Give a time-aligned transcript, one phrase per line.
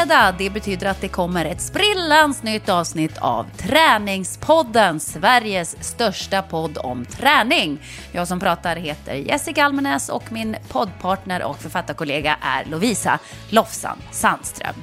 [0.00, 6.42] Det fredag, det betyder att det kommer ett sprillans nytt avsnitt av Träningspodden, Sveriges största
[6.42, 7.78] podd om träning.
[8.12, 13.18] Jag som pratar heter Jessica Almenäs och min poddpartner och författarkollega är Lovisa
[13.50, 14.74] Lofsan Sandström.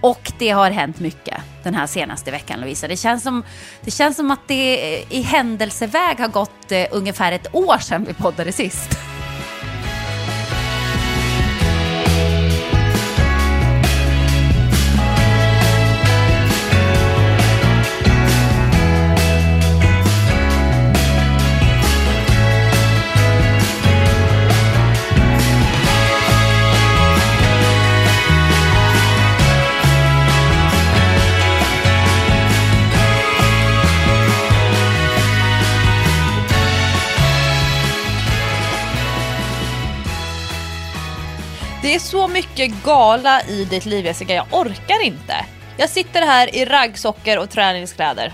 [0.00, 2.88] Och det har hänt mycket den här senaste veckan Lovisa.
[2.88, 3.44] Det känns som,
[3.80, 8.14] det känns som att det i händelseväg har gått eh, ungefär ett år sedan vi
[8.14, 8.98] poddade sist.
[41.92, 45.46] Det är så mycket gala i ditt liv Jessica, jag orkar inte.
[45.76, 48.32] Jag sitter här i raggsockor och träningskläder.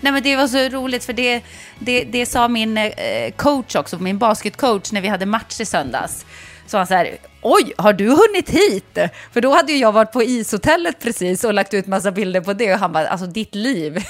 [0.00, 1.42] Nej men det var så roligt för det,
[1.78, 6.26] det, det sa min eh, coach också, min basketcoach när vi hade match i söndags.
[6.66, 8.98] Så han så här, oj, har du hunnit hit?
[9.32, 12.52] För då hade ju jag varit på ishotellet precis och lagt ut massa bilder på
[12.52, 13.92] det och han bara, alltså ditt liv,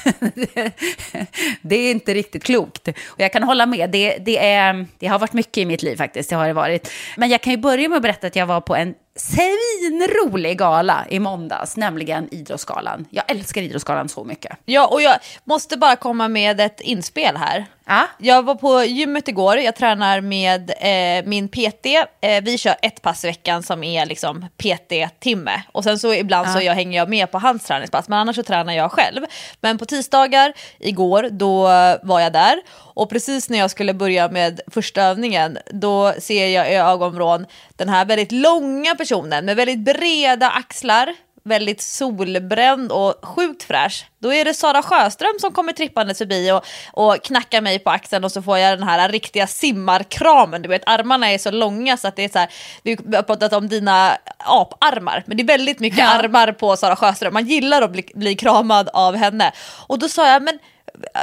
[1.63, 2.89] det är inte riktigt klokt.
[2.89, 5.97] Och jag kan hålla med, det, det, är, det har varit mycket i mitt liv
[5.97, 6.91] faktiskt, det har det varit.
[7.17, 11.07] Men jag kan ju börja med att berätta att jag var på en svinrolig gala
[11.09, 13.07] i måndags, nämligen Idrottsgalan.
[13.11, 14.57] Jag älskar Idrottsgalan så mycket.
[14.65, 17.67] Ja, och jag måste bara komma med ett inspel här.
[17.89, 18.07] Ja.
[18.19, 21.87] Jag var på gymmet igår, jag tränar med eh, min PT.
[22.21, 25.63] Eh, vi kör ett pass i veckan som är liksom PT-timme.
[25.73, 26.53] Och sen så ibland Ja.
[26.53, 29.27] så jag hänger jag med på hans träningspass, men annars så tränar jag själv.
[29.61, 31.63] Men på tisdagar, igår, då
[32.03, 32.57] var jag där.
[32.77, 37.89] Och precis när jag skulle börja med första övningen, då ser jag i ögonvrån den
[37.89, 41.15] här väldigt långa personen med väldigt breda axlar,
[41.47, 44.07] väldigt solbränd och sjukt fräsch.
[44.19, 48.25] Då är det Sara Sjöström som kommer trippandes förbi och, och knackar mig på axeln
[48.25, 50.63] och så får jag den här riktiga simmarkramen.
[50.63, 52.49] Du vet, armarna är så långa så att det är så här,
[52.83, 56.09] vi har pratat om dina aparmar, men det är väldigt mycket Ja.
[56.09, 57.35] armar på Sara Sjöström.
[57.35, 59.53] Man gillar att bli, bli kramad av henne.
[59.87, 60.59] Och då sa jag, men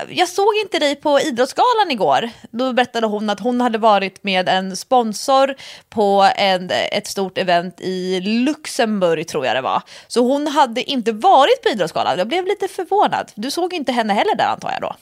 [0.09, 2.29] jag såg inte dig på Idrottsgalan igår.
[2.51, 5.56] Då berättade hon att hon hade varit med en sponsor
[5.89, 9.81] på en, ett stort event i Luxemburg tror jag det var.
[10.07, 12.17] Så hon hade inte varit på Idrottsgalan.
[12.17, 13.31] Jag blev lite förvånad.
[13.35, 14.95] Du såg inte henne heller där antar jag då?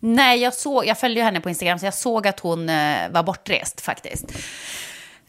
[0.00, 3.22] Nej, jag, såg, jag följde henne på Instagram så jag såg att hon eh, var
[3.22, 4.24] bortrest faktiskt.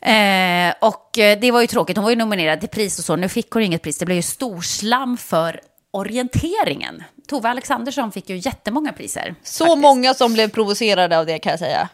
[0.01, 3.15] Eh, och eh, det var ju tråkigt, hon var ju nominerad till pris och så.
[3.15, 5.59] Nu fick hon inget pris, det blev ju storslam för
[5.95, 7.03] orienteringen.
[7.27, 9.35] Tove Alexandersson fick ju jättemånga priser.
[9.43, 9.81] Så faktiskt.
[9.81, 11.89] många som blev provocerade av det kan jag säga.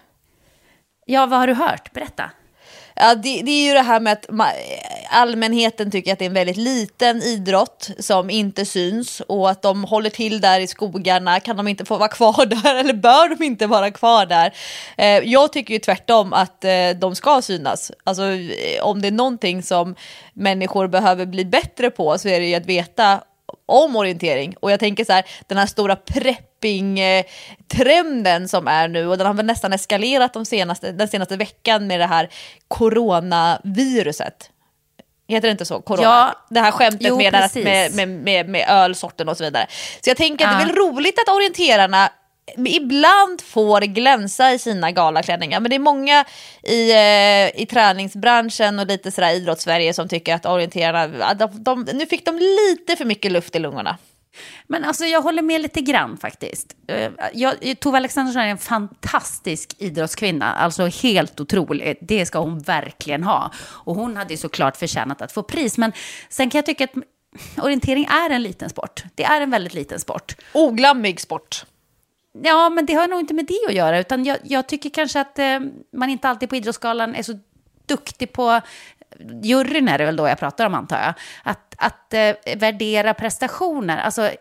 [1.05, 1.93] Ja, vad har du hört?
[1.93, 2.31] Berätta.
[2.95, 4.25] Ja, det, det är ju det här med att
[5.09, 9.83] allmänheten tycker att det är en väldigt liten idrott som inte syns och att de
[9.83, 11.39] håller till där i skogarna.
[11.39, 14.53] Kan de inte få vara kvar där eller bör de inte vara kvar där?
[14.97, 17.91] Eh, jag tycker ju tvärtom att eh, de ska synas.
[18.03, 19.95] Alltså eh, om det är någonting som
[20.33, 23.21] människor behöver bli bättre på så är det ju att veta
[23.71, 24.55] om orientering.
[24.59, 29.33] Och jag tänker så här, den här stora prepping-trenden som är nu och den har
[29.33, 32.29] väl nästan eskalerat de senaste, den senaste veckan med det här
[32.67, 34.49] coronaviruset.
[35.27, 35.81] Heter det inte så?
[35.81, 36.03] Corona?
[36.03, 36.35] Ja.
[36.49, 37.49] Det här skämtet Jo, med,
[37.93, 39.67] med, med, med, ölsorten och så vidare.
[40.01, 42.09] Så jag tänker att det är väl roligt att orienterarna
[42.65, 45.59] ibland får glänsa i sina galaklänningar.
[45.59, 46.25] Men det är många
[46.63, 52.05] i, eh, i träningsbranschen och lite sådär idrottssverige som tycker att orienterarna, de, de, nu
[52.05, 53.97] fick de lite för mycket luft i lungorna.
[54.67, 56.75] Men alltså jag håller med lite grann faktiskt.
[56.87, 61.97] Eh, Jag, Tove Alexandersson är en fantastisk idrottskvinna, alltså helt otrolig.
[62.01, 63.51] Det ska hon verkligen ha.
[63.63, 65.77] Och hon hade ju såklart förtjänat att få pris.
[65.77, 65.91] Men
[66.29, 66.93] sen kan jag tycka att
[67.63, 69.03] orientering är en liten sport.
[69.15, 70.35] Det är en väldigt liten sport.
[70.53, 71.65] Oglammig sport.
[72.33, 75.21] Ja, men det har nog inte med det att göra, utan jag, jag tycker kanske
[75.21, 75.59] att eh,
[75.93, 77.39] man inte alltid på Idrottsgalan är så
[77.85, 78.61] duktig på,
[79.43, 81.13] juryn är det väl då jag pratar om antar jag,
[81.43, 83.97] att, att eh, värdera prestationer.
[83.97, 84.31] Alltså,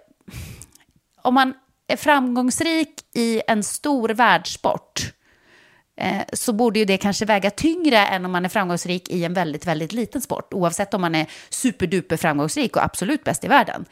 [1.23, 1.55] om man
[1.87, 5.13] är framgångsrik i en stor världssport
[5.97, 9.35] eh, så borde ju det kanske väga tyngre än om man är framgångsrik i en
[9.35, 10.55] väldigt, väldigt liten sport.
[10.55, 13.85] Oavsett om man är superduper framgångsrik och absolut bäst i världen.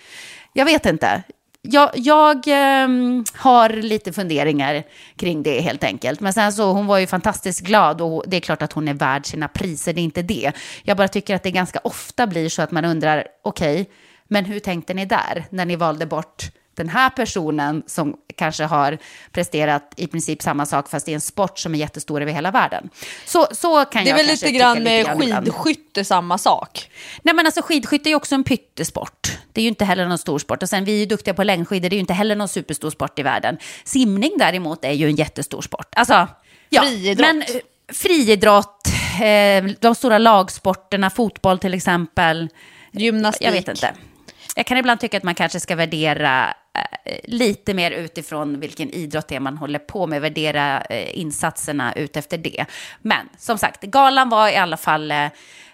[0.53, 1.23] Jag vet inte.
[1.63, 2.47] Jag, jag
[2.85, 4.83] um, har lite funderingar
[5.17, 6.21] kring det helt enkelt.
[6.21, 8.95] Men sen så, hon var ju fantastiskt glad och det är klart att hon är
[8.95, 10.53] värd sina priser, det är inte det.
[10.83, 13.91] Jag bara tycker att det ganska ofta blir så att man undrar, okej,
[14.29, 18.99] men hur tänkte ni där när ni valde bort den här personen som kanske har
[19.33, 22.91] presterat i princip samma sak fast i en sport som är jättestor över hela världen.
[23.27, 26.91] Så, så kan Det är jag väl lite grann med skidskytte samma sak.
[27.23, 29.39] Nej men alltså skidskytte är ju också en pyttesport.
[29.53, 30.63] Det är ju inte heller någon stor sport.
[30.63, 32.91] Och sen vi är ju duktiga på längdskidor, det är ju inte heller någon superstor
[32.91, 33.59] sport i världen.
[33.85, 35.89] Simning däremot är ju en jättestor sport.
[35.97, 36.29] Alltså,
[36.69, 36.83] ja.
[36.83, 37.19] Friidrott.
[37.19, 37.47] Men eh,
[37.93, 38.89] friidrott,
[39.23, 42.49] eh, de stora lagsporterna, fotboll till exempel.
[42.93, 43.47] Gymnastik.
[43.47, 43.95] Jag vet inte.
[44.57, 46.55] Jag kan ibland tycka att man kanske ska värdera
[47.05, 50.83] Eh, lite mer utifrån vilken idrott det är man håller på med, värdera
[51.13, 52.65] insatserna insatserna utefter det.
[53.03, 55.25] Men som sagt, galan var i alla fall eh,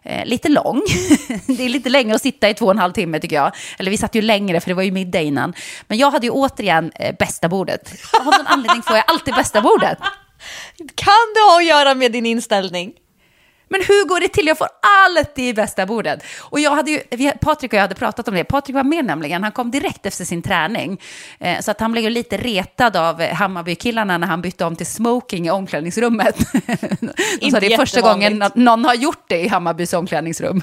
[0.02, 0.82] eh lite lång.
[1.46, 3.52] det är lite länge att sitta i två och en halv timme tycker jag.
[3.78, 5.54] Eller vi satt ju längre för det var ju middag innan.
[5.88, 7.92] Men jag hade ju återigen eh, bästa bordet.
[8.20, 9.98] Av någon anledning får jag alltid bästa bordet.
[10.94, 12.92] Kan det ha att göra med din inställning?
[13.68, 14.46] Men hur går det till?
[14.46, 14.68] Jag får
[15.06, 16.22] alltid bästa bordet.
[16.40, 17.00] Och jag hade ju,
[17.40, 18.44] Patrik och jag hade pratat om det.
[18.44, 19.42] Patrik var med nämligen.
[19.42, 21.00] Han kom direkt efter sin träning.
[21.38, 24.86] Eh, så att han blev ju lite retad av Hammarbykillarna när han bytte om till
[24.86, 26.38] smoking i omklädningsrummet.
[27.40, 30.62] De sa det är första gången någon har gjort det i Hammarbys omklädningsrum.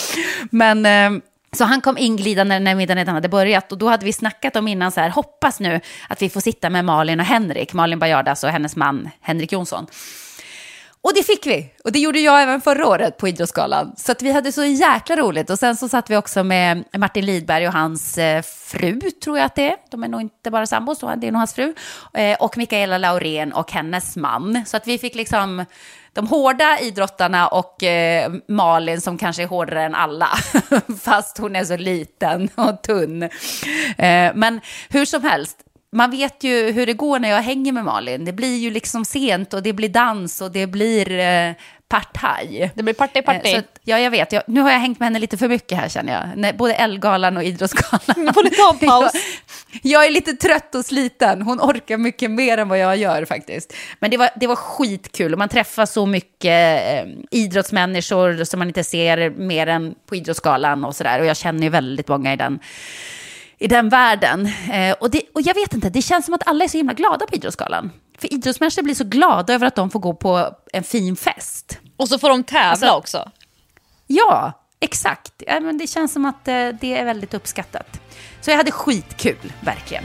[0.50, 0.86] Men...
[0.86, 1.22] Eh,
[1.56, 4.68] så han kom inglidande när middagen redan hade börjat och då hade vi snackat om
[4.68, 8.44] innan så här, hoppas nu att vi får sitta med Malin och Henrik, Malin Bajardas
[8.44, 9.86] och hennes man Henrik Jonsson.
[11.04, 11.72] Och det fick vi.
[11.84, 13.94] Och det gjorde jag även förra året på Idrottsgalan.
[13.96, 15.50] Så att vi hade så jäkla roligt.
[15.50, 19.46] Och sen så satt vi också med Martin Lidberg och hans eh, fru, tror jag
[19.46, 19.76] att det är.
[19.90, 21.74] De är nog inte bara sambos, det är nog hans fru.
[22.14, 24.64] Eh, och Mikaela Laurén och hennes man.
[24.66, 25.64] Så att vi fick liksom
[26.12, 30.28] de hårda idrottarna och eh, Malin som kanske är hårdare än alla.
[31.00, 33.22] Fast hon är så liten och tunn.
[33.22, 35.58] Eh, men hur som helst,
[35.92, 38.24] man vet ju hur det går när jag hänger med Malin.
[38.24, 41.52] Det blir ju liksom sent och det blir dans och det blir eh,
[41.88, 42.70] partaj.
[42.74, 43.48] Det blir party party.
[43.48, 44.32] Eh, så att, ja, jag vet.
[44.32, 46.38] Jag, nu har jag hängt med henne lite för mycket här känner jag.
[46.38, 48.24] När, både Ellegalan och Idrottsgalan.
[48.26, 49.12] Nu får du ta en paus.
[49.12, 51.42] Jag, jag är lite trött och sliten.
[51.42, 53.74] Hon orkar mycket mer än vad jag gör faktiskt.
[53.98, 58.68] Men det var, det var skitkul och man träffar så mycket eh, idrottsmänniskor som man
[58.68, 61.20] inte ser mer än på Idrottsgalan och sådär.
[61.20, 62.60] Och jag känner ju väldigt många i den
[63.62, 64.46] i den världen.
[64.72, 66.92] Eh, och, det, och jag vet inte, det känns som att alla är så himla
[66.92, 67.90] glada på Idrottsgalan.
[68.18, 71.78] För idrottsmänniskor blir så glada över att de får gå på en fin fest.
[71.96, 73.30] Och så får de tävla Alltså- också.
[74.06, 75.32] Ja, exakt.
[75.46, 78.00] Ja, men det känns som att eh, det är väldigt uppskattat.
[78.40, 80.04] Så jag hade skitkul, verkligen.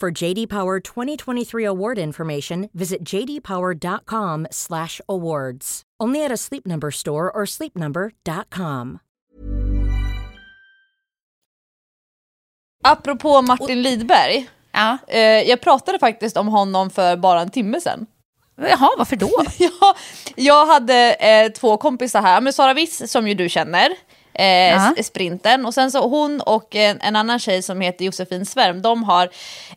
[0.00, 5.82] For JD Power 2023 award information, visit jdpower.com/awards.
[5.98, 8.98] Only at a Sleep Number store or sleepnumber.com.
[12.84, 14.48] Apropå Martin Lidberg.
[14.72, 14.98] Ja.
[15.08, 18.06] Eh, jag pratade faktiskt om honom för bara en timme sedan.
[18.56, 19.30] Jaha, varför då?
[19.58, 19.94] Ja,
[20.36, 23.90] jag hade eh, två kompisar här, men Sara Wiss som ju du känner,
[24.38, 25.66] eh, sprinten.
[25.66, 29.28] Och sen så hon och en, en annan tjej som heter Josefin Svärm, de har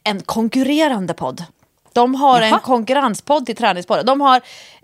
[0.04, 1.44] en konkurrerande podd.
[1.94, 2.60] De har en Jaha.
[2.60, 4.06] konkurrenspodd till träningspodden.
[4.06, 4.38] De har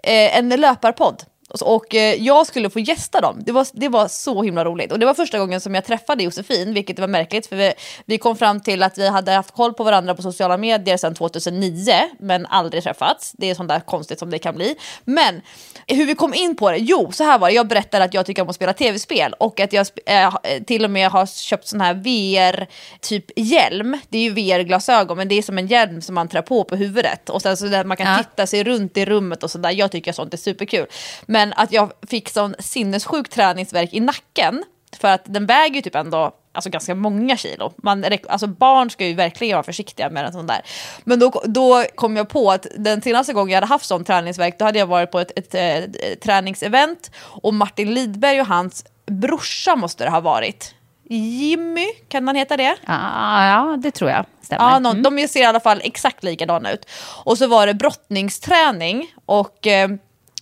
[0.03, 1.23] eh, en löparpodd.
[1.61, 3.41] Och eh, jag skulle få gästa dem.
[3.45, 4.91] Det var, det var så himla roligt.
[4.91, 7.47] Och det var första gången som jag träffade Josefin, vilket var märkligt.
[7.47, 7.73] För vi,
[8.05, 11.15] vi kom fram till att vi hade haft koll på varandra på sociala medier sedan
[11.15, 13.31] 2009, men aldrig träffats.
[13.37, 14.75] Det är sånt där konstigt som det kan bli.
[15.05, 15.41] Men
[15.87, 16.77] hur vi kom in på det?
[16.77, 17.53] Jo, så här var det.
[17.55, 20.33] Jag berättade att jag tycker om att spela tv-spel och att jag äh,
[20.67, 23.97] till och med har köpt sån här VR-typ hjälm.
[24.09, 26.75] Det är ju VR-glasögon, men det är som en hjälm som man trär på på
[26.75, 27.29] huvudet.
[27.29, 28.17] Och sen så där man kan Ja.
[28.17, 29.71] titta sig runt i rummet och sådär.
[29.71, 30.85] Jag tycker sånt är superkul.
[31.25, 34.63] Men att jag fick sån sinnessjuk träningsverk i nacken,
[34.99, 37.73] för att den väger ju typ ändå alltså ganska många kilo.
[37.77, 40.61] Man, alltså barn ska ju verkligen vara försiktiga med en sån där.
[41.03, 44.59] Men då, då kom jag på att den senaste gången jag hade haft sån träningsverk
[44.59, 48.85] då hade jag varit på ett, ett, ett, ett träningsevent och Martin Lidberg och hans
[49.05, 50.73] brorsa måste det ha varit.
[51.09, 52.75] Jimmy, kan han heta det?
[52.85, 54.63] Ja, ja det tror jag stämmer.
[54.63, 55.17] Ja, någon, mm.
[55.17, 56.85] De ser i alla fall exakt likadana ut.
[57.23, 59.89] Och så var det brottningsträning och eh,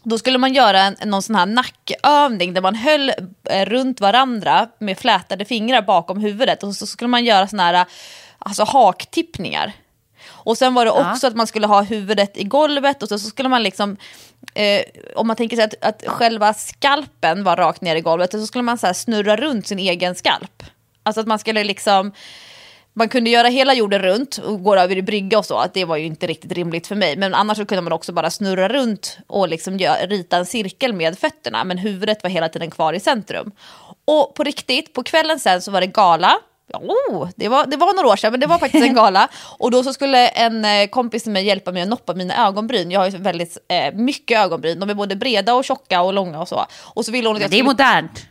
[0.06, 3.12] då skulle man göra en, någon sån här nackövning där man höll
[3.50, 7.86] eh, runt varandra med flätade fingrar bakom huvudet och så skulle man göra såna här
[8.40, 9.74] alltså, haktippningar.
[10.28, 11.28] Och sen var det också ja.
[11.28, 13.98] att man skulle ha huvudet i golvet och så, så skulle man liksom,
[14.54, 14.82] eh,
[15.16, 18.62] om man tänker sig att, att själva skalpen var rakt ner i golvet så skulle
[18.62, 20.64] man så snurra runt sin egen skalp.
[21.04, 22.12] Alltså att man skulle liksom,
[22.98, 25.86] man kunde göra hela jorden runt och gå över i brygga och så, att det
[25.86, 27.18] var ju inte riktigt rimligt för mig.
[27.18, 30.94] Men annars så kunde man också bara snurra runt och liksom gör, rita en cirkel
[30.94, 33.52] med fötterna, men huvudet var hela tiden kvar i centrum.
[34.06, 36.40] Och på riktigt, på kvällen sen så var det gala
[36.74, 39.28] Oh, det, var, det var några år sedan, men det var faktiskt en gala.
[39.58, 42.92] Och då så skulle en eh, kompis till mig hjälpa mig att noppa mina ögonbryn.
[42.92, 44.80] Jag har ju väldigt eh, mycket ögonbryn.
[44.80, 46.66] De är både breda och tjocka och långa och så.
[46.84, 47.64] Och så ville hon att jag skulle...
[47.64, 48.26] Det är modernt.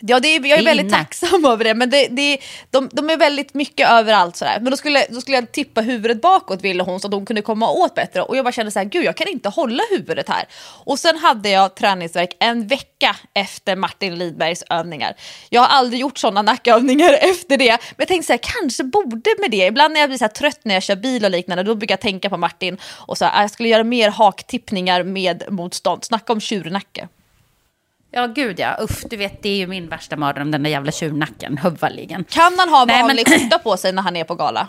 [0.00, 0.96] Ja, det är, jag är, väldigt inne.
[0.96, 2.38] tacksam över det, men det, det,
[2.70, 4.36] de, de är väldigt mycket överallt.
[4.36, 4.58] Sådär.
[4.60, 7.42] Men då skulle, då skulle jag tippa huvudet bakåt ville hon så att hon kunde
[7.42, 8.22] komma åt bättre.
[8.22, 10.44] Och jag bara kände så här, gud jag kan inte hålla huvudet här.
[10.84, 15.14] Och sen hade jag träningsverk en vecka efter Martin Lidbergs övningar.
[15.48, 17.70] Jag har aldrig gjort sådana nackövningar efter det.
[17.70, 19.66] Men jag tänkte så här, kanske borde med det.
[19.66, 22.00] Ibland när jag blir så trött när jag kör bil och liknande, då brukar jag
[22.00, 26.04] tänka på Martin och så här, jag skulle göra mer haktippningar med motstånd.
[26.04, 27.08] Snacka om tjurnacke.
[28.10, 28.76] Ja, gud ja.
[28.80, 32.24] Uff, du vet, det är ju min värsta mardröm, den där jävla tjurnacken, huvudligen.
[32.24, 33.38] Kan han ha vanlig men...
[33.38, 34.68] skjorta på sig när han är på gala?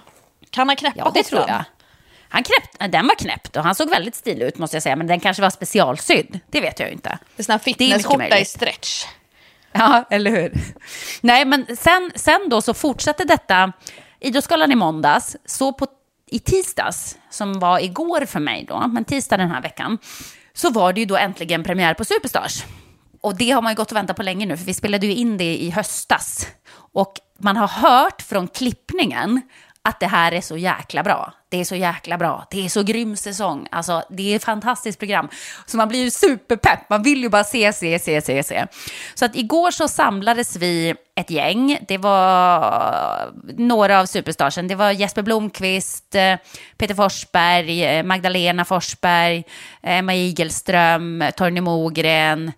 [0.50, 1.64] Kan han knäppa Ja, det tror jag.
[2.30, 5.08] Han knäppt, den var knäppt och han såg väldigt stilig ut måste jag säga, men
[5.08, 6.40] den kanske var specialsydd.
[6.50, 7.18] Det vet jag ju inte.
[7.36, 9.06] Det är sån här fitnessskjorta i stretch.
[9.72, 10.54] Ja, eller hur?
[11.22, 13.72] Nej, men sen, sen då så fortsatte detta.
[14.20, 15.88] Idrottsgalan i måndags, så på,
[16.28, 19.98] i tisdags, som var igår för mig då, men tisdag den här veckan,
[20.54, 22.64] så var det ju då äntligen premiär på Superstars.
[23.22, 25.14] Och det har man ju gått och väntat på länge nu, för vi spelade ju
[25.14, 26.48] in det i höstas.
[26.94, 29.42] Och man har hört från klippningen
[29.84, 31.34] att det här är så jäkla bra.
[31.50, 32.48] Det är så jäkla bra.
[32.52, 33.68] Det är så grym säsong.
[33.72, 35.30] Alltså, det är ett fantastiskt program.
[35.66, 36.90] Så man blir ju superpepp.
[36.90, 38.66] Man vill ju bara se, se, se, se, se.
[39.14, 41.80] Så att igår så samlades vi ett gäng.
[41.88, 44.68] Det var några av superstarsen.
[44.68, 46.36] Det var Jesper Blomqvist, eh,
[46.78, 49.38] Peter Forsberg, eh, Magdalena Forsberg,
[49.84, 52.52] eh, Emma Igelström, Torgny Mogren,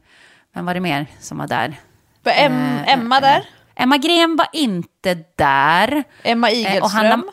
[0.54, 1.76] vem var det mer som var där?
[2.24, 3.38] Var em, eh, Emma där?
[3.38, 6.04] Eh, Emma Gren var inte där.
[6.24, 6.78] Emma Igelström?
[6.78, 7.24] Eh, och Hanna,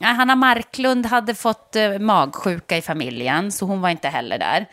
[0.00, 4.66] Hanna Marklund hade fått eh, magsjuka i familjen, så hon var inte heller där.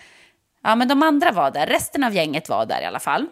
[0.63, 1.67] Ja, men de andra var där.
[1.67, 3.27] Resten av gänget var där i alla fall.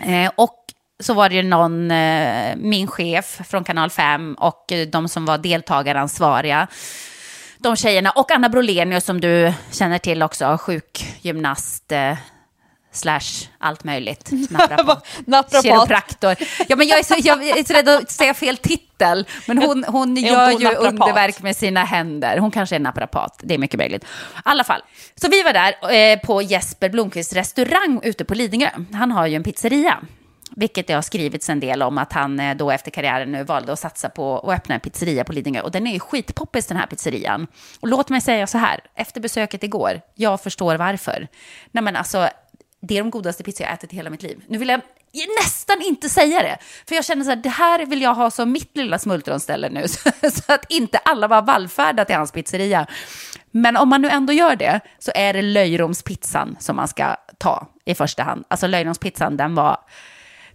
[0.00, 0.56] Eh, och
[1.00, 6.66] så var det någon, eh, min chef från Kanal 5 och de som var deltagaransvariga.
[7.58, 11.92] De tjejerna och Anna Brolenius som du känner till också, sjukgymnast
[12.92, 14.30] slash allt möjligt.
[14.50, 15.06] Naprapat.
[15.26, 15.62] Naprapat.
[15.62, 16.36] Kiropraktor.
[16.68, 19.26] Ja, men jag, är så, jag är så rädd att säga fel titel.
[19.46, 20.92] Men hon, hon gör ju naprapat?
[20.92, 22.38] underverk med sina händer.
[22.38, 23.40] Hon kanske är naprapat.
[23.42, 24.04] Det är mycket möjligt.
[24.04, 24.06] I
[24.42, 24.82] alla fall.
[25.14, 28.70] Så vi var där eh, på Jesper Blomqvists restaurang ute på Lidingö.
[28.92, 29.98] Han har ju en pizzeria.
[30.56, 33.72] Vilket det har skrivits en del om att han eh, då efter karriären nu valde
[33.72, 35.60] att satsa på att öppna en pizzeria på Lidingö.
[35.60, 37.46] Och den är ju skitpoppis den här pizzerian.
[37.80, 41.28] Och låt mig säga så här, efter besöket igår, jag förstår varför.
[41.70, 42.28] Nej men alltså,
[42.80, 44.44] det är de godaste pizzor jag ätit i hela mitt liv.
[44.46, 44.80] Nu vill jag
[45.42, 46.58] nästan inte säga det,
[46.88, 49.88] för jag känner så här, det här vill jag ha som mitt lilla smultronställe nu,
[50.32, 52.86] så att inte alla var vallfärda till hans pizzeria.
[53.50, 57.68] Men om man nu ändå gör det, så är det löjromspizzan som man ska ta
[57.84, 58.44] i första hand.
[58.48, 59.78] Alltså löjromspizzan, den var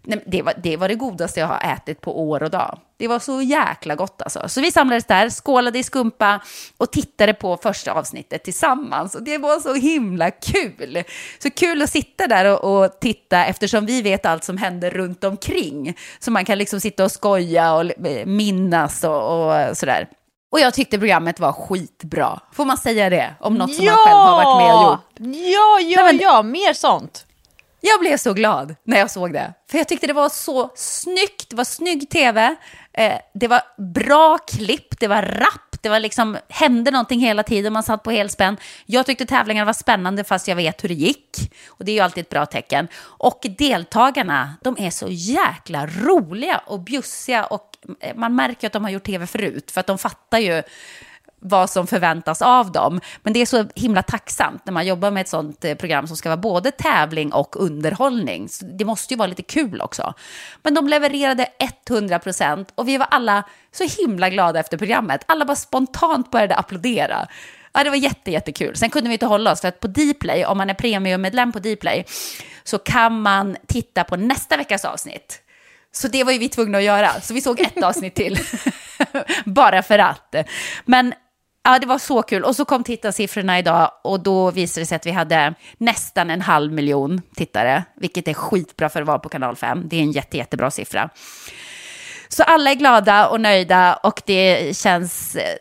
[0.06, 2.80] Nej, det, var, det var det godaste jag har ätit på år och dag.
[2.98, 4.50] Det var så jäkla gott alltså.
[4.50, 6.40] Så vi samlades där, skålade i skumpa
[6.78, 9.16] och tittade på första avsnittet tillsammans.
[9.16, 11.04] Och det var så himla kul.
[11.40, 15.24] Så kul att sitta där och, och titta eftersom vi vet allt som händer runt
[15.24, 15.98] omkring.
[16.20, 17.92] Så man kan liksom sitta och skoja och
[18.26, 20.08] minnas och, och sådär.
[20.52, 22.40] Och jag tyckte programmet var skitbra.
[22.54, 23.36] Får man säga det?
[23.40, 23.92] Om något som ja!
[23.92, 25.00] man själv har varit med och gjort.
[25.46, 27.26] Ja, ja, Nej, men, ja, mer sånt.
[27.88, 29.54] Jag blev så glad när jag såg det.
[29.72, 32.56] För jag tyckte det var så snyggt, det var snygg tv,
[32.94, 33.62] eh, det var
[33.94, 38.12] bra klipp, det var rapp, det var liksom, hände någonting hela tiden, man satt på
[38.12, 38.58] helspänn.
[38.86, 41.54] Jag tyckte tävlingarna var spännande fast jag vet hur det gick.
[41.68, 42.88] Och det är ju alltid ett bra tecken.
[42.98, 48.84] Och deltagarna, de är så jäkla roliga och bjussiga och eh, man märker att de
[48.84, 50.63] har gjort tv förut för att de fattar ju
[51.46, 53.02] vad som förväntas av dem.
[53.24, 56.18] Men det är så himla tacksamt när man jobbar med ett sånt eh, program som
[56.18, 58.50] ska vara både tävling och underhållning.
[58.50, 60.14] Så det måste ju vara lite kul också.
[60.64, 61.48] Men de levererade
[61.90, 65.22] 100 procent och vi var alla så himla glada efter programmet.
[65.25, 67.28] Alla bara spontant började applådera.
[67.74, 68.75] Ja, det var jätte, jättekul.
[68.75, 71.60] Sen kunde vi inte hålla oss för att på Dplay, om man är premiummedlem på
[71.60, 72.06] Dplay,
[72.64, 75.42] så kan man titta på nästa veckas avsnitt.
[75.92, 77.22] Så det var ju vi tvungna att göra.
[77.22, 78.40] Så vi såg ett avsnitt till.
[79.46, 80.36] Bara för att.
[80.86, 81.14] Men
[81.66, 82.44] ja, det var så kul.
[82.44, 86.42] Och så kom tittarsiffrorna idag och då visade det sig att vi hade nästan en
[86.42, 89.84] halv miljon tittare, vilket är skitbra för att vara på kanal 5.
[89.86, 91.10] Det är en jätte, jättebra siffra.
[92.28, 95.56] Så alla är glada och nöjda och det känns eh,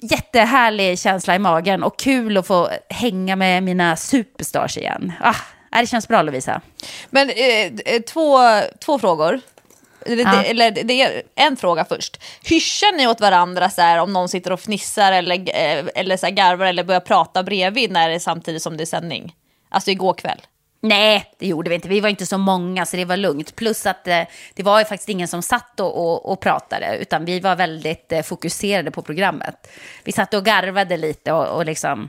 [0.00, 5.12] jättehärlig känsla i magen och kul att få hänga med mina superstars igen.
[5.20, 6.60] Ah, det känns bra Lovisa.
[7.10, 8.38] Men eh, eh två,
[8.78, 9.40] två frågor.
[10.08, 10.30] Eller, ja.
[10.30, 12.22] det, eller det är en fråga först.
[12.42, 16.26] Hyschar ni åt varandra så här, om någon sitter och fnissar eller, eh, eller så
[16.26, 19.34] här, garvar eller börjar prata bredvid när det är samtidigt som det är sändning?
[19.68, 20.40] Alltså igår kväll.
[20.80, 21.88] Nej, det gjorde vi inte.
[21.88, 23.56] Vi var inte så många, så det var lugnt.
[23.56, 24.22] Plus att eh,
[24.54, 28.12] det var ju faktiskt ingen som satt och, och, och pratade, utan vi var väldigt
[28.12, 29.68] eh, fokuserade på programmet.
[30.04, 32.08] Vi satt och garvade lite och, och liksom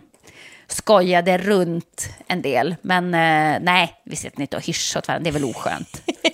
[0.68, 2.76] skojade runt en del.
[2.82, 6.02] Men eh, nej, vi sitter inte och hyschar åt varandra, det är väl oskönt.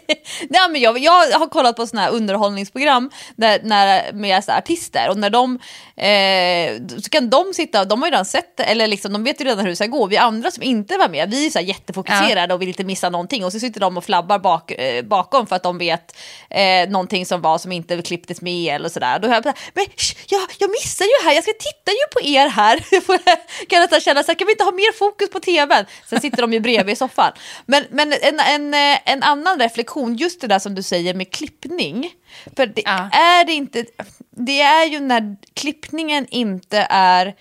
[0.49, 5.09] nej, men jag, jag har kollat på sådana här underhållningsprogram där, när, med så artister
[5.09, 5.59] och när de,
[5.95, 9.45] eh, så kan de sitta, de har ju redan sett eller liksom, de vet ju
[9.45, 10.07] redan hur det ska gå.
[10.07, 12.53] Vi andra som inte var med, vi är så här jättefokuserade ja.
[12.53, 15.55] och vill inte missa någonting och så sitter de och flabbar bak, eh, bakom för
[15.55, 16.17] att de vet
[16.49, 19.19] eh, någonting som var som inte klipptes med eller sådär.
[19.19, 22.05] Då hör jag bara, men sh, jag, jag missar ju här, jag ska titta ju
[22.13, 22.77] på er här.
[23.69, 25.85] kan jag känna så här, kan vi inte ha mer fokus på tvn?
[26.09, 27.31] Sen sitter de ju bredvid i soffan.
[27.65, 28.73] Men, men en, en,
[29.05, 32.11] en annan reflektion, just det där som du säger med klippning.
[32.55, 33.09] För det ja.
[33.11, 33.85] är det inte,
[34.31, 37.35] det är ju när klippningen inte är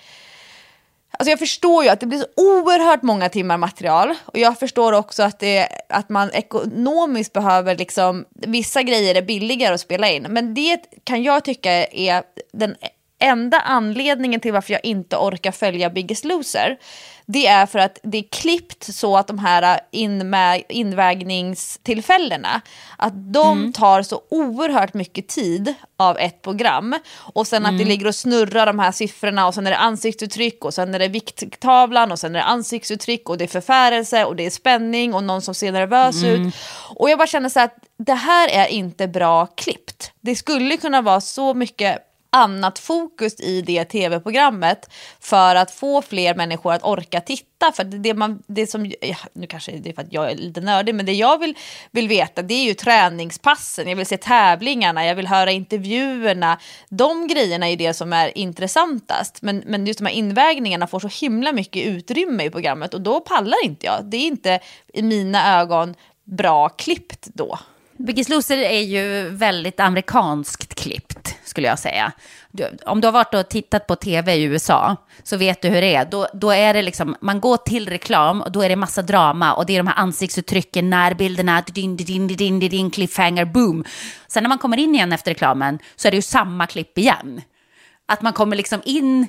[1.19, 4.93] Alltså jag förstår ju att det blir så oerhört många timmar material och jag förstår
[4.93, 10.23] också att, det, att man ekonomiskt behöver liksom, vissa grejer är billigare att spela in.
[10.23, 12.23] Men det kan jag tycka är
[12.53, 12.77] den
[13.19, 16.79] enda anledningen till varför jag inte orkar följa Biggest Loser
[17.27, 19.81] det är för att det är klippt så att de här
[20.69, 22.61] invägningstillfällena,
[22.99, 23.73] att de mm.
[23.73, 26.99] tar så oerhört mycket tid av ett program.
[27.17, 27.67] Och sen mm.
[27.67, 27.89] att det mm.
[27.89, 31.09] ligger och snurrar de här siffrorna och sen är det ansiktsuttryck och sen är det
[31.09, 35.25] vikttavlan och sen är det ansiktsuttryck och det är förfärelse och det är spänning och
[35.25, 36.47] någon som ser nervös mm.
[36.47, 36.55] ut.
[36.97, 40.13] Och jag bara känner så att det här är inte bra klippt.
[40.21, 46.35] Det skulle kunna vara så mycket annat fokus i det tv-programmet för att få fler
[46.35, 47.73] människor att orka titta.
[47.73, 50.61] För det, man, det som, ja, nu kanske det är för att jag är lite
[50.61, 51.55] nördig, men det jag vill,
[51.91, 56.59] vill veta det är ju träningspassen, jag vill se tävlingarna, jag vill höra intervjuerna.
[56.89, 59.43] De grejerna är det som är intressantast.
[59.43, 63.21] Men, men just de här invägningarna får så himla mycket utrymme i programmet och då
[63.21, 64.05] pallar inte jag.
[64.05, 64.61] Det är inte
[64.93, 65.95] i mina ögon
[66.25, 67.59] bra klippt då.
[67.97, 72.13] Biggest Loser är ju väldigt amerikanskt klippt, skulle jag säga.
[72.87, 75.95] om du har varit och tittat på tv i USA så vet du hur det
[75.95, 76.05] är.
[76.05, 79.55] Då, då är det liksom, man går till reklam och då är det massa drama
[79.55, 83.85] och det är de här ansiktsuttrycken, närbilderna, din, din, din, din, din, cliffhanger, boom.
[84.27, 87.43] Sen när man kommer in igen efter reklamen så är det ju samma klipp igen.
[88.09, 89.27] Att man kommer liksom in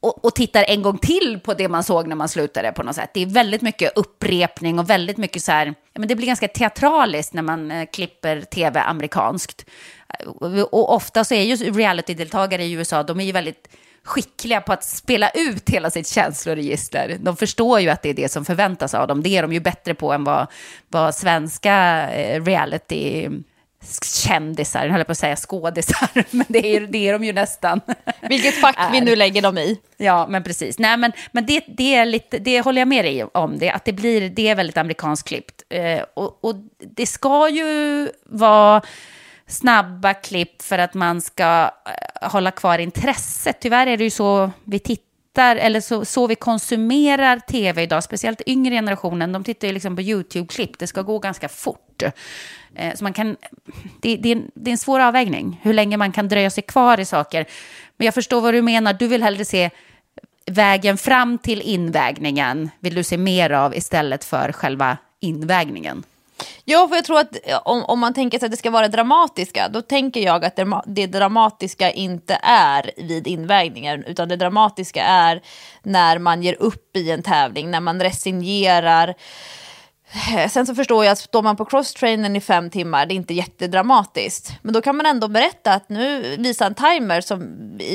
[0.00, 2.94] och, och, tittar en gång till på det man såg när man slutade på något
[2.94, 3.10] sätt.
[3.14, 7.34] Det är väldigt mycket upprepning och väldigt mycket så här, men det blir ganska teatraliskt
[7.34, 9.66] när man eh, klipper tv amerikanskt.
[10.18, 13.68] Eh, och ofta så är ju reality-deltagare i USA, de är ju väldigt
[14.04, 17.16] skickliga på att spela ut hela sitt känsloregister.
[17.20, 19.22] De förstår ju att det är det som förväntas av dem.
[19.22, 20.46] Det är de ju bättre på än vad,
[20.88, 23.28] vad svenska eh, reality
[24.02, 27.80] kändisar, jag höll på att säga skådisar, men det är, det är de ju nästan.
[28.28, 29.80] Vilket fack vi nu lägger dem i.
[29.96, 30.78] Ja, men precis.
[30.78, 33.84] Nej, men, men det, det, är lite, det håller jag med dig om, det, att
[33.84, 35.62] det, blir, det är väldigt amerikanskt klippt.
[35.68, 38.82] Eh, och, och det ska ju vara
[39.46, 41.70] snabba klipp för att man ska
[42.22, 43.56] eh, hålla kvar intresset.
[43.60, 48.42] Tyvärr är det ju så vi tittar, eller så, så vi konsumerar tv idag, speciellt
[48.46, 52.02] yngre generationen, de tittar ju liksom på YouTube-klipp, det ska gå ganska fort.
[52.74, 53.36] Eh, så man kan,
[54.00, 56.62] det, det, är en, det är en svår avvägning, hur länge man kan dröja sig
[56.62, 57.46] kvar i saker.
[57.96, 59.70] Men jag förstår vad du menar, du vill hellre se
[60.46, 66.02] vägen fram till invägningen, vill du se mer av istället för själva invägningen.
[66.64, 68.88] Ja, för jag tror att eh, om, om man tänker sig att det ska vara
[68.88, 75.04] dramatiska, då tänker jag att det, det dramatiska inte är vid invägningen, utan det dramatiska
[75.04, 75.42] är
[75.82, 79.14] när man ger upp i en tävling, när man resignerar,
[80.34, 83.16] eh, Sen så förstår jag att står man på crosstrainern i fem timmar, det är
[83.16, 84.52] inte jättedramatiskt.
[84.62, 87.38] Men då kan man ändå berätta att nu visar en timer som,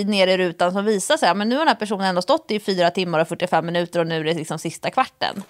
[0.06, 2.60] nere i rutan som visar sig, men nu har den här personen ändå stått i
[2.60, 5.44] fyra timmar och 45 minuter och nu är det liksom sista kvarten.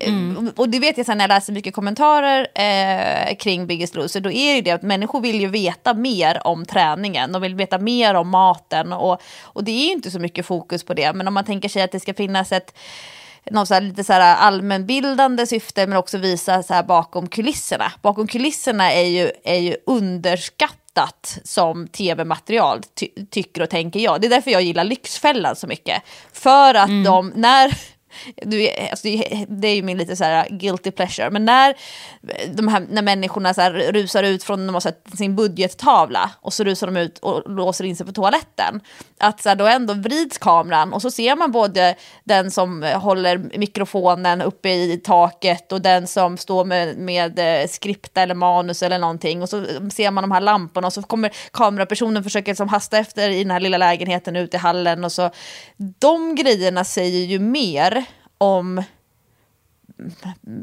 [0.00, 0.52] Mm.
[0.56, 4.30] Och det vet jag sen när jag läser mycket kommentarer eh, kring Biggest Loser, då
[4.30, 8.14] är det det att människor vill ju veta mer om träningen, de vill veta mer
[8.14, 11.34] om maten och, och det är ju inte så mycket fokus på det, men om
[11.34, 12.78] man tänker sig att det ska finnas ett
[13.50, 17.92] något så här, lite så här allmänbildande syfte men också visa så här bakom kulisserna.
[18.02, 24.20] Bakom kulisserna är ju, är ju underskattat som tv-material ty tycker och tänker jag.
[24.20, 26.02] Det är därför jag gillar Lyxfällan så mycket.
[26.32, 27.04] För att mm.
[27.04, 27.78] de, när
[28.42, 29.08] du, alltså,
[29.48, 31.74] det är ju min lite så här guilty pleasure, men när,
[32.54, 36.64] de här, när människorna så här rusar ut från de har sin budgettavla och så
[36.64, 38.80] rusar de ut och låser in sig på toaletten,
[39.18, 43.38] att så här, då ändå vrids kameran och så ser man både den som håller
[43.58, 48.98] mikrofonen uppe i taket och den som står med, med eh, skripta eller manus eller
[48.98, 52.98] någonting och så ser man de här lamporna och så kommer kamerapersonen försöka liksom hasta
[52.98, 55.30] efter i den här lilla lägenheten ute i hallen och så.
[55.76, 58.05] De grejerna säger ju mer
[58.38, 58.82] om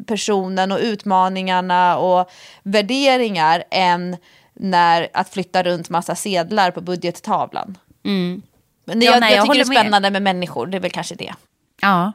[0.05, 2.29] personen och utmaningarna och
[2.63, 4.17] värderingar än
[4.53, 7.77] när att flytta runt massa sedlar på budgettavlan.
[8.05, 8.41] Mm.
[8.85, 10.21] Men ja, jag, nej, jag, jag tycker det är spännande med.
[10.21, 11.33] med människor, det är väl kanske det.
[11.81, 12.13] Ja.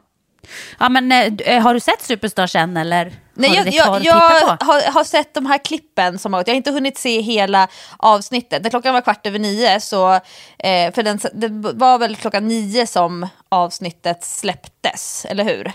[0.79, 3.13] Ja, men äh, har du sett Superstars än eller?
[3.39, 4.15] Nej, jag, jag, jag
[4.61, 8.63] har, har, sett de här klippen som har Jag har inte hunnit se hela avsnittet.
[8.63, 10.15] När klockan var kvart över nio så,
[10.59, 15.73] eh, för den, det var väl klockan nio som avsnittet släpptes, eller hur?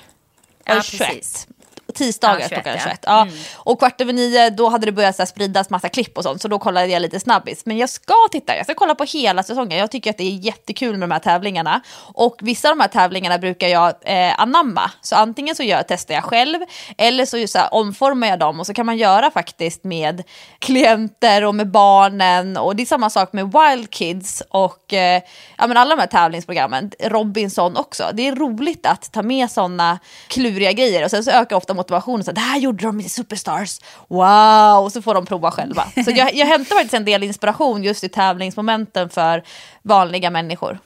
[0.66, 1.48] Ja, precis
[1.96, 3.00] tisdagar ja, 21, klockan 21.
[3.04, 3.22] Ja.
[3.22, 3.34] Mm.
[3.56, 6.48] Och kvart över nio då hade det börjat så spridas massa klipp och sånt så
[6.48, 7.66] då kollade jag lite snabbis.
[7.66, 9.80] Men jag ska titta, jag ska kolla på hela säsongen.
[9.80, 11.82] Jag tycker att det är jättekul med de här tävlingarna.
[12.14, 14.92] Och vissa av de här tävlingarna brukar jag eh, anamma.
[15.02, 16.60] Så antingen så gör, testar jag själv
[16.98, 20.24] eller så, så här, omformar jag dem och så kan man göra faktiskt med
[20.60, 22.58] klienter och med barnen.
[22.58, 25.22] Och det är samma sak med Wild Kids och eh,
[25.58, 26.92] ja, men alla de här tävlingsprogrammen.
[27.00, 28.10] Robinson också.
[28.14, 32.24] Det är roligt att ta med sådana kluriga grejer och sen så ökar ofta motivation.
[32.24, 33.80] Så det här gjorde de i Superstars.
[34.08, 34.84] Wow!
[34.84, 35.84] Och så får de prova själva.
[36.06, 39.44] Så jag, jag hämtar faktiskt en del inspiration just i tävlingsmomenten för
[39.82, 40.80] vanliga människor.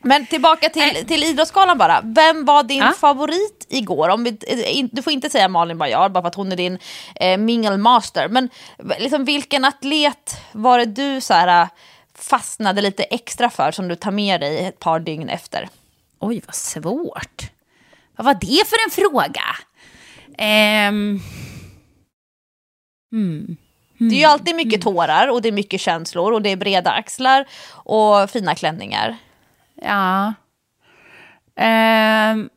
[0.00, 2.00] Men tillbaka till, till Idrottsgalan bara.
[2.04, 2.92] Vem var din ja.
[2.92, 4.08] favorit igår?
[4.08, 6.78] Om vi, eh, du får inte säga Malin Baryard bara för att hon är din
[7.14, 8.28] eh, mingelmaster.
[8.28, 8.50] Men
[8.98, 11.68] liksom, vilken atlet var det du så här, eh,
[12.14, 15.68] fastnade lite extra för som du tar med dig ett par dygn efter?
[16.18, 17.50] Oj, vad svårt.
[18.16, 19.42] Vad var det för en fråga?
[20.38, 21.20] Um.
[23.12, 23.56] Mm.
[23.98, 24.94] Det är ju alltid mycket mm.
[24.94, 29.16] tårar och det är mycket känslor och det är breda axlar och fina klänningar.
[29.74, 30.34] Ja.
[31.56, 32.50] Um.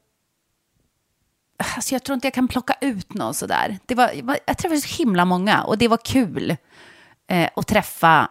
[1.75, 3.79] Alltså jag tror inte jag kan plocka ut någon sådär.
[3.85, 4.11] Det var,
[4.45, 6.57] jag träffade så himla många och det var kul
[7.27, 8.29] eh, att träffa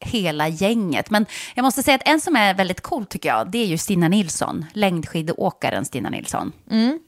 [0.00, 1.10] hela gänget.
[1.10, 3.78] Men jag måste säga att en som är väldigt cool tycker jag, det är ju
[3.78, 6.52] Stina Nilsson, längdskidåkaren Stina Nilsson.
[6.70, 7.00] Mm.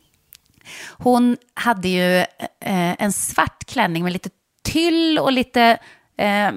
[0.99, 2.19] Hon hade ju
[2.61, 4.31] eh, en svart klänning med lite
[4.63, 5.79] tyll och lite
[6.17, 6.51] eh,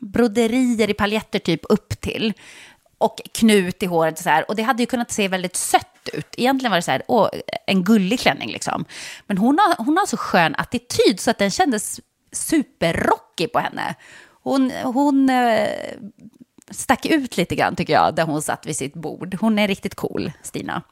[0.00, 2.32] broderier i paljetter typ upp till.
[2.98, 4.44] Och knut i håret så här.
[4.48, 6.34] Och det hade ju kunnat se väldigt sött ut.
[6.36, 7.28] Egentligen var det så här, åh,
[7.66, 8.84] en gullig klänning liksom.
[9.26, 12.00] Men hon har, hon har så skön attityd så att den kändes
[12.32, 13.94] superrockig på henne.
[14.42, 15.68] Hon, hon eh,
[16.70, 19.36] stack ut lite grann tycker jag, där hon satt vid sitt bord.
[19.40, 20.82] Hon är riktigt cool, Stina.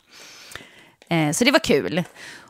[1.09, 2.03] Eh, så det var kul.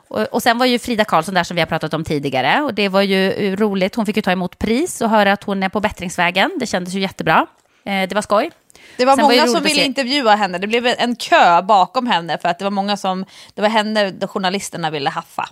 [0.08, 2.62] Och, och sen var ju Frida Karlsson där som vi har pratat om tidigare.
[2.62, 3.94] Och det var ju roligt.
[3.94, 6.50] Hon fick ju ta emot pris och höra att hon är på bättringsvägen.
[6.60, 7.46] Det kändes ju jättebra.
[7.84, 8.50] Eh, det var skoj.
[8.96, 10.58] Det var Sen många var som ville intervjua henne.
[10.58, 14.12] Det blev en kö bakom henne för att det var många som, det var henne
[14.26, 15.48] journalisterna ville haffa.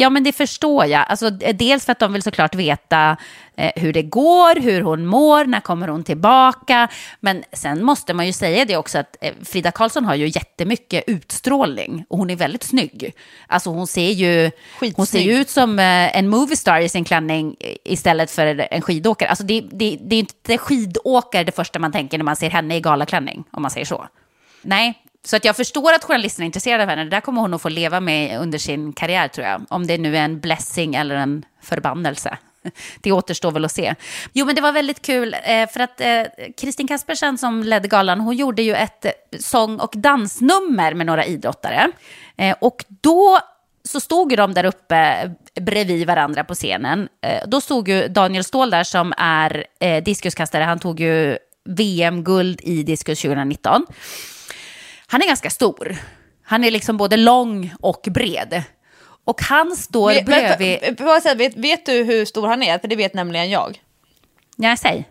[0.00, 1.04] Ja, men det förstår jag.
[1.08, 3.16] Alltså, dels för att de vill såklart veta
[3.56, 6.88] eh, hur det går, hur hon mår, när kommer hon tillbaka.
[7.20, 11.04] Men sen måste man ju säga det också att eh, Frida Karlsson har ju jättemycket
[11.06, 13.14] utstrålning och hon är väldigt snygg.
[13.46, 14.50] Alltså hon ser ju,
[14.96, 19.28] hon ser ju ut som eh, en moviestar i sin klänning istället för en skidåkare.
[19.28, 22.76] Alltså det, det, det är inte skidåkare det första man tänker när man ser henne
[22.76, 24.08] i galaklänning, om man säger så.
[24.62, 24.94] Nej,
[25.26, 27.04] så att jag förstår att journalisterna är intresserade av henne.
[27.04, 29.64] Det där kommer hon att få leva med under sin karriär tror jag.
[29.68, 32.38] Om det nu är en blessing eller en förbannelse.
[33.00, 33.94] Det återstår väl att se.
[34.32, 36.22] Jo, men det var väldigt kul eh, för att eh,
[36.56, 41.24] Kristin Kaspersen som ledde galan, hon gjorde ju ett eh, sång och dansnummer med några
[41.24, 41.90] idrottare.
[42.60, 43.38] Och då
[43.84, 47.08] så stod ju de där uppe bredvid varandra på scenen.
[47.46, 49.66] Då stod ju Daniel Ståhl där som är
[50.00, 50.64] diskuskastare.
[50.64, 53.86] Han tog ju VM-guld i diskus 2019
[55.10, 55.96] han är ganska stor.
[56.42, 58.62] Han är liksom både lång och bred.
[59.24, 60.96] Och han står bredvid...
[61.38, 62.78] vet, vet du hur stor han är?
[62.78, 63.82] För det vet nämligen jag.
[64.56, 65.08] Ja, säg.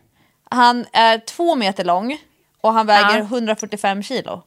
[0.50, 2.18] Han är två meter lång
[2.62, 3.24] och han väger Ja.
[3.24, 4.44] 145 kilo.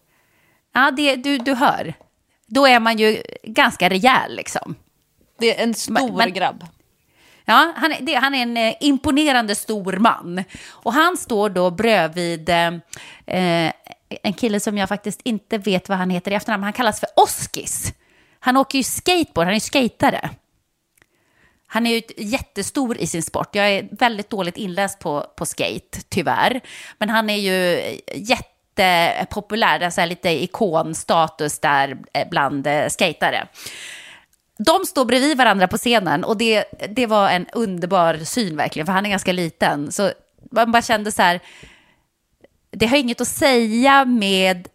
[0.75, 1.95] Ja, det, du, du hör.
[2.47, 4.75] Då är man ju ganska rejäl liksom.
[5.39, 6.65] Det är en stor Men- grabb.
[7.45, 10.45] Ja, han är, det, han är en eh, imponerande stor man.
[10.69, 12.67] Och han står då bredvid eh,
[13.27, 13.73] eh,
[14.23, 16.65] en kille som jag faktiskt inte vet vad han heter i efternamn.
[16.65, 17.93] Han kallas för Oskis.
[18.41, 20.31] Han åker ju skateboard, han är ju skatare.
[21.67, 23.55] Han är ju jättestor i sin sport.
[23.55, 26.61] Jag är väldigt dåligt inläst på, på skate, tyvärr.
[26.99, 27.83] Men han är ju
[28.15, 33.49] jättepopulär, det är så här lite ikonstatus där eh, bland eh, skatare.
[34.59, 38.93] De står bredvid varandra på scenen och det, det var en underbar syn verkligen, för
[38.93, 39.93] han är ganska liten.
[39.93, 40.13] Så
[40.51, 41.41] man bara kände så här,
[42.71, 44.69] det har inget att säga med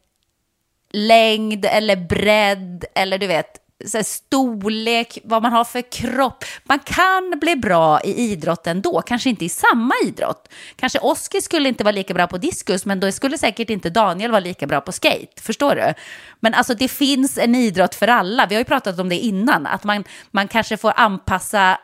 [0.92, 6.46] längd eller bredd eller du vet, så här, storlek, vad man har för kropp.
[6.64, 10.50] Man kan bli bra i idrott ändå, kanske inte i samma idrott.
[10.76, 14.32] Kanske Oskar skulle inte vara lika bra på diskus, men då skulle säkert inte Daniel
[14.32, 15.42] vara lika bra på skate.
[15.42, 15.94] Förstår du?
[16.40, 18.46] Men alltså det finns en idrott för alla.
[18.46, 21.80] Vi har ju pratat om det innan, att man, man kanske får anpassa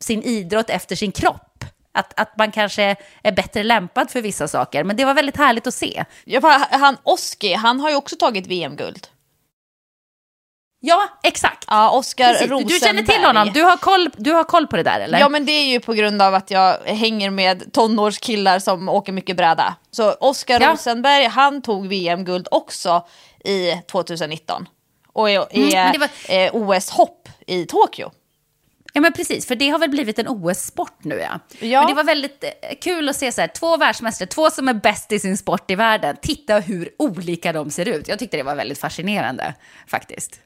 [0.00, 1.47] sin idrott efter sin kropp.
[1.92, 4.84] Att, att man kanske är bättre lämpad för vissa saker.
[4.84, 6.04] Men det var väldigt härligt att se.
[6.24, 9.06] Ja, han Oski, han har ju också tagit VM-guld.
[10.80, 11.64] Ja, exakt.
[11.68, 12.50] Ja, Oskar Precis.
[12.50, 12.78] Rosenberg.
[12.80, 15.18] Du känner till honom, du har, koll, du har koll på det där eller?
[15.18, 19.12] Ja men det är ju på grund av att jag hänger med tonårskillar som åker
[19.12, 19.74] mycket bräda.
[19.90, 20.72] Så Oskar Ja.
[20.72, 23.06] Rosenberg, han tog VM-guld också
[23.44, 24.68] i 2019.
[25.12, 28.10] Och Mm, men är det var- eh, OS-hopp i Tokyo.
[28.98, 31.40] Ja, men precis, för det har väl blivit en OS-sport nu ja.
[31.60, 31.80] Ja.
[31.80, 34.74] Men det var väldigt eh, kul att se så här, två världsmästare, två som är
[34.74, 36.16] bäst i sin sport i världen.
[36.22, 38.08] Titta hur olika de ser ut.
[38.08, 39.54] Jag tyckte det var väldigt fascinerande
[39.86, 40.40] faktiskt.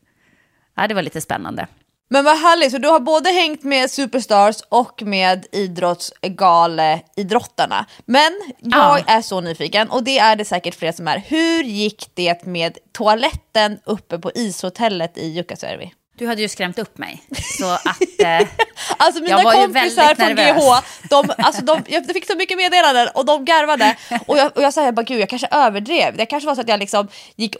[0.77, 1.67] Ja, det var lite spännande.
[2.11, 7.87] Men vad härligt, så du har både hängt med Superstars och med idrottsgale-idrottarna.
[8.05, 9.05] Men jag Ja.
[9.07, 11.19] är så nyfiken, och det är det säkert fler som är.
[11.19, 15.93] Hur gick det med toaletten uppe på ishotellet i Jukkasjärvi?
[16.23, 17.23] Du hade ju skrämt upp mig.
[17.59, 18.21] Så att...
[18.21, 18.49] Eh,
[18.97, 20.35] Alltså mina Jag var ju kompisar från.
[20.35, 23.97] GH, de, alltså de, jag fick så mycket meddelanden och de garvade.
[24.27, 26.17] Och jag, och jag sa, jag bara, gud jag kanske överdrev.
[26.17, 27.57] Det kanske var så att jag liksom gick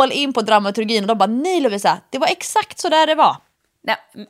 [0.00, 3.14] all- in på dramaturgin och de bara, nej Lovisa, det var exakt så där det
[3.14, 3.36] var.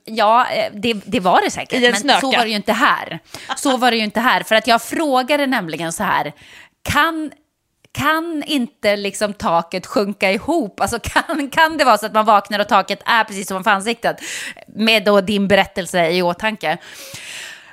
[0.04, 1.82] Ja, eh, det, det var det säkert.
[1.82, 2.20] Men snöka.
[2.20, 3.18] så var det ju inte här.
[3.56, 4.42] Så var det ju inte här.
[4.42, 6.32] För att jag frågade nämligen så här,
[6.82, 7.30] kan,
[7.96, 10.80] kan inte liksom taket sjunka ihop?
[10.80, 13.70] Alltså kan, kan det vara så att man vaknar och taket är precis som för
[13.70, 14.16] ansiktet?
[14.66, 16.78] Med då din berättelse i åtanke.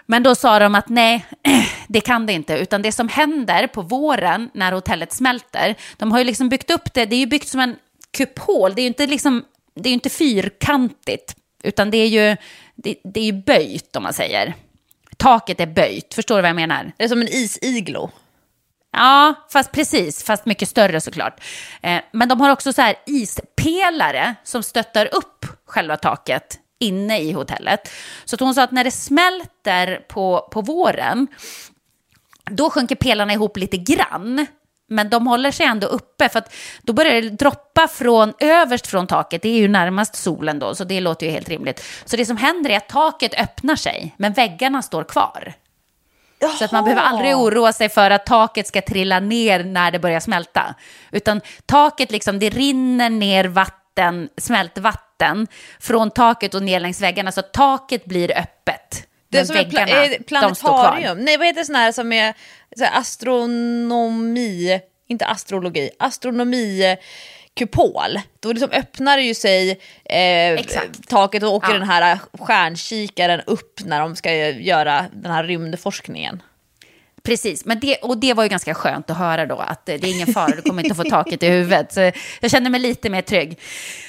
[0.05, 1.25] Men då sa de att nej,
[1.87, 2.53] det kan det inte.
[2.53, 6.93] Utan det som händer på våren när hotellet smälter, de har ju liksom byggt upp
[6.93, 7.75] det, det är ju byggt som en
[8.17, 12.37] kupol, det är ju inte, liksom, det är inte fyrkantigt, utan det är ju,
[12.75, 14.53] det, det är ju böjt om man säger.
[15.17, 16.91] Taket är böjt, förstår du vad jag menar?
[16.97, 18.11] Det är som en isiglo.
[18.93, 21.43] Ja, fast precis, fast mycket större såklart.
[21.81, 27.31] Eh, men de har också så här ispelare som stöttar upp själva taket inne i
[27.31, 27.89] hotellet.
[28.25, 31.27] Så hon sa att när det smälter på, på våren,
[32.51, 34.45] då sjunker pelarna ihop lite grann.
[34.89, 39.07] Men de håller sig ändå uppe för att då börjar det droppa från överst från
[39.07, 39.41] taket.
[39.41, 41.83] Det är ju närmast solen då, så det låter ju helt rimligt.
[42.05, 45.53] Så det som händer är att taket öppnar sig, men väggarna står kvar.
[46.49, 49.99] Så att man behöver aldrig oroa sig för att taket ska trilla ner när det
[49.99, 50.75] börjar smälta.
[51.11, 55.47] Utan taket liksom, det rinner ner vatten, smältvatten
[55.79, 57.31] från taket och ner längs väggarna.
[57.31, 59.07] Så taket blir öppet.
[59.29, 60.83] Det är som ett pla- väggarna, står kvar.
[60.83, 61.17] planetarium.
[61.19, 62.33] Nej vad heter det sån här som är
[62.77, 66.97] så här, astronomi, inte astrologi, astronomi
[67.55, 68.19] kupol.
[68.39, 70.59] Då liksom öppnar det ju sig eh,
[71.07, 71.73] taket och åker Ja.
[71.79, 76.41] den här stjärnkikaren upp när de ska göra den här rymdforskningen.
[77.25, 80.05] Precis, men det, och det var ju ganska skönt att höra då att det är
[80.15, 81.93] ingen fara, du kommer inte att få taket i huvudet.
[81.93, 82.11] Så
[82.41, 83.59] jag kände mig lite mer trygg.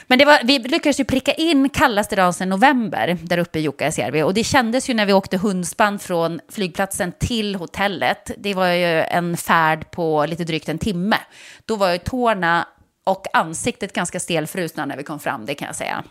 [0.06, 3.62] Men det var, vi lyckades ju pricka in kallaste dagen sedan november där uppe i
[3.62, 4.22] Jukkasjärvi.
[4.22, 8.30] Och det kändes ju när vi åkte hundspann från flygplatsen till hotellet.
[8.38, 11.16] Det var ju en färd på lite drygt en timme.
[11.64, 12.68] Då var ju tårna
[13.04, 16.04] och ansiktet ganska stelfrusna när vi kom fram, det kan jag säga.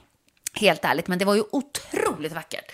[0.53, 2.71] Helt ärligt, men det var ju otroligt vackert.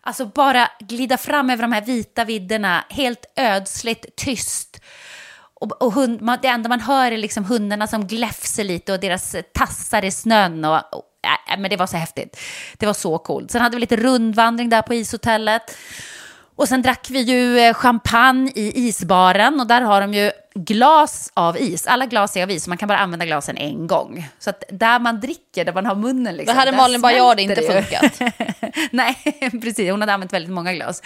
[0.00, 4.80] Alltså bara glida fram över de här vita vidderna, helt ödsligt, tyst.
[5.54, 9.00] Och, och hund, man, det enda man hör är liksom hundarna som gläfser lite och
[9.00, 10.64] deras tassar i snön.
[10.64, 12.40] Och, och, äh, äh men det var så häftigt.
[12.78, 13.50] Det var så coolt.
[13.50, 15.76] Sen hade vi lite rundvandring där på ishotellet.
[16.56, 21.30] Och sen drack vi ju eh, champagne i isbaren och där har de ju glas
[21.34, 21.86] av is.
[21.86, 24.28] Alla glas är av is, så man kan bara använda glasen en gång.
[24.38, 26.54] Så att där man dricker, där man har munnen liksom.
[26.54, 27.82] Det hade Malin smälter inte ju.
[27.82, 28.20] funkat.
[28.90, 29.16] Nej,
[29.62, 29.90] precis.
[29.90, 31.02] Hon hade använt väldigt många glas.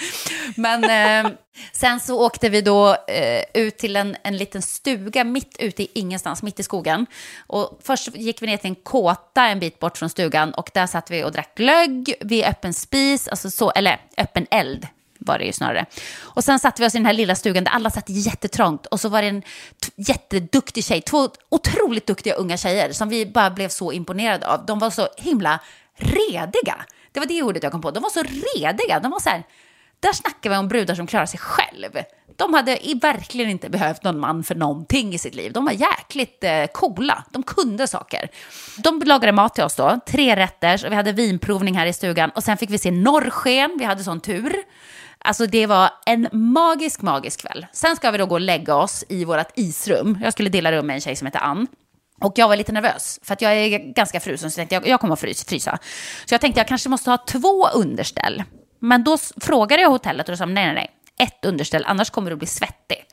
[0.56, 0.84] Men
[1.26, 1.32] eh,
[1.72, 5.90] sen så åkte vi då eh, ut till en, en liten stuga mitt ute i
[5.94, 7.06] ingenstans, mitt i skogen.
[7.46, 10.86] Och först gick vi ner till en kåta en bit bort från stugan och där
[10.86, 14.86] satt vi och drack glögg vid öppen spis, alltså så, eller öppen eld
[15.18, 15.86] var det ju snarare.
[16.20, 19.00] Och sen satt vi oss i den här lilla stugan där alla satt jättetrångt och
[19.00, 19.42] så var det en
[19.96, 24.66] jätteduktig tjej, två otroligt duktiga unga tjejer som vi bara blev så imponerade av.
[24.66, 25.60] De var så himla
[25.96, 26.76] rediga.
[27.12, 27.90] Det var det ordet jag kom på.
[27.90, 29.00] De var så rediga.
[29.00, 29.42] De var så här,
[30.00, 31.90] där snackar vi om brudar som klarar sig själv.
[32.36, 35.52] De hade verkligen inte behövt någon man för någonting i sitt liv.
[35.52, 37.24] De var jäkligt eh, coola.
[37.30, 38.28] De kunde saker.
[38.76, 40.86] De lagade mat till oss då, tre rätter.
[40.86, 42.30] Och vi hade vinprovning här i stugan.
[42.30, 43.76] Och sen fick vi se norrsken.
[43.78, 44.56] Vi hade sån tur.
[45.24, 47.66] Alltså det var en magisk, magisk kväll.
[47.72, 50.18] Sen ska vi då gå och lägga oss i vårt isrum.
[50.22, 51.66] Jag skulle dela rum med en tjej som heter Ann.
[52.20, 54.92] Och jag var lite nervös, för att jag är ganska frusen, så jag tänkte jag,
[54.92, 55.78] jag kommer att frys, frysa.
[56.26, 58.44] Så jag tänkte jag kanske måste ha två underställ.
[58.80, 62.30] Men då frågade jag hotellet och de sa nej, nej, nej, ett underställ, annars kommer
[62.30, 63.04] du bli svettig.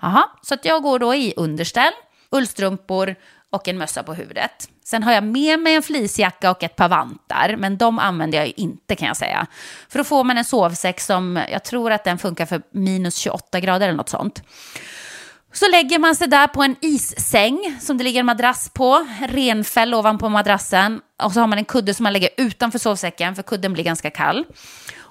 [0.00, 1.92] Jaha, så att jag går då i underställ,
[2.30, 3.14] ullstrumpor
[3.52, 4.68] och en mössa på huvudet.
[4.84, 8.46] Sen har jag med mig en fleecejacka och ett par vantar, men de använder jag
[8.46, 9.46] ju inte kan jag säga.
[9.88, 13.60] För då får man en sovsäck som, jag tror att den funkar för minus 28
[13.60, 14.42] grader eller något sånt.
[15.52, 19.94] Så lägger man sig där på en issäng som det ligger en madrass på, renfäll
[19.94, 21.00] ovanpå madrassen.
[21.22, 24.10] Och så har man en kudde som man lägger utanför sovsäcken för kudden blir ganska
[24.10, 24.44] kall.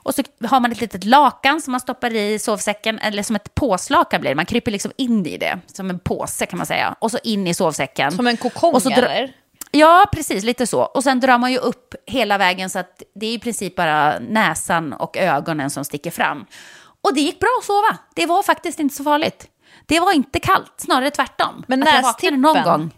[0.07, 3.55] Och så har man ett litet lakan som man stoppar i sovsäcken, eller som ett
[3.55, 4.35] påslakan blir.
[4.35, 6.95] Man kryper liksom in i det, som en påse kan man säga.
[6.99, 8.11] Och så in i sovsäcken.
[8.11, 9.33] Som en kokong eller?
[9.71, 10.81] Ja, precis, lite så.
[10.81, 14.19] Och sen drar man ju upp hela vägen så att det är i princip bara
[14.19, 16.45] näsan och ögonen som sticker fram.
[17.01, 17.97] Och det gick bra att sova.
[18.15, 19.47] Det var faktiskt inte så farligt.
[19.85, 21.63] Det var inte kallt, snarare tvärtom.
[21.67, 22.41] Men nästippen?
[22.41, 22.91] någon gång.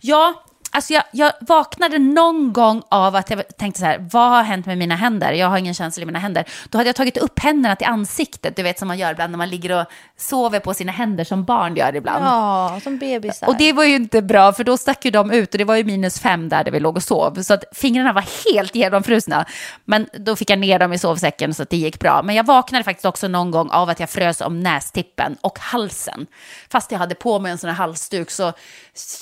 [0.00, 0.44] Ja,
[0.76, 4.66] alltså jag, jag vaknade någon gång av att jag tänkte så här, vad har hänt
[4.66, 5.32] med mina händer?
[5.32, 6.44] Jag har ingen känsla i mina händer.
[6.70, 9.38] Då hade jag tagit upp händerna till ansiktet, du vet som man gör ibland när
[9.38, 9.86] man ligger och
[10.16, 12.24] sover på sina händer som barn gör ibland.
[12.24, 13.48] Ja, som bebisar.
[13.48, 15.76] Och det var ju inte bra, för då stack ju de ut och det var
[15.76, 17.42] ju minus fem där, där vi låg och sov.
[17.42, 19.46] Så att fingrarna var helt genomfrusna.
[19.84, 22.22] Men då fick jag ner dem i sovsäcken så att det gick bra.
[22.22, 26.26] Men jag vaknade faktiskt också någon gång av att jag frös om nästippen och halsen.
[26.70, 28.52] Fast jag hade på mig en sån här halsduk så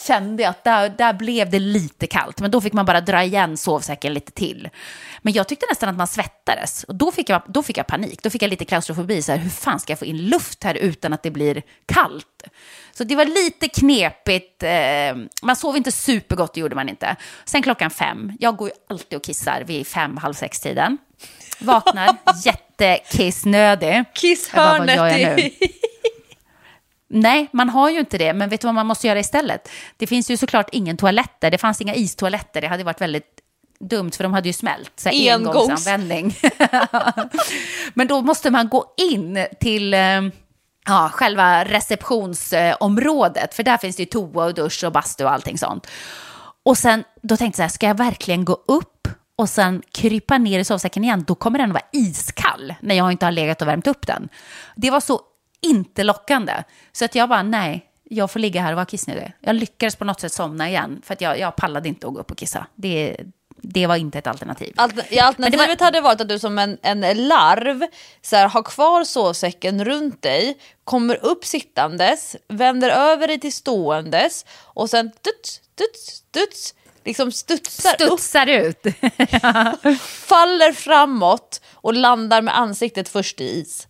[0.07, 2.41] kände jag att där, där blev det lite kallt.
[2.41, 4.69] Men då fick man bara dra igen sovsäcken lite till.
[5.23, 6.85] Men jag tyckte nästan att man svettades.
[6.85, 8.23] Och då fick jag, då fick jag panik.
[8.23, 9.23] Då fick jag lite klaustrofobi.
[9.23, 12.43] Så här, hur fan ska jag få in luft här utan att det blir kallt?
[12.93, 14.63] Så det var lite knepigt.
[14.63, 14.71] Eh,
[15.43, 17.17] man sov inte supergott, det gjorde man inte.
[17.45, 18.33] Sen klockan fem.
[18.41, 20.99] Jag går ju alltid och kissar vid fem, halv sex-tiden.
[21.59, 23.89] Vaknar jättekissnödig.
[23.89, 24.05] Jag
[24.55, 25.61] bara, vad gör jag Kisshörnet.
[25.61, 25.69] nu?
[27.15, 28.33] Nej, man har ju inte det.
[28.33, 29.69] Men vet du vad man måste göra istället?
[29.97, 31.51] Det finns ju såklart ingen toaletter.
[31.51, 32.61] Det fanns inga istoaletter.
[32.61, 33.41] Det hade varit väldigt
[33.81, 34.93] dumt för de hade ju smält.
[34.97, 35.57] Så här, Engångs.
[35.57, 36.37] engångsanvändning.
[37.95, 40.21] Men då måste man gå in till eh,
[40.87, 43.55] ja, själva receptionsområdet.
[43.55, 45.87] För där finns det ju toa och dusch och bastu och allting sånt.
[46.63, 50.39] Och sen, då tänkte jag så här, ska jag verkligen gå upp och sen krypa
[50.39, 51.25] ner i sovsäcken igen?
[51.27, 54.29] Då kommer den att vara iskall när jag inte har legat och värmt upp den.
[54.77, 55.21] Det var så
[55.65, 56.65] inte lockande.
[56.93, 59.33] Så att jag bara, nej, jag får ligga här och vara kissnödig.
[59.41, 62.21] Jag lyckades på något sätt somna igen, för att jag, jag pallade inte att gå
[62.21, 62.67] upp och kissa.
[62.75, 63.17] Det,
[63.57, 64.73] det var inte ett alternativ.
[64.77, 67.87] Alter- ja, alternativet Men det hade varit att du som en, en larv
[68.23, 74.47] så här, har kvar sovsäcken runt dig, kommer upp sittandes, vänder över dig till ståendes
[74.61, 76.75] och sen duts, duts, duts,
[77.05, 78.83] liksom studsar upp, Studsar ut.
[80.01, 83.89] faller framåt och landar med ansiktet först i is.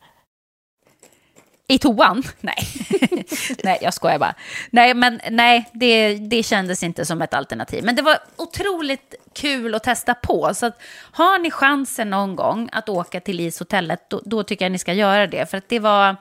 [1.69, 2.23] I toan?
[2.41, 2.57] Nej.
[3.65, 4.35] nej, jag skojar bara.
[4.71, 7.85] Nej, men nej, det, det kändes inte som ett alternativ.
[7.85, 10.55] Men det var otroligt kul att testa på.
[10.55, 14.73] Så att, har ni chansen någon gång att åka till ishotellet, då, då tycker jag
[14.73, 15.51] ni ska göra det.
[15.51, 16.17] För att det var,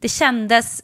[0.00, 0.82] det kändes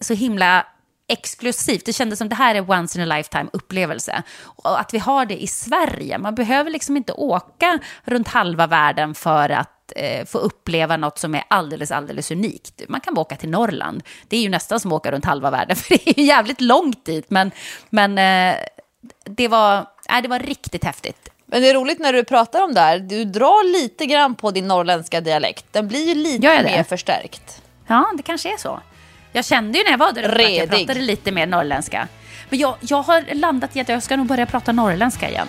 [0.00, 0.66] så himla
[1.08, 1.84] exklusivt.
[1.86, 4.22] Det kändes som det här är once in a lifetime upplevelse.
[4.40, 6.18] Och att vi har det i Sverige.
[6.18, 11.34] Man behöver liksom inte åka runt halva världen för att eh, få uppleva något som
[11.34, 12.82] är alldeles, alldeles unikt.
[12.88, 14.02] Man kan bara åka till Norrland.
[14.28, 16.60] Det är ju nästan som att åka runt halva världen, för det är ju jävligt
[16.60, 17.30] långt dit.
[17.30, 17.50] Men,
[17.90, 18.56] men eh,
[19.24, 19.76] det, var,
[20.10, 21.28] äh, det var riktigt häftigt.
[21.46, 24.50] Men det är roligt när du pratar om det här, du drar lite grann på
[24.50, 25.66] din norrländska dialekt.
[25.70, 27.62] Den blir ju lite mer förstärkt.
[27.86, 28.80] Ja, det kanske är så.
[29.32, 32.08] Jag kände ju när jag var där uppe att jag pratade lite mer norrländska.
[32.48, 35.48] Men jag, jag har landat i att jag ska nog börja prata norrländska igen.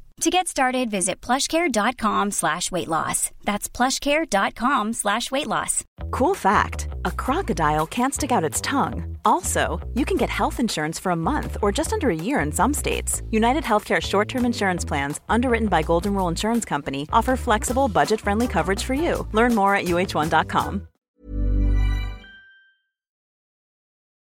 [0.21, 3.31] To get started, visit plushcare.com slash weight loss.
[3.43, 5.83] That's plushcare.com slash weight loss.
[6.11, 9.17] Cool fact a crocodile can't stick out its tongue.
[9.25, 12.51] Also, you can get health insurance for a month or just under a year in
[12.51, 13.23] some states.
[13.31, 18.21] United Healthcare short term insurance plans, underwritten by Golden Rule Insurance Company, offer flexible, budget
[18.21, 19.27] friendly coverage for you.
[19.31, 20.87] Learn more at uh1.com.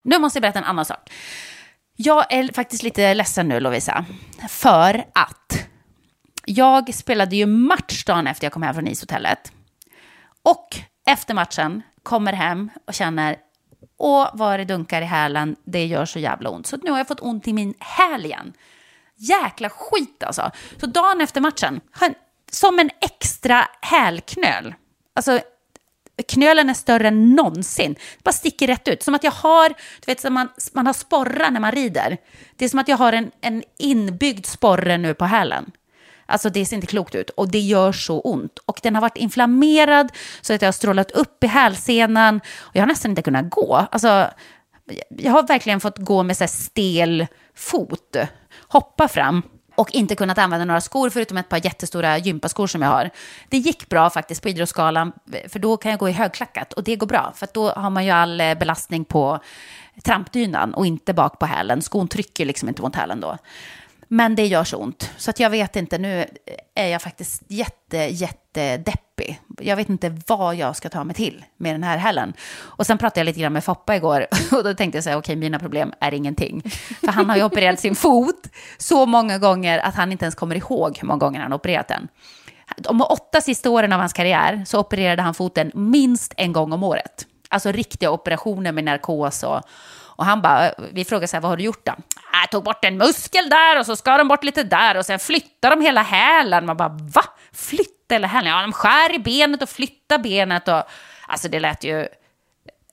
[0.04, 1.10] Nu måste jag berätta en annan sak.
[1.96, 4.06] Jag är faktiskt lite ledsen nu, Lovisa.
[4.50, 5.70] För att
[6.50, 9.52] jag spelade ju match dagen efter jag kom hem från ishotellet.
[10.44, 13.38] Och efter matchen kommer hem och känner,
[13.98, 16.68] åh vad det dunkar i hälen, det gör så jävla ont.
[16.68, 18.54] Så nu har jag fått ont i min häl igen.
[19.16, 20.52] Jäkla skit alltså.
[20.80, 21.82] Så dagen efter matchen,
[22.52, 24.76] som en extra hälknöl.
[25.16, 25.40] Alltså
[26.28, 27.94] knölen är större än någonsin.
[27.94, 29.04] Det bara sticker rätt ut.
[29.04, 32.18] Som att jag har, du vet, som man, man har sporrar när man rider.
[32.56, 35.72] Det är som att jag har en, en inbyggd sporre nu på hälen.
[36.30, 38.60] Alltså det ser inte klokt ut och det gör så ont.
[38.66, 40.12] Och den har varit inflammerad
[40.42, 43.88] så att jag har strålat upp i hälsenan och jag har nästan inte kunnat gå.
[43.92, 44.28] Alltså,
[45.10, 48.16] jag har verkligen fått gå med så stel fot,
[48.68, 49.42] hoppa fram
[49.80, 53.10] och inte kunnat använda några skor förutom ett par jättestora gympaskor som jag har.
[53.50, 55.12] Det gick bra faktiskt på idrottsskalan
[55.48, 58.06] för då kan jag gå i högklackat och det går bra för då har man
[58.06, 59.40] ju all eh, belastning på
[60.04, 61.82] trampdynan och inte bak på hälen.
[61.82, 63.38] Skon trycker liksom inte mot hälen då.
[64.12, 65.12] Men det gör så ont.
[65.18, 66.26] Så att jag vet inte, nu
[66.76, 69.40] är jag faktiskt jätte, jättedeppig.
[69.62, 72.34] Jag vet inte vad jag ska ta mig till med den här hällen.
[72.60, 75.18] Och sen pratade jag lite grann med Foppa igår och då tänkte jag så här,
[75.18, 76.62] okej, okay, mina problem är ingenting.
[77.00, 78.48] För han har ju opererat sin fot
[78.78, 81.88] så många gånger att han inte ens kommer ihåg hur många gånger han har opererat
[81.88, 82.08] den.
[82.78, 86.84] De åtta sista åren av hans karriär så opererade han foten minst en gång om
[86.84, 87.26] året.
[87.50, 89.62] Alltså riktiga operationer med narkos och,
[90.20, 91.94] och han bara, vi frågade så här, vad har du gjort då?
[92.34, 95.20] Jag tog bort en muskel där och så skar de bort lite där och sen
[95.20, 96.66] flyttade de hela hälen.
[96.66, 97.24] Man bara, va?
[97.54, 98.52] Flytta hela hälen?
[98.52, 100.84] Ja, de skär i benet och flyttar benet och...
[101.28, 102.08] Alltså det lät ju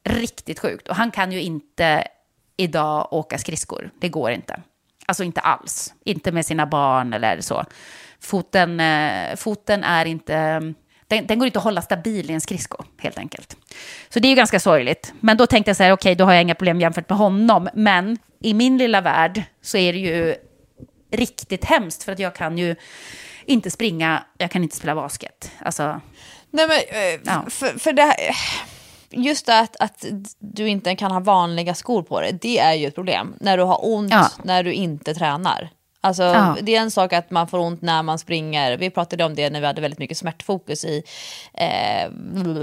[0.05, 0.89] riktigt sjukt.
[0.89, 2.09] Och han kan ju inte
[2.57, 3.91] idag åka skridskor.
[4.01, 4.61] Det går inte.
[5.07, 5.95] Alltså inte alls.
[6.05, 7.65] Inte med sina barn eller så.
[8.21, 10.63] Foten, eh, foten är inte
[11.09, 13.57] den, den, går inte att hålla stabil i en skridsko, helt enkelt.
[14.09, 15.13] Så det är ju ganska sorgligt.
[15.21, 17.19] Men då tänkte jag så här, okej, okay, då har jag inga problem jämfört med
[17.19, 17.69] honom.
[17.75, 20.35] Men i min lilla värld så är det ju
[21.11, 22.77] riktigt hemskt, för att jag kan ju
[23.45, 25.51] inte springa, jag kan inte spela basket.
[25.59, 26.01] Alltså,
[26.51, 27.45] Nej, men, eh, ja.
[27.51, 28.17] för, för det här,
[29.11, 30.05] just det att, att
[30.39, 33.35] du inte kan ha vanliga skor på dig, det är ju ett problem.
[33.41, 34.31] När du har ont, ja.
[34.45, 35.71] när du inte tränar.
[36.01, 36.57] Alltså, ja.
[36.63, 38.77] Det är en sak att man får ont när man springer.
[38.77, 41.03] Vi pratade om det när vi hade väldigt mycket smärtfokus i
[41.55, 42.11] eh,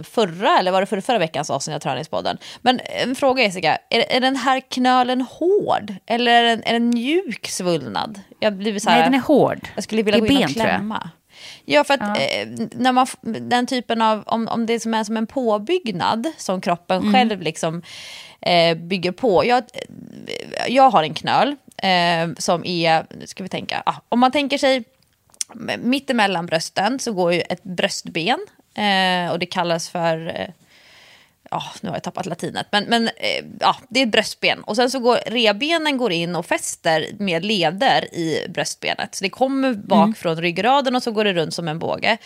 [0.03, 2.37] förra, eller var det förra, förra veckans avsnitt av Träningspodden.
[2.61, 5.93] Men en fråga Jessica, är, är den här knölen hård?
[6.05, 8.19] Eller är den, är den mjuk svullnad?
[8.39, 9.67] Jag blir så här, Nej, den är hård.
[9.75, 11.09] Jag skulle vilja gå in och klämma.
[11.65, 12.15] Ja, för att ja.
[12.15, 16.61] Eh, när man, den typen av, om, om det som är som en påbyggnad som
[16.61, 17.13] kroppen mm.
[17.13, 17.81] själv liksom
[18.41, 19.45] eh, bygger på.
[19.45, 19.63] Jag,
[20.67, 24.57] jag har en knöl eh, som är, nu ska vi tänka, ah, om man tänker
[24.57, 24.83] sig
[25.77, 28.39] mittemellan brösten så går ju ett bröstben
[28.75, 30.49] eh, och det kallas för eh,
[31.53, 34.63] ja, nu har jag tappat latinet, men, men eh, ja, det är ett bröstben.
[34.63, 39.15] Och sen så går rebenen går in och fäster med leder i bröstbenet.
[39.15, 40.13] Så det kommer bak mm.
[40.13, 42.17] från ryggraden och så går det runt som en båge.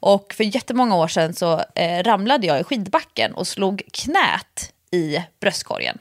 [0.00, 5.18] Och för jättemånga år sedan så eh, ramlade jag i skidbacken och slog knät i
[5.40, 5.98] bröstkorgen.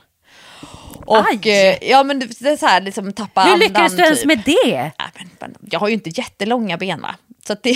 [1.11, 4.27] Och, eh, ja men det är så här, liksom tappa Hur lyckades du ens typ.
[4.27, 4.91] med det?
[4.97, 7.15] Ja, men, men, jag har ju inte jättelånga ben va.
[7.47, 7.69] Så det,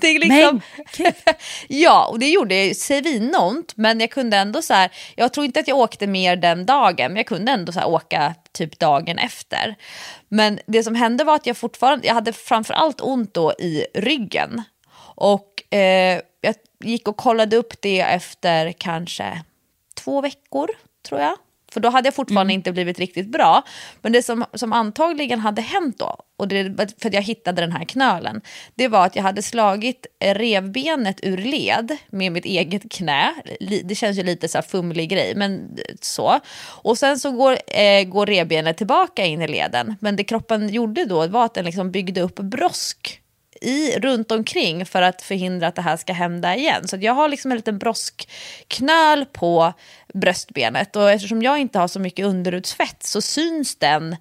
[0.00, 0.60] det är liksom...
[0.98, 1.12] Men,
[1.68, 5.68] ja, och det gjorde svinont, men jag kunde ändå så här, jag tror inte att
[5.68, 9.74] jag åkte mer den dagen, men jag kunde ändå så här åka typ dagen efter.
[10.28, 14.62] Men det som hände var att jag fortfarande, jag hade framförallt ont då i ryggen.
[15.14, 16.54] Och eh, jag
[16.84, 19.42] gick och kollade upp det efter kanske
[19.94, 20.68] två veckor,
[21.08, 21.36] tror jag.
[21.72, 22.60] För då hade jag fortfarande mm.
[22.60, 23.62] inte blivit riktigt bra.
[24.02, 27.72] Men det som, som antagligen hade hänt då, och det, för att jag hittade den
[27.72, 28.40] här knölen,
[28.74, 33.34] det var att jag hade slagit revbenet ur led med mitt eget knä.
[33.84, 36.40] Det känns ju lite så här fumlig grej, men så.
[36.66, 39.96] Och sen så går, eh, går revbenet tillbaka in i leden.
[40.00, 43.21] Men det kroppen gjorde då var att den liksom byggde upp brosk
[43.62, 46.88] i, runt omkring för att förhindra att det här ska hända igen.
[46.88, 49.72] Så jag har liksom en liten broskknöl på
[50.14, 54.16] bröstbenet och eftersom jag inte har så mycket underhudsfett så syns den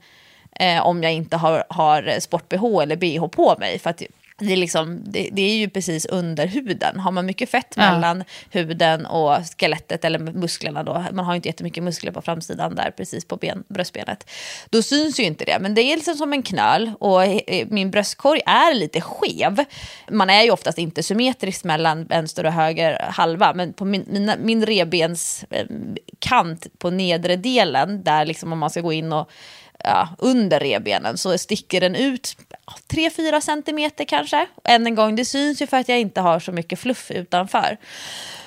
[0.60, 3.80] eh, om jag inte har, har sport-bh eller bh på mig.
[3.80, 4.02] För att
[4.42, 7.00] det är, liksom, det, det, är ju precis under huden.
[7.00, 7.92] Har man mycket fett ja.
[7.92, 12.76] mellan huden och skelettet eller musklerna då, man har ju inte jättemycket muskler på framsidan
[12.76, 14.30] där precis på ben, bröstbenet,
[14.70, 15.58] då syns ju inte det.
[15.60, 17.22] Men det är liksom som en knöl och
[17.68, 19.66] min bröstkorg är lite skev.
[20.10, 24.36] Man är ju oftast inte symmetrisk mellan vänster och höger halva, men på min, mina,
[24.40, 25.66] min rebens eh,
[26.20, 29.32] kant på nedre delen, där liksom om man ska gå in och
[29.84, 32.38] ja, under rebenen så sticker den ut
[32.90, 34.48] 3-4 centimeter kanske.
[34.64, 37.78] Än en gång, det syns ju för att jag inte har så mycket fluff utanför.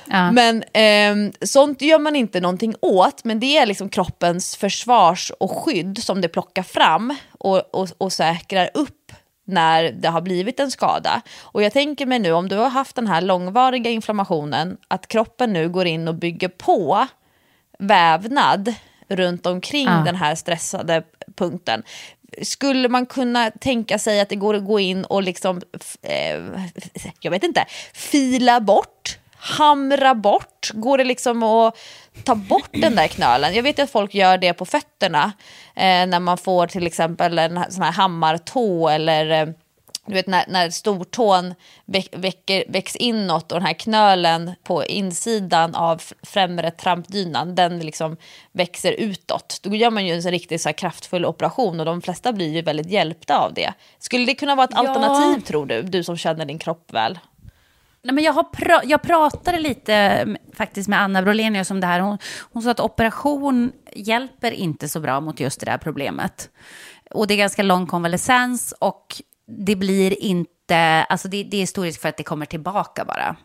[0.07, 0.32] Ja.
[0.32, 5.51] Men eh, sånt gör man inte någonting åt, men det är liksom kroppens försvars och
[5.51, 9.12] skydd som det plockar fram och, och, och säkrar upp
[9.47, 11.22] när det har blivit en skada.
[11.41, 15.53] Och jag tänker mig nu om du har haft den här långvariga inflammationen, att kroppen
[15.53, 17.07] nu går in och bygger på
[17.78, 18.74] vävnad
[19.09, 20.03] runt omkring ja.
[20.05, 21.03] den här stressade
[21.37, 21.83] punkten.
[22.43, 25.61] Skulle man kunna tänka sig att det går att gå in och liksom,
[26.03, 26.41] eh,
[27.21, 30.71] jag vet inte, fila bort, hamra bort?
[30.75, 31.77] Går det liksom att
[32.25, 33.55] ta bort den där knölen?
[33.55, 35.33] Jag vet att folk gör det på fötterna
[35.75, 39.55] eh, när man får till exempel en sån här hammartå eller eh,
[40.07, 41.55] du vet när, när stortån
[42.13, 48.17] väcker, väcks inåt och den här knölen på insidan av främre trampdynan, den liksom
[48.53, 49.61] växer utåt.
[49.63, 52.63] Då gör man ju en så riktigt så kraftfull operation och de flesta blir ju
[52.63, 53.73] väldigt hjälpta av det.
[53.99, 54.89] Skulle det kunna vara ett ja.
[54.89, 57.19] alternativ tror du, du som känner din kropp väl?
[58.03, 60.27] Nej, men jag, har pra jag pratade lite
[60.57, 62.01] faktiskt med Anna Brolenius om det här.
[62.01, 62.19] Hon,
[62.53, 66.51] hon sa att operation hjälper inte så bra mot just det där problemet.
[67.11, 71.84] Och det är ganska lång konvalescens och det blir inte, alltså det, det är stor
[71.84, 73.36] risk för att det kommer tillbaka bara.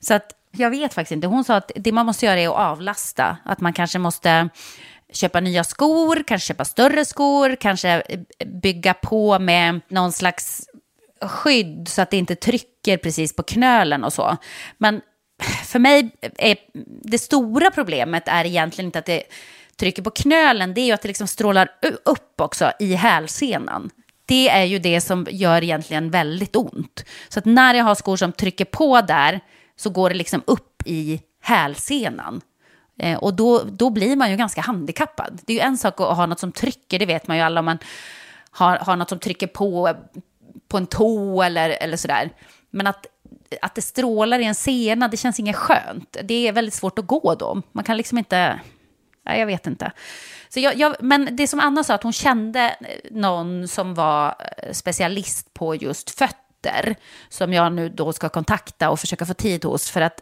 [0.00, 1.26] Så att jag vet faktiskt inte.
[1.26, 3.36] Hon sa att det man måste göra är att avlasta.
[3.44, 4.48] Att man kanske måste
[5.12, 8.02] köpa nya skor, kanske köpa större skor, kanske
[8.62, 10.66] bygga på med någon slags
[11.20, 14.36] skydd så att det inte trycker precis på knölen och så.
[14.78, 15.00] Men
[15.64, 16.56] för mig är
[17.02, 19.22] det stora problemet är egentligen inte att det
[19.76, 21.70] trycker på knölen, det är ju att det liksom strålar
[22.04, 23.90] upp också i hälsenan
[24.30, 27.04] det är ju det som gör egentligen väldigt ont.
[27.28, 29.40] Så att när jag har skor som trycker på där
[29.76, 32.40] så går det liksom upp i hälsenan.
[32.98, 35.40] Eh, och då, då blir man ju ganska handikappad.
[35.46, 37.60] Det är ju en sak att ha något som trycker, det vet man ju alla
[37.60, 37.78] om man
[38.50, 39.94] har, har något som trycker på,
[40.68, 42.30] på en tå eller, eller sådär.
[42.70, 43.06] Men att,
[43.62, 46.16] att det strålar i en sena, det känns inget skönt.
[46.22, 47.62] Det är väldigt svårt att gå då.
[47.72, 48.60] Man kan liksom inte,
[49.24, 49.92] jag vet inte.
[50.54, 54.34] Så jag, jag, men det som Anna sa, att hon kände eh, någon som var
[54.56, 56.96] eh, specialist på just fötter,
[57.28, 60.20] som jag nu då ska kontakta och försöka få tid hos, för att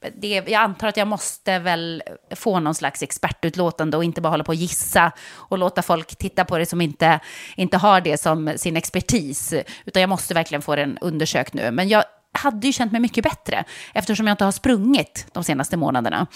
[0.00, 4.30] eh, det, jag antar att jag måste väl få någon slags expertutlåtande och inte bara
[4.30, 7.20] hålla på och gissa och låta folk titta på det som inte,
[7.56, 9.54] inte har det som sin expertis,
[9.84, 11.70] utan jag måste verkligen få den undersökt nu.
[11.70, 12.04] Men jag
[12.42, 13.64] hade ju känt mig mycket bättre.
[13.94, 16.26] Eftersom jag inte har sprungit de senaste månaderna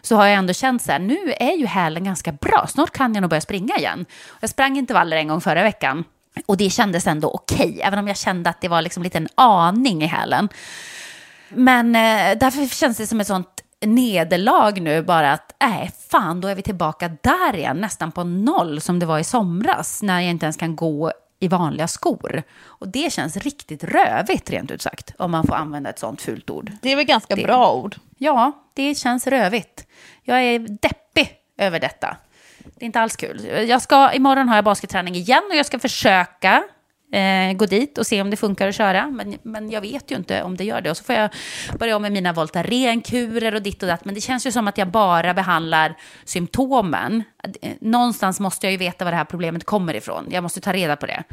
[0.00, 2.66] så har jag ändå känt så här, nu är ju hälen ganska bra.
[2.68, 4.06] Snart kan jag nog börja springa igen.
[4.40, 6.04] Jag sprang intervaller en gång förra veckan
[6.46, 9.18] och det kändes ändå okej, okay, även om jag kände att det var liksom lite
[9.18, 10.48] en aning i hälen.
[11.48, 16.40] Men eh, därför känns det som ett sånt nederlag nu bara att, nej, äh, fan,
[16.40, 20.20] då är vi tillbaka där igen, nästan på noll som det var i somras, när
[20.20, 21.12] jag inte ens kan gå
[21.44, 22.42] i vanliga skor.
[22.64, 26.50] Och det känns riktigt rövigt, rent ut sagt, om man får använda ett sånt fult
[26.50, 26.72] ord.
[26.82, 27.96] Det är väl ganska det, bra ord?
[28.18, 29.86] Ja, det känns rövigt.
[30.22, 32.16] Jag är deppig över detta.
[32.58, 33.44] Det är inte alls kul.
[33.68, 36.64] Jag ska, imorgon har jag basketträning igen och jag ska försöka
[37.14, 39.10] eh, gå dit och se om det funkar att köra.
[39.10, 40.90] Men, men jag vet ju inte om det gör det.
[40.90, 41.30] Och så får jag
[41.78, 44.04] börja om med mina Voltaren-kurer och ditt och datt.
[44.04, 45.94] Men det känns ju som att jag bara behandlar
[46.24, 47.22] symptomen.
[47.62, 50.26] Eh, någonstans måste jag ju veta var det här problemet kommer ifrån.
[50.30, 51.24] Jag måste ta reda på det.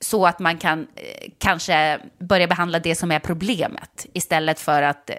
[0.00, 5.10] Så att man kan eh, kanske börja behandla det som är problemet istället för att
[5.10, 5.16] eh,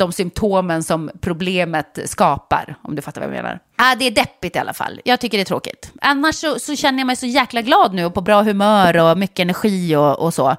[0.00, 3.60] de symptomen som problemet skapar, om du fattar vad jag menar.
[3.76, 5.00] Ah, det är deppigt i alla fall.
[5.04, 5.92] Jag tycker det är tråkigt.
[6.00, 9.18] Annars så, så känner jag mig så jäkla glad nu och på bra humör och
[9.18, 10.56] mycket energi och, och så.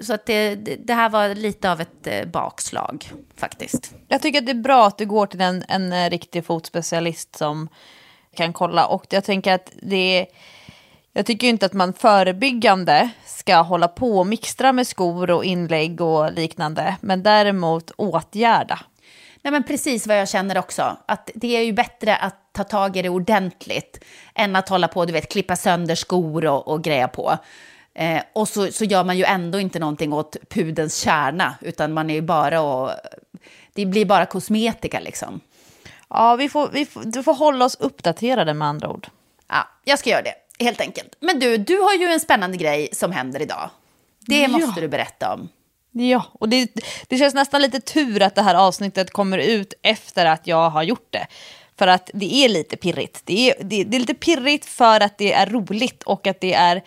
[0.00, 0.54] Så att det,
[0.86, 3.94] det, här var lite av ett eh, bakslag faktiskt.
[4.08, 7.36] Jag tycker att det är bra att du går till en, en eh, riktig fotspecialist
[7.36, 7.68] som
[8.36, 8.86] kan kolla.
[8.86, 10.26] Och jag tänker att det är
[11.12, 16.00] jag tycker inte att man förebyggande ska hålla på och mixtra med skor och inlägg
[16.00, 18.80] och liknande, men däremot åtgärda.
[19.42, 22.96] Nej men precis vad jag känner också, att det är ju bättre att ta tag
[22.96, 24.04] i det ordentligt
[24.34, 27.38] än att hålla på, du vet, klippa sönder skor och, och greja på.
[27.94, 32.10] Eh, och så, så gör man ju ändå inte någonting åt pudens kärna, utan man
[32.10, 32.90] är ju bara och...
[33.74, 35.40] Det blir bara kosmetika liksom.
[36.08, 39.06] Ja, vi får, vi får, du får hålla oss uppdaterade med andra ord.
[39.48, 41.14] Ja, jag ska göra det, helt enkelt.
[41.20, 43.70] Men du, du har ju en spännande grej som händer idag.
[44.26, 44.48] Det Ja.
[44.48, 45.48] måste du berätta om.
[45.94, 46.70] Ja, och det,
[47.06, 50.82] det känns nästan lite tur att det här avsnittet kommer ut efter att jag har
[50.82, 51.26] gjort det.
[51.78, 53.20] För att det är lite pirrigt.
[53.24, 56.54] Det är, det, det är lite pirrigt för att det är roligt och att det
[56.54, 56.82] är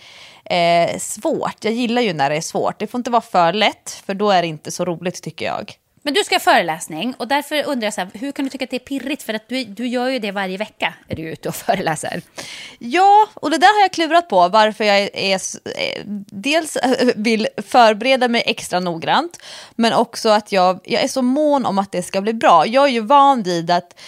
[0.46, 1.64] eh, svårt.
[1.64, 2.80] Jag gillar ju när det är svårt.
[2.80, 5.74] Det får inte vara för lätt, för då är det inte så roligt tycker jag.
[6.06, 8.64] Men du ska ha föreläsning och därför undrar jag så här, hur kan du tycka
[8.64, 9.24] att det är pirrigt?
[9.24, 12.22] För att du, du gör ju det varje vecka, är du ute och föreläser.
[12.80, 16.02] Ja, och det där har jag klurat på varför jag är, eh,
[16.32, 19.40] dels eh, vill förbereda mig extra noggrant
[19.76, 22.68] men också att jag, jag är så mån om att det ska bli bra.
[22.68, 24.00] Jag är ju van vid att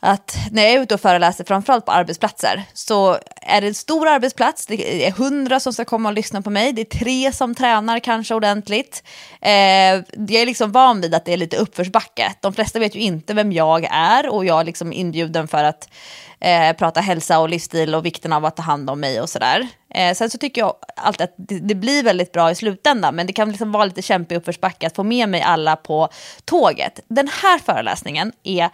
[0.00, 4.08] att när jag är ute och föreläser, framförallt på arbetsplatser, så är det en stor
[4.08, 7.54] arbetsplats, det är hundra som ska komma och lyssna på mig, det är tre som
[7.54, 9.02] tränar kanske ordentligt.
[9.40, 12.34] Eh, jag är liksom van vid att det är lite uppförsbacke.
[12.40, 15.88] De flesta vet ju inte vem jag är och jag är liksom inbjuden för att
[16.40, 19.68] eh, prata hälsa och livsstil och vikten av att ta hand om mig och sådär.
[19.94, 23.26] Eh, sen så tycker jag alltid att det, det blir väldigt bra i slutändan, men
[23.26, 26.08] det kan liksom vara lite kämpig uppförsbacke att få med mig alla på
[26.44, 27.00] tåget.
[27.08, 28.70] Den här föreläsningen är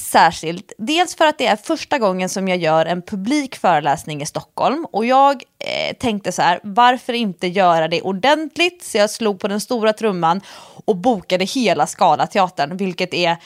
[0.00, 0.72] särskilt.
[0.78, 4.86] Dels för att det är första gången som jag gör en publik föreläsning i Stockholm
[4.92, 8.84] och jag eh, tänkte så här, varför inte göra det ordentligt?
[8.84, 10.40] Så jag slog på den stora trumman
[10.84, 13.36] och bokade hela Scalateatern, vilket är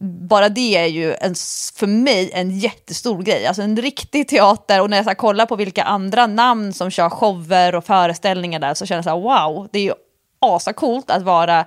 [0.00, 1.34] bara det är ju en,
[1.76, 3.46] för mig en jättestor grej.
[3.46, 7.10] Alltså en riktig teater och när jag så kollar på vilka andra namn som kör
[7.10, 9.94] shower och föreställningar där så känner jag så här wow, det är ju
[10.40, 11.64] asacoolt att vara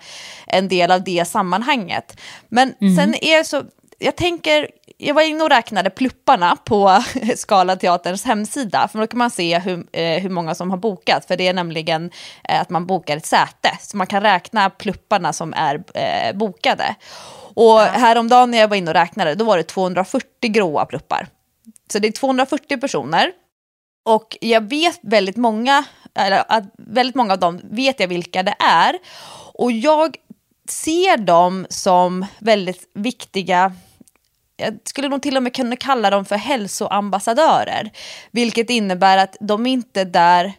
[0.48, 2.20] en del av det sammanhanget.
[2.50, 3.64] Men sen är det så,
[4.04, 7.04] jag tänker, jag var inne och räknade plupparna på
[7.36, 11.26] Skala Teaterns hemsida, för då kan man se hur, eh, hur många som har bokat,
[11.26, 12.12] för det är nämligen
[12.50, 16.96] eh, att man bokar ett säte, så man kan räkna plupparna som är eh, bokade.
[17.56, 21.28] Och häromdagen när jag var inne och räknade, då var det 240 gråa pluppar.
[21.92, 23.32] Så det är 240 personer.
[24.06, 25.84] Och jag vet väldigt många,
[26.16, 28.98] eller att väldigt många av dem vet jag vilka det är.
[29.54, 30.18] Och jag
[30.70, 33.74] ser dem som väldigt viktiga
[34.58, 37.92] jag skulle nog till och med kunna kalla dem för hälsoambassadörer.
[38.32, 40.54] Vilket innebär att de inte är där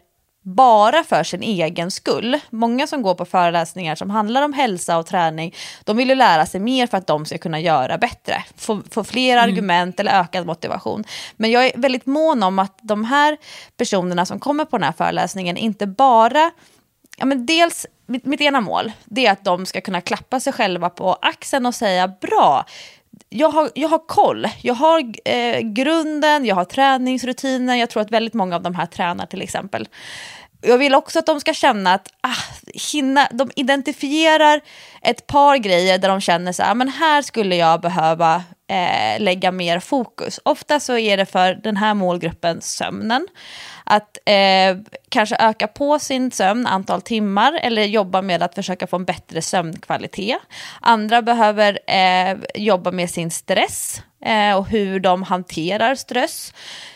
[0.45, 2.39] bara för sin egen skull.
[2.49, 6.45] Många som går på föreläsningar som handlar om hälsa och träning, de vill ju lära
[6.45, 8.43] sig mer för att de ska kunna göra bättre.
[8.57, 11.03] Få, få fler argument eller ökad motivation.
[11.35, 13.37] Men jag är väldigt mån om att de här
[13.77, 16.51] personerna som kommer på den här föreläsningen inte bara
[17.17, 20.53] ja, men dels, mitt, mitt ena mål, det är att de ska kunna klappa sig
[20.53, 22.65] själva på axeln och säga bra,
[23.35, 28.11] jag har, jag har koll, jag har eh, grunden, jag har träningsrutiner, jag tror att
[28.11, 29.87] väldigt många av de här tränar till exempel.
[30.61, 34.61] Jag vill också att de ska känna att ah, hinna, de identifierar
[35.01, 39.21] ett par grejer där de känner så här, ah, men här skulle jag behöva eh,
[39.21, 40.39] lägga mer fokus.
[40.43, 43.27] Ofta så är det för den här målgruppen sömnen.
[43.85, 44.77] Att eh,
[45.09, 49.41] kanske öka på sin sömn, antal timmar eller jobba med att försöka få en bättre
[49.41, 50.39] sömnkvalitet.
[50.81, 56.53] Andra behöver eh, jobba med sin stress eh, och hur de hanterar stress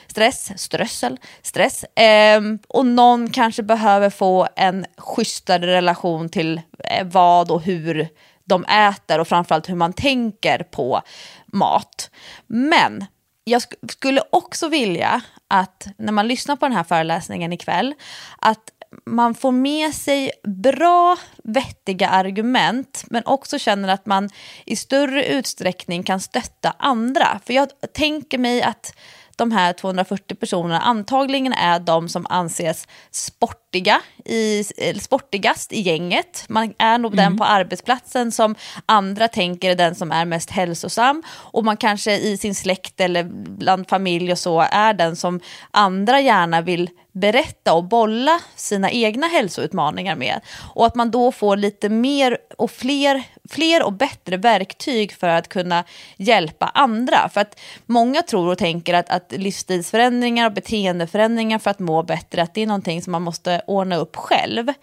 [0.08, 1.84] stress, strössel, stress.
[1.84, 8.08] Eh, och någon kanske behöver få en schysstare relation till eh, vad och hur
[8.46, 11.02] de äter och framförallt hur man tänker på
[11.46, 12.10] mat.
[12.48, 13.06] Men
[13.44, 17.94] jag sk- skulle också vilja att när man lyssnar på den här föreläsningen ikväll,
[18.38, 18.72] att
[19.06, 24.30] man får med sig bra, vettiga argument men också känner att man
[24.66, 27.40] i större utsträckning kan stötta andra.
[27.46, 28.94] För jag tänker mig att
[29.40, 36.46] de här 240 personerna antagligen är de som anses sportiga i, eller sportigast i gänget.
[36.50, 41.24] Man är nog den på arbetsplatsen som andra tänker är den som är mest hälsosam
[41.30, 43.24] och man kanske i sin släkt eller
[43.58, 45.40] bland familj och så är den som
[45.72, 46.90] andra gärna vill
[47.20, 50.42] berätta och bolla sina egna hälsoutmaningar med.
[50.74, 55.50] Och att man då får lite mer och fler, fler och bättre verktyg för att
[55.50, 55.84] kunna
[56.18, 57.30] hjälpa andra.
[57.30, 62.42] För att många tror och tänker att, att livsstilsförändringar och beteendeförändringar för att må bättre,
[62.42, 64.74] att det är någonting som man måste ordna upp själv.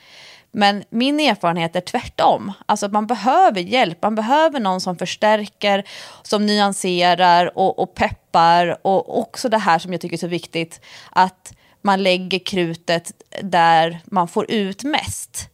[0.57, 2.53] Men min erfarenhet är tvärtom.
[2.67, 5.85] Alltså att man behöver hjälp, man behöver någon som förstärker,
[6.23, 8.87] som nyanserar och, och peppar.
[8.87, 10.81] Och också det här som jag tycker är så viktigt,
[11.11, 11.53] att
[11.87, 13.13] man lägger krutet
[13.43, 15.49] där man får ut mest.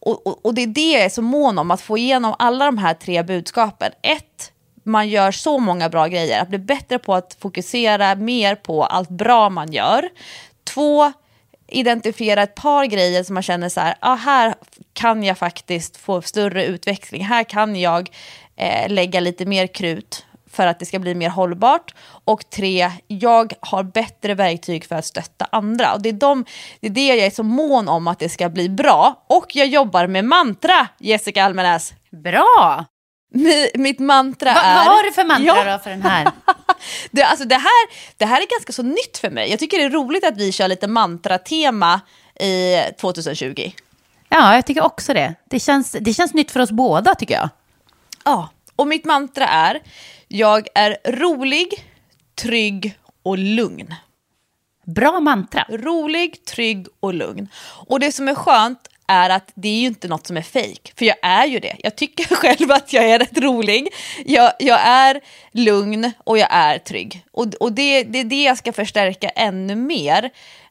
[0.00, 2.64] Och, och, och det är det jag är så mån om, att få igenom alla
[2.64, 3.92] de här tre budskapen.
[4.02, 4.52] Ett,
[4.82, 9.08] man gör så många bra grejer, att bli bättre på att fokusera mer på allt
[9.08, 10.08] bra man gör.
[10.64, 11.12] Två,
[11.66, 14.54] identifiera ett par grejer som man känner så här, ah, här
[14.92, 18.10] kan jag faktiskt få större utveckling, här kan jag
[18.56, 20.25] eh, lägga lite mer krut
[20.56, 21.94] för att det ska bli mer hållbart.
[22.24, 25.94] Och tre, jag har bättre verktyg för att stötta andra.
[25.94, 26.44] Och det är, de,
[26.80, 29.24] det är det jag är så mån om att det ska bli bra.
[29.28, 31.92] Och jag jobbar med mantra, Jessica Almenäs.
[32.24, 32.84] Bra!
[33.34, 34.74] Mi, mitt mantra Va, är...
[34.76, 35.72] vad har du för mantra Ja.
[35.72, 36.30] då för den här?
[37.10, 39.50] Det, alltså det, här, det här är ganska så nytt för mig.
[39.50, 42.00] Jag tycker det är roligt att vi kör lite mantra-tema
[42.40, 43.70] i 2020.
[44.28, 45.34] Ja, jag tycker också det.
[45.50, 47.48] Det känns, det känns nytt för oss båda tycker jag.
[48.24, 49.80] Ja, och mitt mantra är
[50.28, 51.84] jag är rolig,
[52.34, 53.94] trygg och lugn.
[54.84, 55.66] Bra mantra.
[55.68, 57.48] Rolig, trygg och lugn.
[57.86, 60.92] Och det som är skönt är att det är ju inte något som är fejk,
[60.96, 61.76] för jag är ju det.
[61.78, 63.88] Jag tycker själv att jag är rätt rolig.
[64.26, 65.20] Jag, jag är
[65.52, 67.24] lugn och jag är trygg.
[67.32, 70.30] Och, och det, det är det jag ska förstärka ännu mer.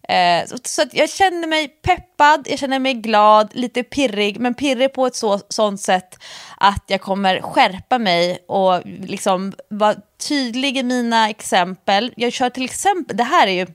[0.10, 4.54] Eh, så så att jag känner mig peppad, jag känner mig glad, lite pirrig, men
[4.54, 6.20] pirrig på ett så, sånt sätt
[6.58, 9.96] att jag kommer skärpa mig och liksom vara
[10.28, 12.14] tydlig i mina exempel.
[12.18, 13.68] Jag kör till exempel, det här är ju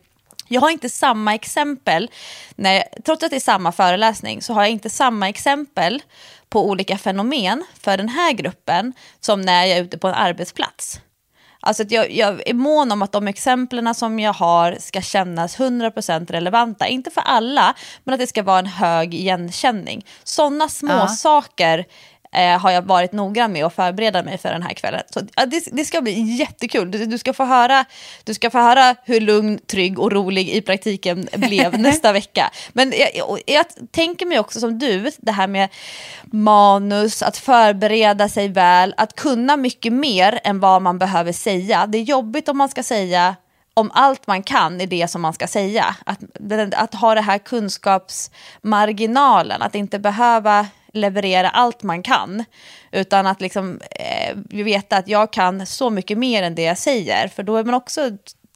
[0.53, 2.11] jag har inte samma exempel,
[2.57, 6.03] när jag, trots att det är samma föreläsning så har jag inte samma exempel
[6.49, 11.01] på olika fenomen för den här gruppen som när jag är ute på en arbetsplats.
[11.61, 15.58] Alltså att jag, jag är mån om att de exemplen som jag har ska kännas
[15.58, 16.86] 100% relevanta.
[16.86, 20.06] Inte för alla, men att det ska vara en hög igenkänning.
[20.24, 21.06] Sådana små Ja.
[21.08, 21.84] saker
[22.33, 25.03] eh, har jag varit noggrann med att förbereda mig för den här kvällen.
[25.11, 26.91] Så, ja, det, det ska bli jättekul.
[26.91, 27.85] Du, du, ska få höra,
[28.24, 32.51] du ska få höra hur lugn, trygg och rolig i praktiken blev nästa vecka.
[32.72, 35.68] Men jag, och jag tänker mig också som du, det här med
[36.24, 41.87] manus, att förbereda sig väl, att kunna mycket mer än vad man behöver säga.
[41.87, 43.37] Det är jobbigt om man ska säga
[43.74, 45.97] om allt man kan är det som man ska säga.
[46.07, 46.18] Att,
[46.74, 52.45] att ha det här kunskapsmarginalen, att inte behöva leverera allt man kan.
[52.93, 57.28] Utan att liksom, eh, veta att jag kan så mycket mer än det jag säger.
[57.28, 58.11] För då är man också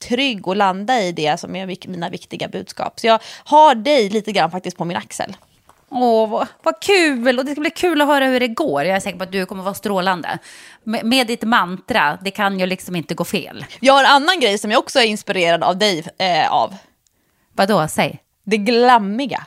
[0.09, 3.01] trygg och landa i det som är mina viktiga budskap.
[3.01, 5.37] Så jag har dig lite grann faktiskt på min axel.
[5.89, 7.39] Åh, vad, vad kul!
[7.39, 8.85] Och det ska bli kul att höra hur det går.
[8.85, 10.39] Jag är säker på att du kommer vara strålande.
[10.85, 13.65] Med, med ditt mantra, det kan ju liksom inte gå fel.
[13.81, 16.75] Jag har en annan grej som jag också är inspirerad av dig eh, av.
[17.53, 18.19] Vadå, säg.
[18.45, 19.47] Det glammiga.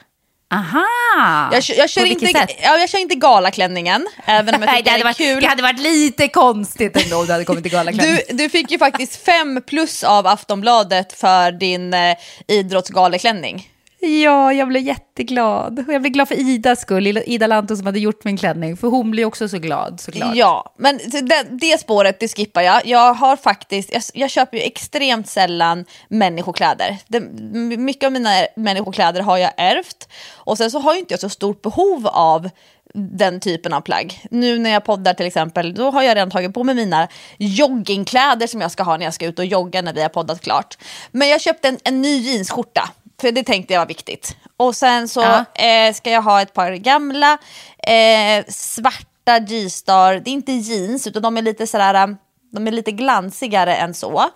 [0.50, 1.50] Aha!
[1.52, 2.52] Jag, jag, kör inte, sätt?
[2.64, 5.42] ja, jag kör inte galaklänningen, även om jag Nej, tycker det, hade varit, kul.
[5.42, 8.20] det hade varit lite konstigt ändå om du hade kommit till galaklänning.
[8.28, 12.18] Du, du fick ju faktiskt fem plus av Aftonbladet för din eh,
[12.48, 13.68] idrottsgaleklänning.
[14.00, 15.80] Ja, jag blev jätteglad.
[15.88, 18.78] Och jag blev glad för Idas skull, Ida Lanto som hade gjort min klänning.
[18.78, 20.36] För hon blir också så glad såklart.
[20.36, 22.86] Ja, men det, det spåret det skippar jag.
[22.86, 26.98] Jag har faktiskt, jag, jag köper ju extremt sällan människokläder.
[27.08, 27.20] Det,
[27.78, 30.10] mycket av mina människokläder har jag ärvt.
[30.34, 32.50] Och sen så har ju inte jag så stort behov av
[32.94, 34.26] den typen av plagg.
[34.32, 38.48] Nu när jag poddar till exempel, då har jag redan tagit på mig mina joggingkläder
[38.48, 40.78] som jag ska ha när jag ska ut och jogga när vi har poddat klart.
[41.12, 42.90] Men jag köpte en, en ny jeansskjorta,
[43.22, 44.38] för det tänkte jag var viktigt.
[44.58, 45.46] Och sen så Ja.
[45.64, 47.38] eh, ska jag ha ett par gamla
[47.78, 52.16] eh, svarta G-star, det är inte jeans utan de är lite sådär,
[52.52, 54.30] de är lite glansigare än så.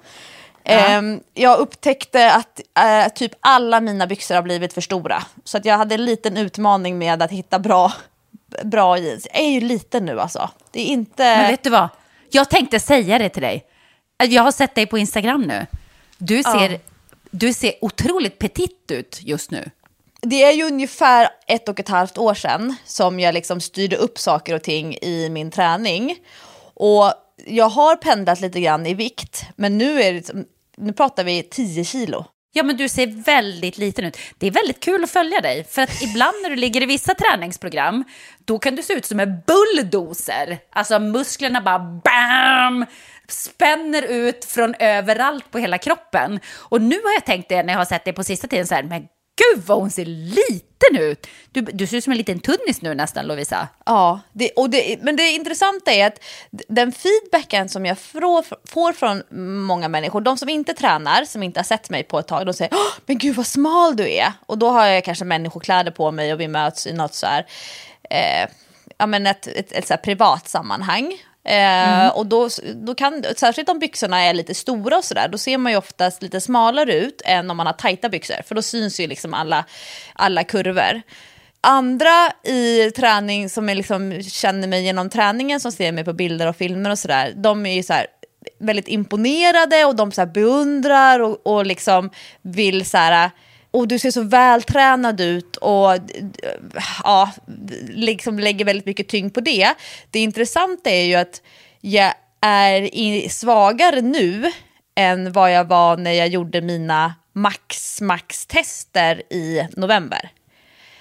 [0.64, 5.24] Ehm, jag upptäckte att eh, typ alla mina byxor har blivit för stora.
[5.44, 7.94] Så att jag hade en liten utmaning med att hitta bra,
[8.64, 9.28] bra jeans.
[9.34, 10.50] Jag är ju liten nu alltså.
[10.72, 11.24] Det är inte...
[11.24, 11.90] Men vet du vad?
[12.30, 13.64] Jag tänkte säga det till dig.
[14.30, 15.66] Jag har sett dig på Instagram nu.
[16.18, 16.80] Du ser,
[17.32, 19.70] du ser otroligt petit ut just nu.
[20.22, 24.20] Det är ju ungefär ett och ett halvt år sedan som jag liksom styrde upp
[24.20, 26.18] saker och ting i min träning.
[26.74, 27.14] Och
[27.46, 30.34] jag har pendlat lite grann i vikt, men nu, är det,
[30.78, 32.26] nu pratar vi 10 kilo.
[32.54, 34.18] Ja, men du ser väldigt liten ut.
[34.38, 35.64] Det är väldigt kul att följa dig.
[35.64, 38.04] För att ibland när du ligger i vissa träningsprogram,
[38.46, 40.60] då kan du se ut som en bulldozer.
[40.70, 42.86] Alltså musklerna bara BAM!
[43.32, 46.40] Spänner ut från överallt på hela kroppen.
[46.56, 48.76] Och nu har jag tänkt det när jag har sett det på sista tiden så
[48.76, 49.08] här, men
[49.38, 51.28] gud vad hon ser liten ut.
[51.52, 53.68] Du, du ser ut som en liten tunnis nu nästan Lovisa.
[53.86, 56.24] Ja, det, och det, men det intressanta är att
[56.68, 59.24] den feedbacken som jag frå- får från
[59.66, 62.54] många människor, de som inte tränar, som inte har sett mig på ett tag, de
[62.54, 62.74] säger
[63.06, 64.34] men gud vad smal du är.
[64.46, 67.46] Och då har jag kanske människokläder på mig och vi möts i något så här,
[68.10, 68.50] eh,
[68.98, 71.18] ja men ett, ett, ett så här privat sammanhang.
[71.44, 72.06] Mm.
[72.06, 75.58] Eh, Och då, då kan, särskilt om byxorna är lite stora och sådär, då ser
[75.58, 78.42] man ju oftast lite smalare ut än om man har tajta byxor.
[78.48, 79.66] För då syns ju liksom alla,
[80.14, 81.02] alla kurvor.
[81.62, 86.48] Andra i träning som är liksom, känner mig genom träningen, som ser mig på bilder
[86.48, 88.08] och filmer och sådär, de är ju så här
[88.60, 92.10] väldigt imponerade och de så här beundrar och, och liksom
[92.42, 93.32] vill så här,
[93.72, 95.98] och du ser så vältränad ut och
[97.04, 97.32] ja,
[97.90, 99.74] liksom lägger väldigt mycket tyngd på det.
[100.12, 101.42] Det intressanta är ju att
[101.82, 104.52] jag är i, svagare nu
[104.96, 110.30] än vad jag var när jag gjorde mina max-max-tester i november.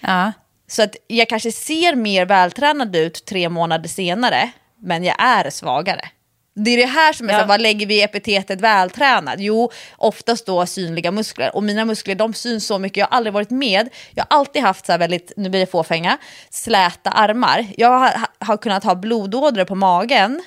[0.00, 0.32] Ja.
[0.66, 6.08] Så att jag kanske ser mer vältränad ut tre månader senare, men jag är svagare.
[6.54, 7.38] Det är det här som är Ja.
[7.38, 9.40] så, här, vad lägger vi i epitetet vältränad?
[9.40, 11.56] Jo, oftast då synliga muskler.
[11.56, 13.88] Och mina muskler de syns så mycket, jag har aldrig varit med.
[14.14, 16.18] Jag har alltid haft så här väldigt, nu blir det fåfänga,
[16.50, 17.66] släta armar.
[17.76, 20.42] Jag har, har kunnat ha blodådror på magen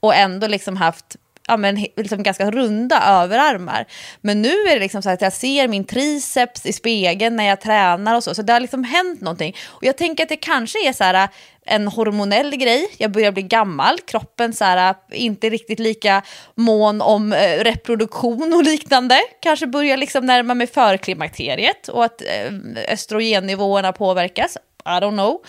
[0.00, 1.16] och ändå liksom haft
[1.48, 3.86] ja, men, liksom ganska runda överarmar.
[4.20, 7.60] Men nu är det liksom så att jag ser min triceps i spegeln när jag
[7.60, 8.34] tränar och så.
[8.34, 9.56] Så det har liksom hänt någonting.
[9.66, 11.28] Och jag tänker att det kanske är så här äh,
[11.70, 12.88] en hormonell grej.
[12.96, 16.22] Jag börjar bli gammal, kroppen så här, äh, inte riktigt lika
[16.54, 19.20] mån om eh, reproduktion och liknande.
[19.40, 22.52] Kanske börjar liksom närma mig förklimakteriet och att eh,
[22.92, 24.56] östrogennivåerna påverkas.
[24.84, 25.40] I don't know.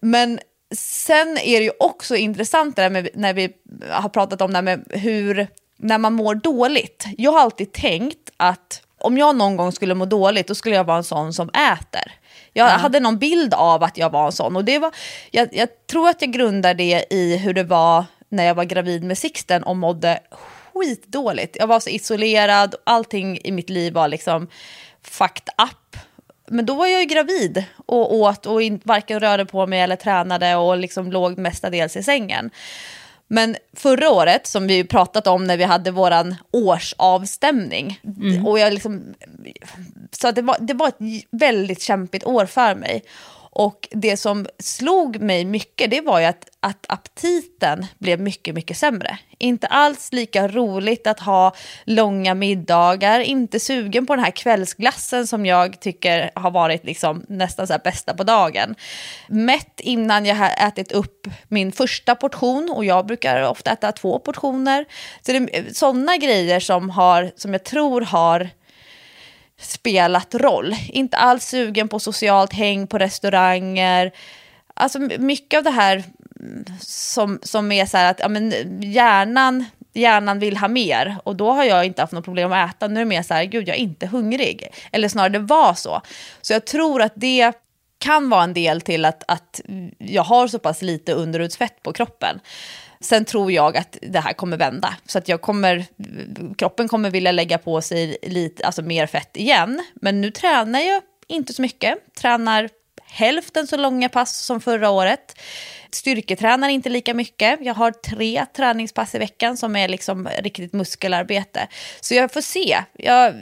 [0.00, 0.40] Men
[0.76, 3.52] sen är det ju också intressant det där med, när vi
[3.90, 7.04] har pratat om det här med hur, när man mår dåligt.
[7.18, 10.84] Jag har alltid tänkt att om jag någon gång skulle må dåligt, då skulle jag
[10.84, 12.12] vara en sån som äter.
[12.52, 14.94] Jag hade någon bild av att jag var en sån och det var,
[15.30, 19.04] jag, jag tror att jag grundar det i hur det var när jag var gravid
[19.04, 20.20] med Sixten och mådde
[20.74, 21.56] skitdåligt.
[21.60, 24.48] Jag var så isolerad, allting i mitt liv var liksom
[25.02, 25.96] fucked up.
[26.54, 29.96] Men då var jag ju gravid och åt och in, varken rörde på mig eller
[29.96, 32.50] tränade och liksom låg mestadels i sängen.
[33.28, 38.00] Men förra året, som vi pratat om när vi hade våran årsavstämning,
[38.46, 39.14] och jag liksom,
[40.10, 43.02] så det, var, det var ett väldigt kämpigt år för mig.
[43.54, 48.76] Och det som slog mig mycket, det var ju att, att aptiten blev mycket, mycket
[48.76, 49.18] sämre.
[49.38, 55.46] Inte alls lika roligt att ha långa middagar, inte sugen på den här kvällsglassen som
[55.46, 58.74] jag tycker har varit liksom nästan så här bästa på dagen.
[59.28, 64.18] Mätt innan jag har ätit upp min första portion och jag brukar ofta äta två
[64.18, 64.84] portioner.
[65.26, 68.50] Så det är sådana grejer som, har, som jag tror har
[69.64, 70.76] spelat roll.
[70.88, 74.12] Inte alls sugen på socialt häng på restauranger.
[74.74, 76.04] Alltså mycket av det här
[76.40, 81.36] mm, som, som är så här att ja, men hjärnan, hjärnan vill ha mer och
[81.36, 82.88] då har jag inte haft något problem att äta.
[82.88, 84.68] Nu är det mer så här, gud jag är inte hungrig.
[84.92, 86.00] Eller snarare det var så.
[86.42, 87.52] Så jag tror att det
[87.98, 89.60] kan vara en del till att, att
[89.98, 92.40] jag har så pass lite underhudsfett på kroppen.
[93.04, 94.96] Sen tror jag att det här kommer vända.
[95.06, 95.86] Så att jag kommer,
[96.56, 99.84] kroppen kommer vilja lägga på sig lite, alltså mer fett igen.
[99.94, 102.14] Men nu tränar jag inte så mycket.
[102.14, 102.68] Tränar
[103.06, 105.40] hälften så långa pass som förra året.
[105.90, 107.58] Styrketränar inte lika mycket.
[107.62, 111.68] Jag har tre träningspass i veckan som är liksom riktigt muskelarbete.
[112.00, 112.82] Så jag får se.
[112.92, 113.34] Jag,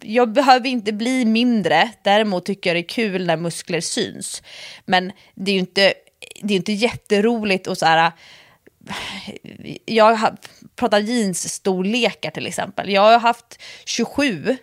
[0.00, 1.90] jag behöver inte bli mindre.
[2.02, 4.42] Däremot tycker jag det är kul när muskler syns.
[4.84, 5.94] Men det är ju inte,
[6.42, 8.12] det är inte jätteroligt att så här
[9.84, 10.18] jag
[10.76, 12.90] pratar jeansstorlekar till exempel.
[12.90, 14.56] Jag har haft 27,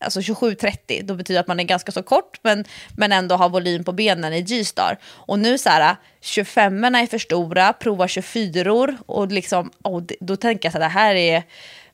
[0.00, 2.64] alltså 27-30, då betyder det att man är ganska så kort men,
[2.96, 4.98] men ändå har volym på benen i G-star.
[5.04, 10.66] Och nu så här, 25 är för stora, prova 24 och liksom, oh, då tänker
[10.66, 11.42] jag så här, det här är...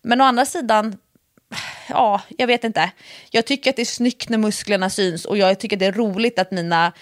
[0.03, 0.97] Men å andra sidan,
[1.89, 2.91] ja, jag vet inte.
[3.31, 5.93] Jag tycker att det är snyggt när musklerna syns och jag tycker att det är
[5.93, 6.93] roligt att mina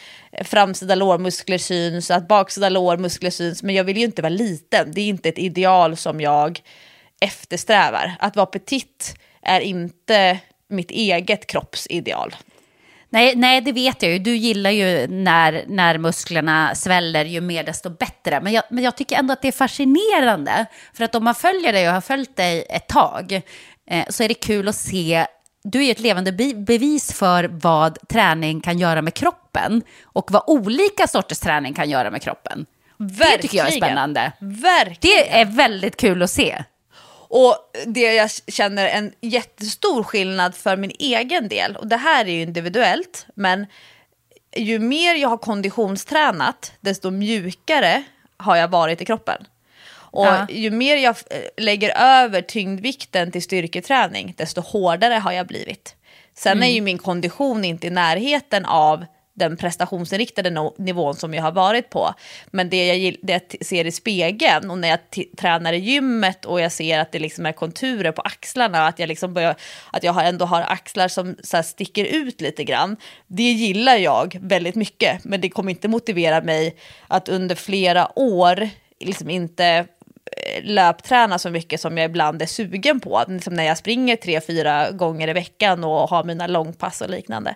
[0.44, 4.92] framsida lårmuskler syns, att baksida lårmuskler syns, men jag vill ju inte vara liten.
[4.92, 6.60] Det är inte ett ideal som jag
[7.20, 8.14] eftersträvar.
[8.18, 10.38] Att vara petit är inte
[10.68, 12.34] mitt eget kroppsideal.
[13.12, 14.18] Nej, nej, det vet jag ju.
[14.18, 18.40] Du gillar ju när, när musklerna sväller, ju mer desto bättre.
[18.40, 20.66] Men jag, men jag tycker ändå att det är fascinerande.
[20.94, 23.42] För att om man följer dig och har följt dig ett tag
[24.08, 25.26] så är det kul att se
[25.62, 30.30] du är ju ett levande be bevis för vad träning kan göra med kroppen och
[30.30, 32.66] vad olika sorters träning kan göra med kroppen.
[32.96, 33.88] Det tycker jag är Verkligen.
[33.88, 34.32] spännande.
[34.40, 34.98] Verkligen.
[35.00, 36.64] Det är väldigt kul att se.
[37.28, 42.32] Och det jag känner en jättestor skillnad för min egen del, och det här är
[42.32, 43.66] ju individuellt, men
[44.56, 48.02] ju mer jag har konditionstränat, desto mjukare
[48.36, 49.44] har jag varit i kroppen.
[50.12, 50.46] Och Ja.
[50.50, 55.96] ju mer jag eh, lägger över tyngdvikten till styrketräning, desto hårdare har jag blivit.
[56.34, 59.04] Sen är ju min kondition inte i närheten av
[59.34, 62.14] den prestationsinriktade no- nivån som jag har varit på.
[62.50, 64.98] Men det jag, det jag ser i spegeln och när jag
[65.38, 69.06] tränar i gymmet och jag ser att det liksom är konturer på axlarna, att jag,
[69.06, 69.54] liksom börjar,
[69.92, 72.96] att jag har ändå har axlar som så sticker ut lite grann.
[73.26, 76.76] Det gillar jag väldigt mycket, men det kommer inte motivera mig
[77.08, 78.68] att under flera år
[79.00, 79.86] liksom inte
[80.62, 83.24] löpträna så mycket som jag ibland är sugen på.
[83.28, 87.54] Liksom när jag springer tre, fyra gånger i veckan och har mina långpass och liknande.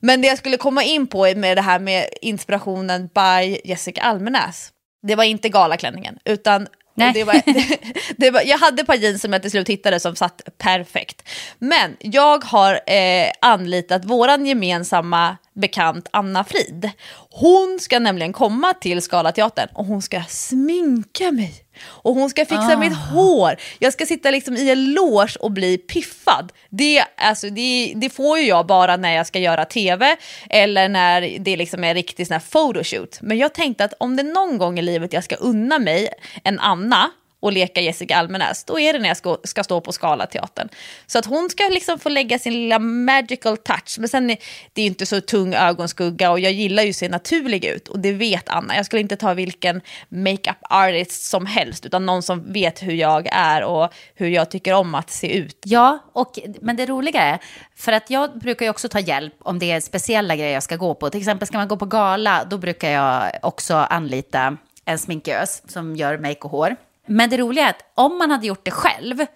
[0.00, 4.72] Men det jag skulle komma in på med det här med inspirationen by Jessica Almenäs.
[5.02, 6.68] Det var inte galaklänningen, utan
[7.14, 7.78] det var, det,
[8.16, 11.28] det var, jag hade ett par jeans som jag till slut hittade som satt perfekt.
[11.58, 16.90] Men jag har eh, anlitat våran gemensamma bekant Anna Frid.
[17.30, 21.54] Hon ska nämligen komma till Scalateatern och hon ska sminka mig.
[21.84, 23.56] Och hon ska fixa mitt hår.
[23.78, 26.52] Jag ska sitta liksom i en loge och bli piffad.
[26.68, 30.16] Det, alltså, det, det får ju jag bara när jag ska göra tv
[30.50, 33.18] eller när det liksom är riktigt sån här photoshoot.
[33.20, 36.08] Men jag tänkte att om det någon gång i livet jag ska unna mig
[36.44, 37.10] en Anna
[37.40, 40.68] och leka Jessica Almenäs, då är det när jag ska, ska stå på Scalateatern.
[41.06, 43.96] Så att hon ska liksom få lägga sin lilla magical touch.
[43.98, 44.38] Men sen är
[44.72, 47.88] det är inte så tung ögonskugga och jag gillar ju att se naturlig ut.
[47.88, 48.76] Och det vet Anna.
[48.76, 53.28] Jag skulle inte ta vilken makeup artist som helst, utan någon som vet hur jag
[53.32, 55.62] är och hur jag tycker om att se ut.
[55.64, 57.38] Ja, och, men det roliga är,
[57.76, 60.76] för att jag brukar ju också ta hjälp om det är speciella grejer jag ska
[60.76, 61.10] gå på.
[61.10, 65.96] Till exempel ska man gå på gala, då brukar jag också anlita en sminkös som
[65.96, 66.76] gör make och hår.
[67.08, 69.26] Men det roliga är att om man hade gjort det själv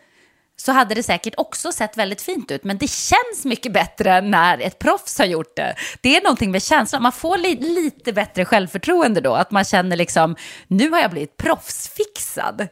[0.57, 2.65] så hade det säkert också sett väldigt fint ut.
[2.65, 5.75] Men det känns mycket bättre när ett proffs har gjort det.
[6.01, 9.35] Det är någonting med känslan, man får li lite bättre självförtroende då.
[9.35, 10.37] Att man känner liksom,
[10.69, 12.69] nu har jag blivit proffsfixad.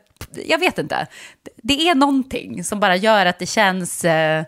[0.47, 1.07] Jag vet inte.
[1.57, 4.45] Det är någonting som bara gör att det känns, eh,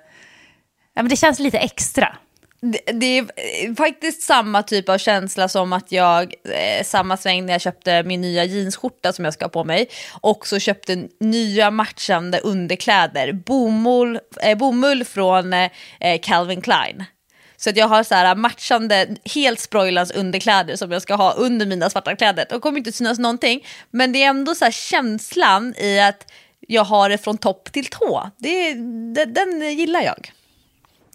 [0.95, 2.17] ja, men det känns lite extra.
[2.65, 7.53] Det, det är faktiskt samma typ av känsla som att jag, eh, samma sväng när
[7.53, 9.89] jag köpte min nya jeansskjorta som jag ska ha på mig,
[10.21, 17.05] också köpte nya matchande underkläder, bomull, eh, bomull från eh, eh, Calvin Klein.
[17.57, 21.67] Så att jag har så här matchande, helt sproilans underkläder som jag ska ha under
[21.67, 22.47] mina svarta kläder.
[22.51, 26.85] De kommer inte synas någonting, men det är ändå så här känslan i att jag
[26.85, 28.31] har det från topp till tå.
[28.37, 28.75] Det,
[29.15, 30.33] det, den gillar jag.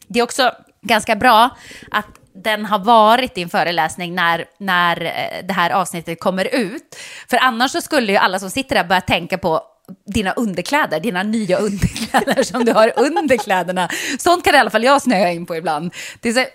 [0.07, 0.51] Det är också
[0.81, 1.49] ganska bra
[1.91, 2.05] att
[2.43, 6.95] den har varit din föreläsning när, när eh, det här avsnittet kommer ut.
[7.29, 9.61] För annars så skulle ju alla som sitter där börja tänka på
[10.05, 13.89] dina underkläder, dina nya underkläder som du har under kläderna.
[14.19, 15.93] Sånt kan i alla fall jag snöa in på ibland.
[16.21, 16.45] Det är så,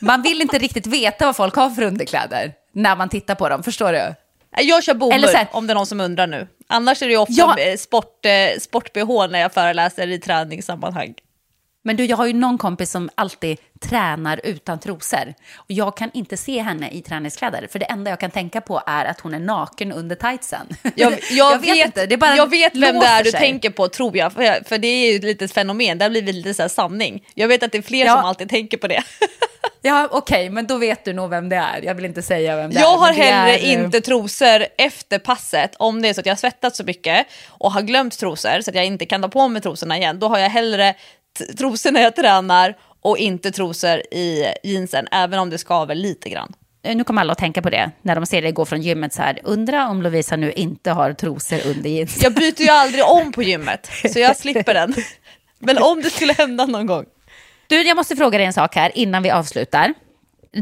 [0.00, 3.62] man vill inte riktigt veta vad folk har för underkläder när man tittar på dem,
[3.62, 4.14] förstår du?
[4.56, 6.48] Jag kör bomull om det är någon som undrar nu.
[6.68, 7.76] Annars är det ju ofta Ja.
[7.78, 11.14] sport, eh, sport-bh när jag föreläser i träningssammanhang.
[11.86, 15.34] Men du, jag har ju någon kompis som alltid tränar utan trosor.
[15.56, 18.82] Och jag kan inte se henne i träningskläder, för det enda jag kan tänka på
[18.86, 20.66] är att hon är naken under tightsen.
[20.94, 23.40] Jag, jag, vet, inte, det bara jag vet vem det är du sig.
[23.40, 26.34] tänker på tror jag, för, för det är ju ett litet fenomen, det har blivit
[26.34, 27.26] lite så här sanning.
[27.34, 28.12] Jag vet att det är fler Ja.
[28.16, 29.02] som alltid tänker på det.
[29.86, 31.82] Ja, okej, men då vet du nog vem det är.
[31.82, 32.80] Jag vill inte säga vem det är.
[32.80, 36.32] Jag har hellre är, eh, inte trosor efter passet om det är så att jag
[36.32, 39.48] har svettats så mycket och har glömt trosor så att jag inte kan ta på
[39.48, 40.18] mig trosorna igen.
[40.18, 40.94] Då har jag hellre
[41.58, 46.52] trosor när jag tränar och inte trosor i jeansen, även om det skaver lite grann.
[46.82, 49.22] Nu kommer alla att tänka på det när de ser dig gå från gymmet så
[49.22, 49.40] här.
[49.44, 52.22] Undra om Lovisa nu inte har trosor under jeans.
[52.22, 54.94] Jag byter ju aldrig om på gymmet, så jag slipper den.
[55.58, 57.04] Men om det skulle hända någon gång.
[57.66, 59.94] Du, jag måste fråga dig en sak här innan vi avslutar.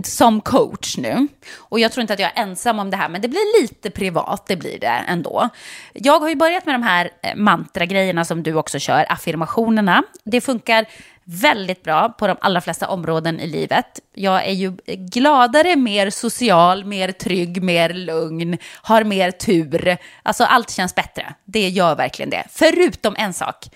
[0.04, 1.28] Som coach nu,
[1.58, 3.90] och jag tror inte att jag är ensam om det här, men det blir lite
[3.90, 5.48] privat, det blir det ändå.
[5.92, 10.02] Jag har ju börjat med de här eh, mantra-grejerna som du också kör, affirmationerna.
[10.24, 10.86] Det funkar
[11.24, 14.00] väldigt bra på de allra flesta områden i livet.
[14.14, 19.96] Jag är ju gladare, mer social, mer trygg, mer lugn, har mer tur.
[20.22, 21.34] Alltså allt känns bättre.
[21.44, 22.44] Det gör verkligen det.
[22.50, 23.66] Förutom en sak.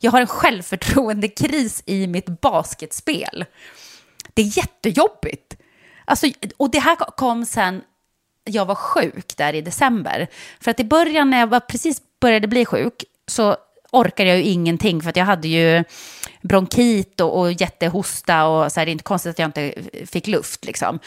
[0.00, 3.44] Jag har en självförtroendekris i mitt basketspel.
[4.34, 5.55] Det är jättejobbigt.
[6.06, 6.26] Alltså,
[6.56, 7.82] och det här kom sen
[8.44, 10.26] jag var sjuk där i december.
[10.60, 13.56] För att i början när jag var precis började bli sjuk så
[13.92, 15.84] orkade jag ju ingenting för att jag hade ju
[16.42, 19.74] bronkit och, och jättehosta och så här, det är inte konstigt att jag inte
[20.06, 20.98] fick luft liksom.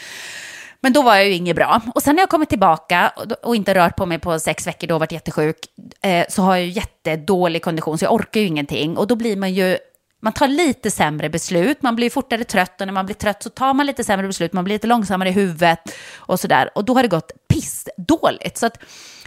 [0.80, 1.80] Men då var jag ju inget bra.
[1.94, 4.86] Och sen när jag kommit tillbaka och, och inte rört på mig på sex veckor,
[4.86, 5.56] då varit jättesjuk,
[6.02, 8.96] eh, så har jag ju jättedålig kondition, så jag orkar ju ingenting.
[8.96, 9.78] Och då blir man ju,
[10.20, 13.50] man tar lite sämre beslut, man blir fortare trött och när man blir trött så
[13.50, 15.80] tar man lite sämre beslut, man blir lite långsammare i huvudet
[16.16, 16.70] och sådär.
[16.74, 18.58] Och då har det gått pissdåligt.
[18.58, 18.78] Så att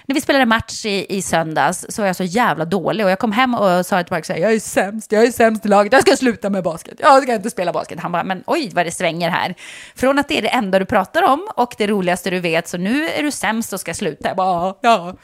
[0.05, 3.19] när vi spelade match i, i söndags så var jag så jävla dålig och jag
[3.19, 5.69] kom hem och sa till Mark så här, jag är sämst, jag är sämst i
[5.69, 7.99] laget, jag ska sluta med basket, jag ska inte spela basket.
[7.99, 9.55] Han bara, men oj vad det svänger här.
[9.95, 12.77] Från att det är det enda du pratar om och det roligaste du vet, så
[12.77, 14.27] nu är du sämst och ska sluta.
[14.27, 15.15] Jag bara, ja.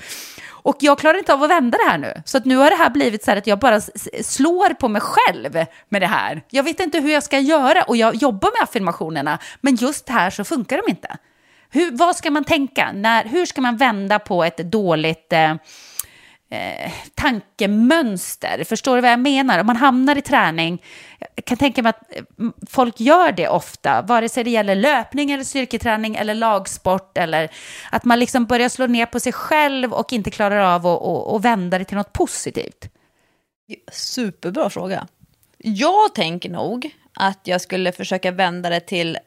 [0.62, 2.14] Och jag klarar inte av att vända det här nu.
[2.26, 3.82] Så att nu har det här blivit så här att jag bara
[4.22, 6.42] slår på mig själv med det här.
[6.50, 10.30] Jag vet inte hur jag ska göra och jag jobbar med affirmationerna, men just här
[10.30, 11.18] så funkar de inte.
[11.72, 12.92] Hur, vad ska man tänka?
[12.92, 15.56] När, hur ska man vända på ett dåligt, eh,
[16.50, 18.64] eh, tankemönster.
[18.64, 19.60] Förstår du vad jag menar?
[19.60, 20.84] Om man hamnar i träning,
[21.36, 22.24] jag kan tänka mig att eh,
[22.70, 27.52] folk gör det ofta, vare sig det gäller löpning eller styrketräning eller lagsport eller
[27.92, 31.34] att man liksom börjar slå ner på sig själv och inte klarar av att, och,
[31.34, 32.90] och vända det till något positivt.
[33.92, 35.08] Superbra fråga.
[35.58, 39.18] Jag tänker nog att jag skulle försöka vända det till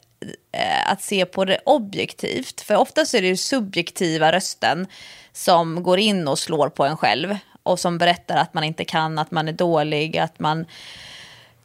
[0.51, 2.61] eh, att se på det objektivt.
[2.61, 4.87] För oftast är det ju subjektiva rösten
[5.33, 9.19] som går in och slår på en själv och som berättar att man inte kan,
[9.19, 10.65] att man är dålig, att man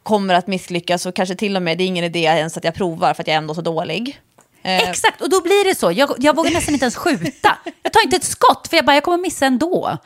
[0.03, 2.73] kommer att misslyckas och kanske till och med det är ingen idé ens att jag
[2.73, 4.21] provar för att jag är ändå så dålig.
[4.63, 4.89] Eh.
[4.89, 5.91] Exakt, och då blir det så.
[5.91, 7.57] Jag, jag vågar nästan inte ens skjuta.
[7.83, 9.97] Jag tar inte ett skott för jag bara, jag kommer missa ändå.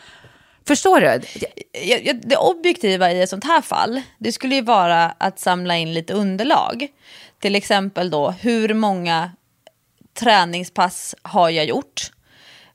[0.68, 1.22] Förstår du?
[2.14, 6.14] Det objektiva i ett sånt här fall, det skulle ju vara att samla in lite
[6.14, 6.88] underlag.
[7.40, 9.32] Till exempel då, hur många
[10.20, 12.12] träningspass har jag gjort?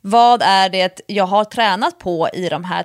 [0.00, 2.84] Vad är det jag har tränat på i de här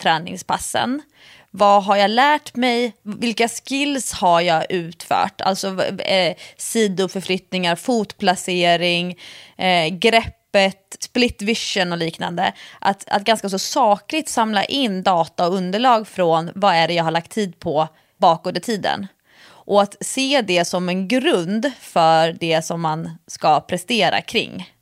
[0.00, 1.02] träningspassen?
[1.50, 2.92] Vad har jag lärt mig?
[3.02, 5.40] Vilka skills har jag utfört?
[5.40, 9.18] Alltså eh, sidoförflyttningar, fotplacering,
[9.58, 12.52] eh, greppet, split vision och liknande.
[12.80, 17.04] Att, att ganska så sakligt samla in data och underlag från vad är det jag
[17.04, 19.06] har lagt tid på bakåt i tiden.
[19.44, 24.72] Och att se det som en grund för det som man ska prestera kring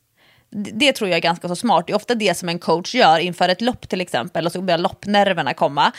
[0.52, 1.86] det tror jag är ganska så smart.
[1.86, 4.62] Det är ofta det som en coach gör inför ett lopp till exempel och så
[4.62, 5.92] börjar loppnerverna komma.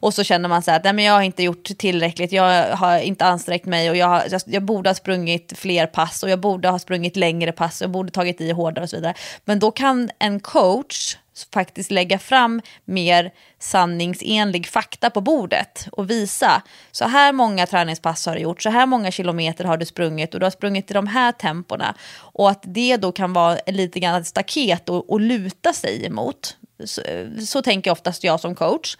[0.00, 2.76] Och så känner man så här att nej, men jag har inte gjort tillräckligt, jag
[2.76, 6.30] har inte ansträngt mig och jag, har, jag, jag borde ha sprungit fler pass och
[6.30, 9.14] jag borde ha sprungit längre pass och jag borde tagit i hårdare och så vidare.
[9.44, 11.16] Men då kan en coach
[11.52, 13.32] faktiskt lägga fram mer
[13.66, 16.62] sanningsenlig fakta på bordet och visa
[16.92, 20.40] så här många träningspass har du gjort, så här många kilometer har du sprungit och
[20.40, 21.94] du har sprungit i de här tempona.
[22.16, 26.56] Och att det då kan vara lite grann ett staket och, och luta sig emot.
[26.84, 27.02] Så,
[27.46, 28.96] så tänker oftast jag som coach.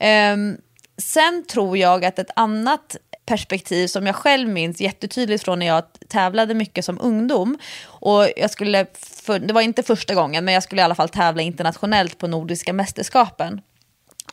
[0.00, 0.56] Um,
[0.98, 5.84] sen tror jag att ett annat perspektiv som jag själv minns jättetydligt från när jag
[6.08, 7.58] tävlade mycket som ungdom.
[7.84, 11.08] Och jag skulle, för, det var inte första gången, men jag skulle i alla fall
[11.08, 13.60] tävla internationellt på Nordiska mästerskapen.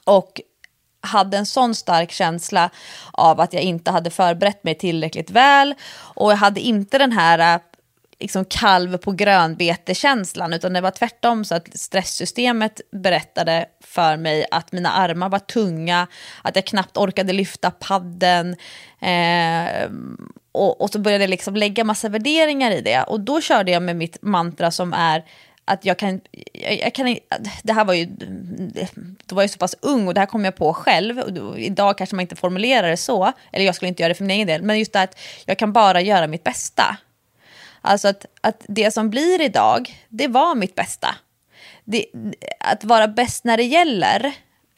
[0.07, 0.41] Och
[1.01, 2.69] hade en sån stark känsla
[3.11, 5.75] av att jag inte hade förberett mig tillräckligt väl.
[5.93, 7.61] Och jag hade inte den här äh,
[8.19, 14.71] liksom kalv på grönbete-känslan, utan det var tvärtom så att stresssystemet berättade för mig att
[14.71, 16.07] mina armar var tunga,
[16.41, 18.55] att jag knappt orkade lyfta padden.
[19.01, 19.89] Eh,
[20.51, 23.03] och, och, så började jag liksom lägga massa värderingar i det.
[23.03, 25.23] Och då körde jag med mitt mantra som är
[25.67, 26.21] att jag kan,
[26.53, 27.17] jag, jag, kan,
[27.63, 28.05] det här var ju,
[29.25, 31.19] då var jag så pass ung och det här kom jag på själv.
[31.19, 34.23] Och idag kanske man inte formulerar det så, eller jag skulle inte göra det för
[34.23, 36.97] min egen del, men just det att jag kan bara göra mitt bästa.
[37.81, 41.15] Alltså att, att det som blir idag, det var mitt bästa.
[41.83, 42.05] Det,
[42.59, 44.25] att vara bäst när det gäller,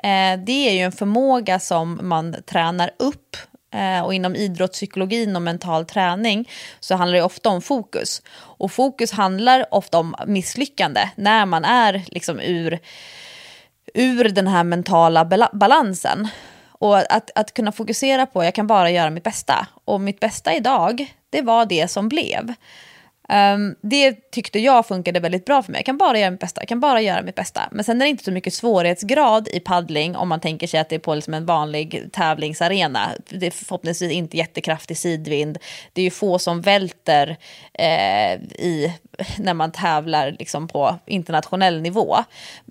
[0.03, 3.37] eh, det är ju en förmåga som man tränar upp.
[3.71, 6.49] Eh, och inom idrottspsykologin och mental träning
[6.79, 8.21] så handlar det ofta om fokus.
[8.35, 12.79] Och fokus handlar ofta om misslyckande när man är liksom ur,
[13.93, 16.27] ur den här mentala balansen.
[16.67, 19.67] Och att, att kunna fokusera på, jag kan bara göra mitt bästa.
[19.85, 22.53] Och mitt bästa idag, det var det som blev.
[23.33, 25.79] Um, det tyckte jag funkade väldigt bra för mig.
[25.79, 26.61] Jag kan bara göra mitt bästa.
[26.61, 27.61] Jag kan bara göra mitt bästa.
[27.71, 30.89] Men sen är det inte så mycket svårighetsgrad i paddling om man tänker sig att
[30.89, 33.09] det är på liksom en vanlig tävlingsarena.
[33.29, 35.57] Det är förhoppningsvis inte jättekraftig sidvind.
[35.93, 37.37] Det är ju få som välter
[37.73, 38.93] eh, i,
[39.37, 42.17] när man tävlar liksom på internationell nivå.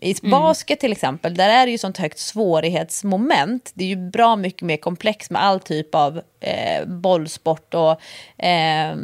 [0.01, 0.31] I mm.
[0.31, 3.71] basket till exempel, där är det ju sånt högt svårighetsmoment.
[3.75, 8.01] Det är ju bra mycket mer komplext med all typ av eh, bollsport och
[8.45, 8.97] eh,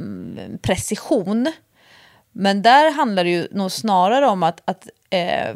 [0.63, 1.53] precision.
[2.33, 5.55] Men där handlar det ju nog snarare om att, att eh,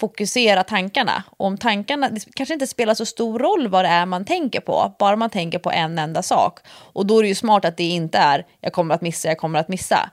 [0.00, 1.24] fokusera tankarna.
[1.36, 4.60] Och om tankarna, det kanske inte spelar så stor roll vad det är man tänker
[4.60, 6.58] på, bara man tänker på en enda sak.
[6.68, 9.38] Och då är det ju smart att det inte är jag kommer att missa, jag
[9.38, 10.10] kommer att missa.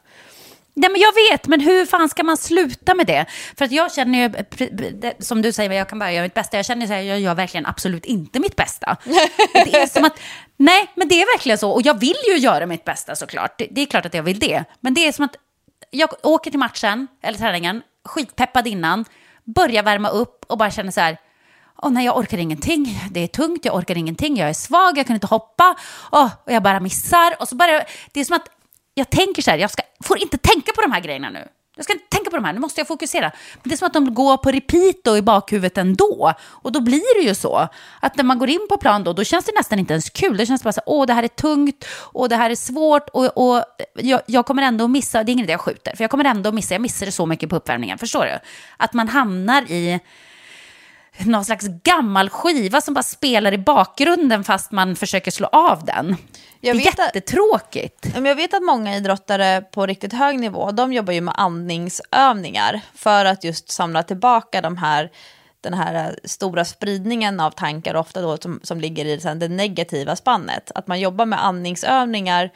[0.76, 3.26] Nej, men jag vet, men hur fan ska man sluta med det?
[3.58, 4.34] För att jag känner ju,
[5.20, 6.58] som du säger, jag kan bara göra mitt bästa.
[6.58, 8.98] Jag känner att jag gör verkligen absolut inte mitt bästa.
[9.54, 10.20] det är som att,
[10.58, 11.72] nej, men det är verkligen så.
[11.72, 13.58] Och jag vill ju göra mitt bästa såklart.
[13.58, 14.64] Det, det är klart att jag vill det.
[14.80, 15.36] Men det är som att
[15.92, 19.06] jag åker till matchen, eller träningen, skitpeppad innan,
[19.44, 21.18] börjar värma upp och bara känner så här,
[21.82, 25.08] åh nej, jag orkar ingenting, det är tungt, jag orkar ingenting, jag är svag, jag
[25.08, 25.76] kan inte hoppa,
[26.12, 27.36] åh, och jag bara missar.
[27.40, 28.50] Och så bara, det är som att
[28.94, 31.48] jag tänker så här, jag ska, får inte tänka på de här grejerna nu.
[31.76, 33.32] Jag ska inte tänka på de här, nu måste jag fokusera.
[33.54, 36.34] Men det är som att de går på repeat då i bakhuvudet ändå.
[36.44, 37.68] Och då blir det ju så.
[38.00, 40.38] Att när man går in på plan då, då känns det nästan inte ens kul.
[40.38, 43.10] Det känns bara så här, åh det här är tungt, och det här är svårt,
[43.10, 43.64] och, och
[43.94, 46.26] jag, jag, kommer ändå att missa, det är ingen idé jag skjuter, för jag kommer
[46.26, 48.40] ändå att missa, jag missar det så mycket på uppvärmningen, förstår du?
[48.78, 50.00] Att man hamnar i
[51.18, 56.16] någon slags gammal skiva som bara spelar i bakgrunden fast man försöker slå av den.
[56.62, 58.08] Jag det är att- jättetråkigt.
[58.14, 62.82] Men Jag vet att många idrottare på riktigt hög nivå, de jobbar ju med andningsövningar
[62.96, 65.12] för att just samla tillbaka de här,
[65.62, 69.48] den här eh, stora spridningen av tankar, ofta då som, som ligger i sen det
[69.48, 70.72] negativa spannet.
[70.76, 72.50] Att man jobbar med andningsövningar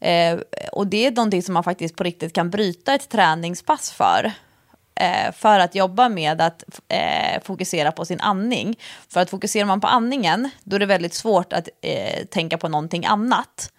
[0.00, 0.38] eh,
[0.72, 4.32] och det är någonting som man faktiskt på riktigt kan bryta ett träningspass för.
[5.00, 8.78] Eh, för att jobba med att eh, fokusera på sin andning.
[9.08, 12.68] För att fokuserar man på andningen, då är det väldigt svårt att eh, tänka på
[12.68, 13.70] någonting annat.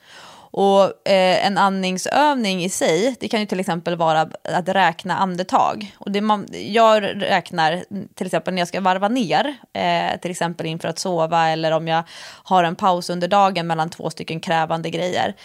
[0.58, 5.96] Och eh, en andningsövning i sig, det kan ju till exempel vara att räkna andetag.
[5.98, 7.84] Och det man, jag räknar
[8.16, 11.88] till exempel när jag ska varva ner, eh, till exempel inför att sova eller om
[11.88, 12.04] jag
[12.44, 15.36] har en paus under dagen mellan två stycken krävande grejer.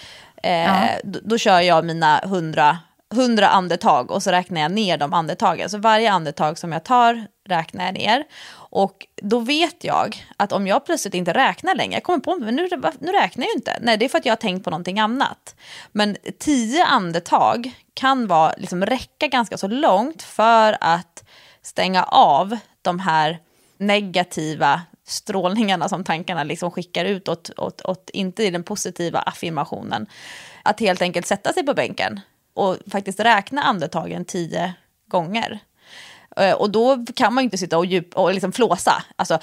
[0.43, 0.73] Eh,
[1.05, 2.79] då, då kör jag mina hundra
[3.15, 5.71] 100 andetag och så räknar jag ner de andetagen.
[5.71, 8.25] Så varje andetag som jag tar räknar jag ner.
[8.53, 12.53] Och då vet jag att om jag plötsligt inte räknar längre, jag kommer på mig
[12.53, 12.69] nu,
[12.99, 13.79] nu räknar jag ju inte.
[13.81, 15.55] Nej, det är för att jag har tänkt på någonting annat.
[15.93, 21.25] Men tio andetag kan vara, liksom, räcka ganska så långt för att
[21.63, 23.39] stänga av de här
[23.79, 30.07] negativa strålningarna som tankarna liksom skickar ut åt, åt, åt, inte i den positiva affirmationen.
[30.63, 32.21] Att helt enkelt sätta sig på bänken
[32.61, 34.75] och faktiskt räkna andetagen tio
[35.09, 35.59] gånger.
[36.37, 39.39] Eh, Och då kan man ju inte sitta och, djup, och liksom flåsa, alltså,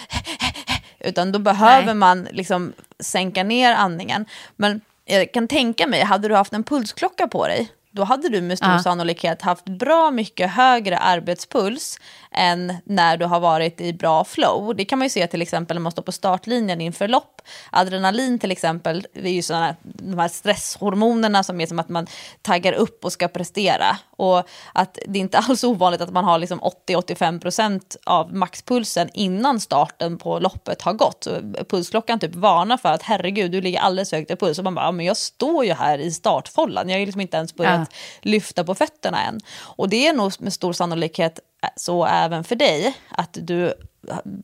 [1.00, 1.96] utan då behöver Nej.
[1.96, 4.26] man liksom sänka ner andningen.
[4.56, 8.42] Men jag kan tänka mig, hade du haft en pulsklocka på dig, då hade du
[8.42, 8.80] med stor Ja.
[8.80, 12.00] sannolikhet haft bra mycket högre arbetspuls
[12.38, 14.76] än när du har varit i bra flow.
[14.76, 17.42] Det kan man ju se till exempel när man står på startlinjen inför lopp.
[17.72, 22.08] Adrenalin till exempel, det är ju sådana, de här stresshormonerna som är som att man
[22.42, 23.98] taggar upp och ska prestera.
[24.18, 24.44] Och
[24.74, 30.18] att det är inte alls ovanligt att man har liksom 80-85% av maxpulsen innan starten
[30.18, 31.24] på loppet har gått.
[31.24, 34.58] Så pulsklockan typ varnar för att herregud, du ligger alldeles högt i puls.
[34.58, 37.22] Och man bara, ja, men jag står ju här i startfållan, jag har ju liksom
[37.22, 39.40] inte ens börjat lyfta på fötterna än.
[39.60, 41.40] Och det är nog med stor sannolikhet
[41.76, 43.74] så även för dig, att du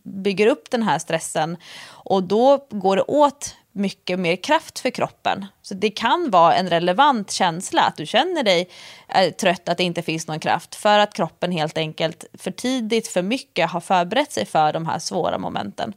[0.04, 1.58] bygger upp den här stressen
[1.88, 5.46] och då går det åt mycket mer kraft för kroppen.
[5.62, 8.70] Så det kan vara en relevant känsla att du känner dig
[9.08, 13.08] eh, trött, att det inte finns någon kraft för att kroppen helt enkelt för tidigt,
[13.08, 15.94] för mycket har förberett sig för de här svåra momenten.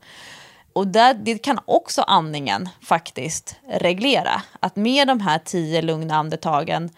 [0.73, 4.43] Och där, det kan också andningen faktiskt reglera.
[4.61, 6.91] Att med de här tio lugna andetagen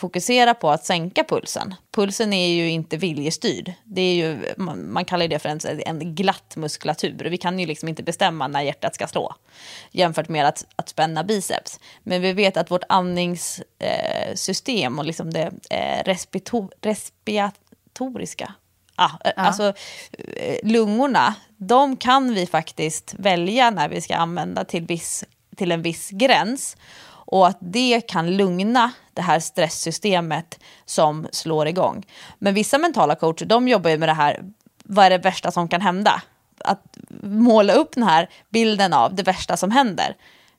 [0.00, 1.74] fokusera på att sänka pulsen.
[1.90, 3.72] Pulsen är ju inte viljestyrd.
[3.84, 7.28] Det är ju, man, kallar det för en, en glatt muskulatur.
[7.30, 9.34] Vi kan ju liksom inte bestämma när hjärtat ska slå
[9.90, 11.80] jämfört med att, att spänna biceps.
[12.02, 18.54] Men vi vet att vårt andningssystem eh, och liksom det eh, respito, respiratoriska
[18.96, 19.74] Ah, eh, Alltså
[20.18, 25.24] eh, lungorna, de kan vi faktiskt välja när vi ska använda till, viss,
[25.56, 26.76] till en viss gräns.
[27.26, 32.06] Och att det kan lugna det här stresssystemet som slår igång.
[32.38, 34.44] Men vissa mentala coacher, de jobbar ju med det här,
[34.84, 36.22] vad är det värsta som kan hända?
[36.58, 40.16] Att måla upp den här bilden av det värsta som händer.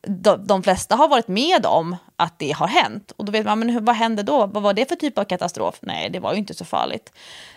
[0.07, 3.11] De, de flesta har varit med om att det har hänt.
[3.17, 4.45] Och då vet man, men hur, vad hände då?
[4.45, 5.75] Vad var det för typ av katastrof?
[5.81, 7.13] Nej, det var ju inte så farligt.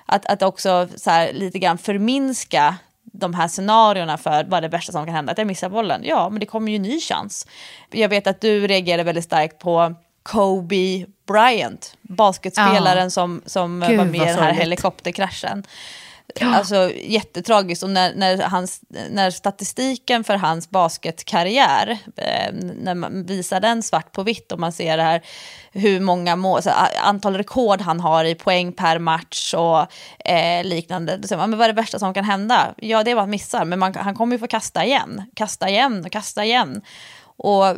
[0.06, 2.76] Att, att också så här, lite grann förminska
[3.12, 5.32] de här scenarierna för vad är det värsta som kan hända.
[5.32, 6.00] Att jag missar bollen.
[6.04, 7.46] Ja, men det kommer ju en ny chans.
[7.90, 13.10] Jag vet att du reagerade väldigt starkt på Kobe Bryant, basketspelaren Ja.
[13.10, 14.60] som, som Gud, var med i den här sorgligt.
[14.60, 15.64] helikopterkraschen.
[16.40, 18.80] Alltså jättetragiskt och när, när, hans,
[19.10, 22.52] när statistiken för hans basketkarriär, eh,
[22.82, 25.22] när man visar den svart på vitt och man ser det här
[25.72, 26.70] hur många mål, så,
[27.02, 29.86] antal rekord han har i poäng per match och
[30.30, 31.16] eh, liknande.
[31.16, 32.74] Då säger man, men vad är det värsta som kan hända?
[32.76, 35.68] Ja, det är vad han missar, men man, han kommer ju få kasta igen, kasta
[35.68, 36.82] igen och kasta igen.
[37.20, 37.76] Och eh,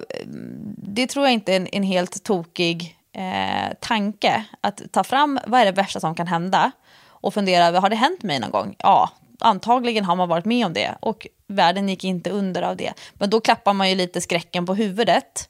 [0.76, 5.60] det tror jag inte är en, en helt tokig eh, tanke, att ta fram vad
[5.60, 6.72] är det värsta som kan hända
[7.20, 8.74] och fundera över, har det hänt mig någon gång?
[8.78, 12.92] Ja, antagligen har man varit med om det och världen gick inte under av det.
[13.12, 15.48] Men då klappar man ju lite skräcken på huvudet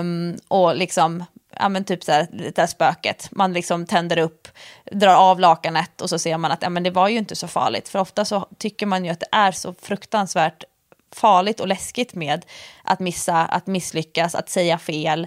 [0.00, 1.24] um, och liksom,
[1.58, 4.48] ja men typ så här, det där spöket, man liksom tänder upp,
[4.92, 7.48] drar av lakanet och så ser man att ja, men det var ju inte så
[7.48, 7.88] farligt.
[7.88, 10.64] För ofta så tycker man ju att det är så fruktansvärt
[11.12, 12.44] farligt och läskigt med
[12.82, 15.26] att missa, att misslyckas, att säga fel,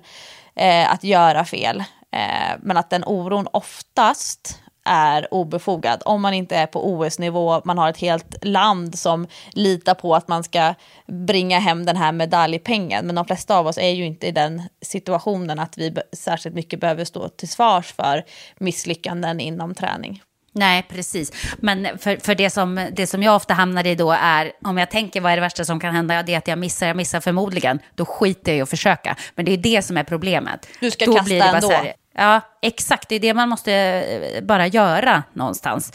[0.55, 1.83] eh, att göra fel.
[2.11, 6.01] Eh, men att den oron oftast är obefogad.
[6.05, 10.27] Om man inte är på OS-nivå, man har ett helt land som litar på att
[10.27, 10.73] man ska
[11.07, 13.05] bringa hem den här medaljpengen.
[13.05, 16.79] Men de flesta av oss är ju inte i den situationen att vi särskilt mycket
[16.79, 18.23] behöver stå till svars för
[18.59, 20.21] misslyckanden inom träning.
[20.51, 21.31] Nej, precis.
[21.57, 24.91] Men för, för det, som, det som jag ofta hamnar i då är, om jag
[24.91, 26.95] tänker vad är det värsta som kan hända, ja, det är att jag missar, jag
[26.95, 29.15] missar förmodligen, då skiter jag i att försöka.
[29.35, 30.67] Men det är det som är problemet.
[30.79, 31.69] Du ska då kasta blir det ändå.
[31.69, 35.93] här, Ja, exakt, det är det man måste eh, bara göra någonstans.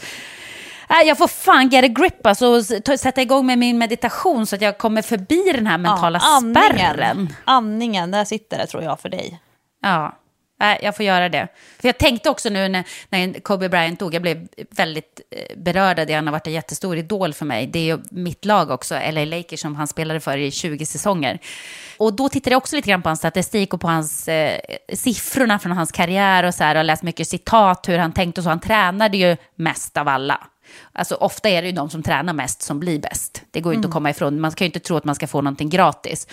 [0.89, 2.61] Nej, Jag får fan get a grip alltså,
[2.97, 7.33] sätta igång med min meditation så att jag kommer förbi den här mentala spärren.
[7.45, 9.41] Andningen, där sitter det tror jag för dig.
[9.81, 10.15] Ja,
[10.59, 11.47] Nej, jag får göra det.
[11.79, 15.99] För jag tänkte också nu när, när Kobe Bryant dog, jag blev väldigt eh, berörd
[15.99, 16.13] av det.
[16.13, 17.67] Han har varit en jättestor idol för mig.
[17.67, 21.39] Det är ju mitt lag också, LA Lakers, som han spelade för i 20 säsonger.
[21.97, 24.59] Och då tittade jag också lite grann på hans statistik och på hans eh,
[24.93, 26.75] siffrorna från hans karriär och så här.
[26.75, 28.49] Och läst mycket citat, hur han tänkte och så.
[28.49, 30.47] Han tränade ju mest av alla.
[30.97, 33.43] Alltså ofta är det ju de som tränar mest som blir bäst.
[33.51, 34.39] Det går ju inte att komma ifrån.
[34.39, 36.27] Man kan ju inte tro att man ska få någonting gratis.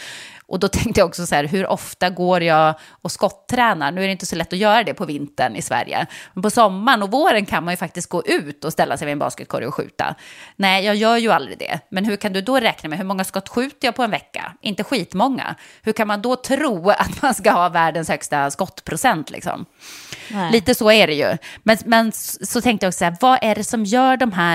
[0.46, 3.92] Och då tänkte jag också så här, hur ofta går jag och skotttränar?
[3.92, 6.06] Nu är det inte så lätt att göra det på vintern i Sverige.
[6.32, 9.12] Men på sommaren och våren kan man ju faktiskt gå ut och ställa sig vid
[9.12, 10.14] en basketkorg och skjuta.
[10.56, 11.80] Nej, jag gör ju aldrig det.
[11.88, 14.52] Men hur kan du då räkna med hur många skott skjuter jag på en vecka?
[14.60, 15.54] Inte skitmånga.
[15.82, 19.66] Hur kan man då tro att man ska ha världens högsta skottprocent liksom?
[20.30, 20.52] Nej.
[20.52, 21.36] Lite så är det ju.
[21.62, 24.51] Men, men så tänkte jag också så här, vad är det som gör de här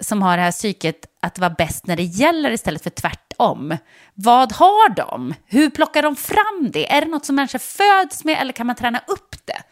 [0.00, 3.76] som har det här psyket att vara bäst när det gäller istället för tvärtom?
[4.14, 5.34] Vad har de?
[5.46, 6.92] Hur plockar de fram det?
[6.92, 9.62] Är det något som människor föds med eller kan man träna upp det?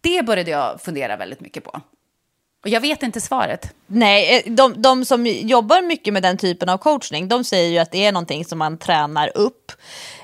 [0.00, 1.80] Det började jag fundera väldigt mycket på.
[2.62, 3.74] Och jag vet inte svaret.
[3.86, 7.78] Nej, eh, de, de som jobbar mycket med den typen av coachning, de säger ju
[7.78, 9.72] att det är någonting som man tränar upp.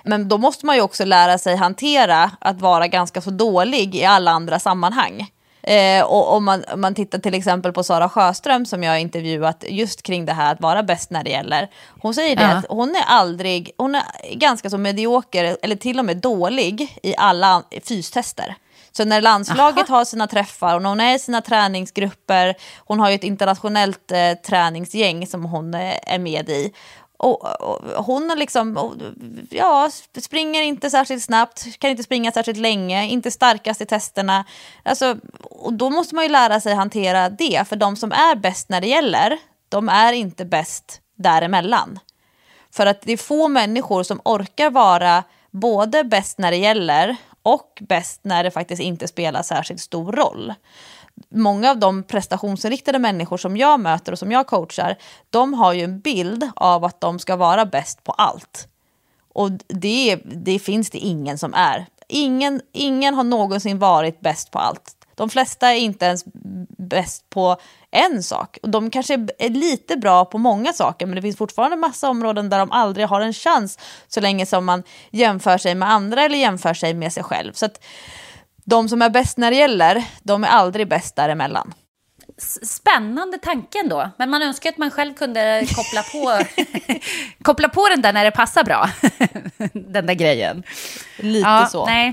[0.05, 4.05] Men då måste man ju också lära sig hantera att vara ganska så dålig i
[4.05, 5.31] alla andra sammanhang.
[5.67, 8.99] Eh, och om man, om man tittar till exempel på Sara Sjöström som jag har
[8.99, 11.69] intervjuat just kring det här att vara bäst när det gäller.
[12.01, 12.49] Hon säger det Ja.
[12.49, 14.03] att hon är aldrig, hon är
[14.33, 18.55] ganska så medioker eller till och med dålig i alla fystester.
[18.93, 23.09] Så när landslaget har sina träffar och när hon är i sina träningsgrupper, hon har
[23.09, 26.73] ju ett internationellt eh, träningsgäng som hon eh, är med i.
[27.19, 28.95] Och, och, hon liksom, och,
[29.51, 29.91] ja,
[30.21, 34.45] springer inte särskilt snabbt, kan inte springa särskilt länge, inte starkast i testerna.
[34.83, 38.69] Alltså, och då måste man ju lära sig hantera det, för de som är bäst
[38.69, 39.39] när det gäller,
[39.69, 41.99] de är inte bäst däremellan.
[42.71, 47.79] För att det är få människor som orkar vara både bäst när det gäller och
[47.81, 50.55] bäst när det faktiskt inte spelar särskilt stor roll.
[51.29, 54.97] Många av de prestationsinriktade människor som jag möter och som jag coachar,
[55.31, 58.69] de har ju en bild av att de ska vara bäst på allt.
[59.33, 61.87] Och det, det finns det ingen som är.
[62.09, 64.97] Ingen, ingen har någonsin varit bäst på allt.
[65.15, 66.25] De flesta är inte ens
[66.79, 67.57] bäst på
[67.91, 68.59] en sak.
[68.63, 72.49] Och de kanske är- lite bra på många saker men det finns fortfarande massa områden
[72.49, 73.79] där de aldrig har en chans
[74.09, 77.53] så länge som man jämför sig med andra eller jämför sig med sig själv.
[77.53, 77.85] Så att
[78.67, 81.75] de som är bäst när det gäller, de är aldrig bäst däremellan.
[82.63, 86.45] Spännande tanken då, men man önskar att man själv kunde koppla på,
[87.43, 88.91] koppla på den där när det passar bra.
[89.73, 90.63] den där grejen.
[91.19, 91.87] Lite Ja, så.
[91.87, 92.13] Nej.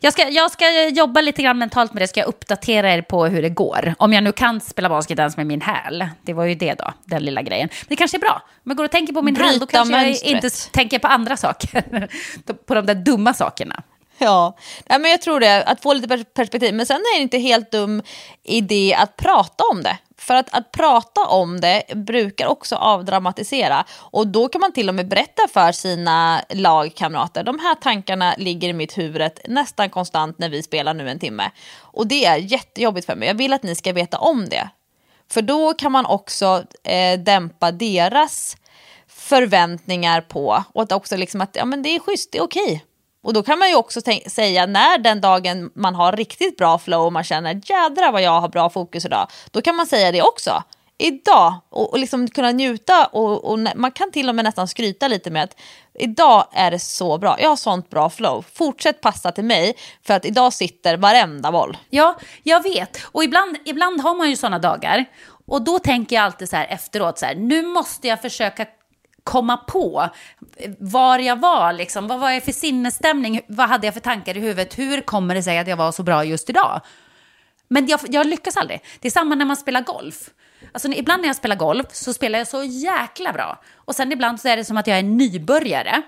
[0.00, 3.26] Jag ska, jag ska jobba lite grann mentalt med det, ska jag uppdatera er på
[3.26, 3.94] hur det går.
[3.98, 6.06] Om jag nu kan spela basket ens med min häl.
[6.22, 7.68] Det var ju det då, den lilla grejen.
[7.88, 8.42] Det kanske är bra.
[8.64, 10.30] Om jag går och tänker på min häl, då Bryta kanske mönstret.
[10.30, 12.08] jag inte tänker på andra saker.
[12.66, 13.82] på de där dumma sakerna.
[14.24, 14.56] Ja,
[14.88, 16.74] Nej, men jag tror det, att få lite perspektiv.
[16.74, 18.02] Men sen är det inte helt dum
[18.42, 19.98] idé att prata om det.
[20.18, 23.84] För att, att prata om det brukar också avdramatisera.
[23.90, 27.44] Och då kan man till och med berätta för sina lagkamrater.
[27.44, 31.50] De här tankarna ligger i mitt huvud nästan konstant när vi spelar nu en timme.
[31.78, 33.28] Och det är jättejobbigt för mig.
[33.28, 34.68] Jag vill att ni ska veta om det.
[35.30, 38.56] För då kan man också eh, dämpa deras
[39.08, 42.84] förväntningar på och att också liksom att ja, men det är schysst, det är okej.
[43.22, 47.06] Och då kan man ju också säga när den dagen man har riktigt bra flow
[47.06, 49.28] och man känner jädra vad jag har bra fokus idag.
[49.50, 50.62] Då kan man säga det också.
[50.98, 55.08] Idag och, och liksom kunna njuta och, och man kan till och med nästan skryta
[55.08, 55.56] lite med att
[55.98, 57.36] idag är det så bra.
[57.40, 58.44] Jag har sånt bra flow.
[58.52, 59.74] Fortsätt passa till mig
[60.06, 61.76] för att idag sitter varenda boll.
[61.90, 62.98] Ja, jag vet.
[63.04, 65.04] Och ibland, ibland har man ju sådana dagar.
[65.46, 68.66] Och då tänker jag alltid så här efteråt, så här, nu måste jag försöka
[69.24, 70.08] komma på
[70.78, 72.06] var jag var, liksom.
[72.06, 75.42] vad var jag för sinnesstämning, vad hade jag för tankar i huvudet, hur kommer det
[75.42, 76.80] sig att jag var så bra just idag?
[77.68, 78.84] Men jag, jag lyckas aldrig.
[79.00, 80.30] Det är samma när man spelar golf.
[80.72, 83.62] Alltså, ibland när jag spelar golf så spelar jag så jäkla bra.
[83.74, 86.02] Och sen ibland så är det som att jag är nybörjare.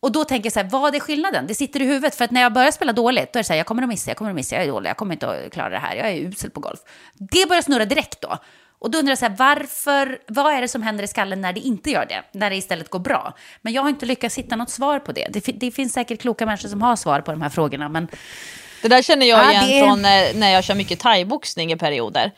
[0.00, 1.46] Och då tänker jag så här, vad är skillnaden?
[1.46, 2.14] Det sitter i huvudet.
[2.14, 3.88] För att när jag börjar spela dåligt, då är det så här, jag kommer att
[3.88, 5.96] missa, jag kommer att missa, jag är dålig, jag kommer inte att klara det här,
[5.96, 6.80] jag är usel på golf.
[7.14, 8.38] Det börjar snurra direkt då.
[8.84, 11.52] Och då undrar jag så här, varför, vad är det som händer i skallen när
[11.52, 12.22] det inte gör det?
[12.32, 13.34] När det istället går bra?
[13.62, 15.26] Men jag har inte lyckats hitta något svar på det.
[15.30, 18.08] Det, det finns säkert kloka människor som har svar på de här frågorna, men
[18.82, 21.76] Det där känner jag Ja, igen det från när, när jag kör mycket thaiboxning i
[21.76, 22.30] perioder.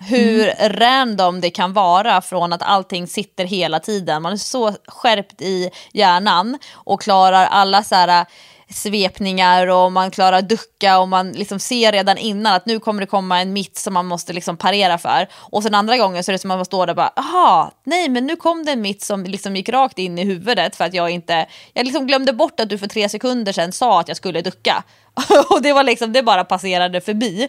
[0.00, 4.22] hur random det kan vara från att allting sitter hela tiden.
[4.22, 8.26] Man är så skärpt i hjärnan och klarar alla så här
[8.70, 13.06] svepningar och man klarar ducka och man liksom ser redan innan att nu kommer det
[13.06, 15.28] komma en mitt som man måste liksom parera för.
[15.32, 17.72] Och sen andra gången så är det som att man står där och bara, aha,
[17.84, 20.84] nej men nu kom det en mitt som liksom gick rakt in i huvudet för
[20.84, 24.08] att jag inte, jag liksom glömde bort att du för tre sekunder sedan sa att
[24.08, 24.84] jag skulle ducka.
[25.50, 27.48] och det var liksom, det bara passerade förbi.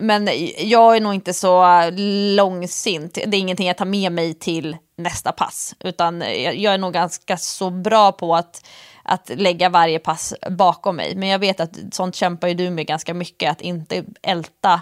[0.00, 0.28] Men
[0.58, 1.64] jag är nog inte så
[2.36, 6.20] långsint, det är ingenting jag tar med mig till nästa pass, utan
[6.54, 8.62] jag är nog ganska så bra på att
[9.04, 11.14] att lägga varje pass bakom mig.
[11.16, 14.80] Men jag vet att sånt kämpar ju du med ganska mycket, att inte älta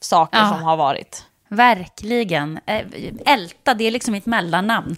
[0.00, 0.48] saker ja.
[0.48, 1.24] som har varit.
[1.48, 2.60] Verkligen.
[2.66, 2.82] Eh,
[3.26, 4.96] älta, det är liksom mitt mellannamn.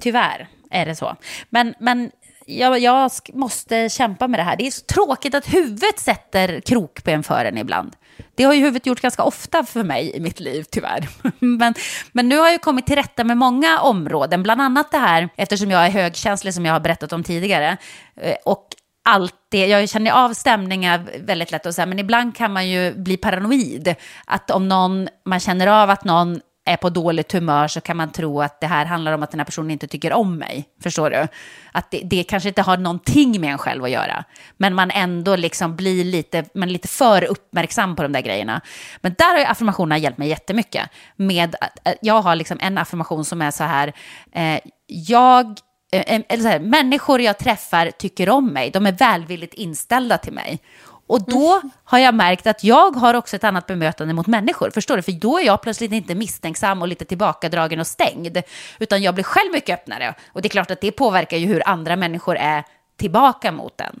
[0.00, 1.16] Tyvärr är det så.
[1.50, 2.10] Men, men
[2.46, 4.56] jag, jag, måste kämpa med det här.
[4.56, 7.96] Det är så tråkigt att huvudet sätter krokben för en ibland.
[8.34, 11.08] Det har ju huvudet gjort ganska ofta för mig i mitt liv, tyvärr.
[11.38, 11.74] Men,
[12.12, 15.70] men nu har jag kommit till rätta med många områden, bland annat det här, eftersom
[15.70, 17.76] jag är högkänslig som jag har berättat om tidigare.
[18.20, 18.68] Eh, och
[19.04, 22.94] alltid, jag känner av stämningar väldigt lätt och så här, men ibland kan man ju
[22.94, 23.94] bli paranoid.
[24.26, 28.12] Att om någon, man känner av att någon är på dåligt humör så kan man
[28.12, 30.64] tro att det här handlar om att den här personen inte tycker om mig.
[30.82, 31.26] Förstår du?
[31.72, 34.24] Att det, det kanske inte har någonting med en själv att göra.
[34.56, 38.60] Men man ändå liksom blir lite, man lite för uppmärksam på de där grejerna.
[39.00, 40.90] Men där har ju affirmationerna hjälpt mig jättemycket.
[41.16, 43.92] Med att, eh, jag har liksom en affirmation som är så här,
[44.32, 45.46] eh, jag
[45.92, 50.18] eh, eh, eller så här, människor jag träffar tycker om mig, de är välvilligt inställda
[50.18, 50.60] till mig.
[51.06, 54.70] Och då har jag märkt att jag har också ett annat bemötande mot människor.
[54.70, 55.02] Förstår du?
[55.02, 58.38] För då är jag plötsligt inte misstänksam och lite tillbakadragen och stängd.
[58.78, 60.14] Utan jag blir själv mycket öppnare.
[60.32, 62.64] Och det är klart att det påverkar ju hur andra människor är
[62.96, 64.00] tillbaka mot en.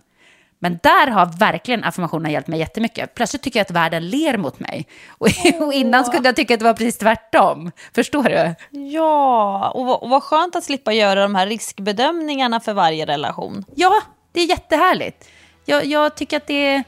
[0.58, 3.14] Men där har verkligen affirmationerna hjälpt mig jättemycket.
[3.14, 4.86] Plötsligt tycker jag att världen ler mot mig.
[5.08, 5.28] Och,
[5.60, 7.70] och innan skulle jag tycka att det var precis tvärtom.
[7.94, 8.54] Förstår du?
[8.78, 13.64] Ja, och, och vad skönt att slippa göra de här riskbedömningarna för varje relation.
[13.74, 14.00] Ja,
[14.32, 15.28] det är jättehärligt
[15.64, 16.84] jag, jag tycker att det är,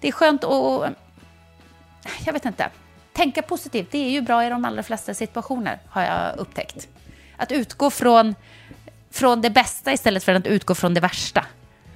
[0.00, 0.92] det är skönt att...
[2.26, 2.70] Jag vet inte.
[3.12, 6.88] Tänka positivt, det är ju bra i de allra flesta situationer, har jag upptäckt.
[7.36, 8.34] Att utgå från,
[9.10, 11.44] från det bästa istället för att utgå från det värsta.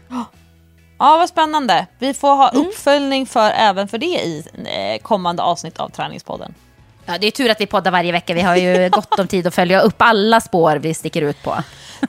[0.09, 1.87] Ja, vad spännande.
[1.99, 2.67] Vi får ha mm.
[2.67, 6.55] uppföljning för, även för det i eh, kommande avsnitt av Träningspodden.
[7.07, 8.35] Ja, det är tur att vi poddar varje vecka.
[8.35, 11.57] Vi har ju gott om tid att följa upp alla spår vi sticker ut på.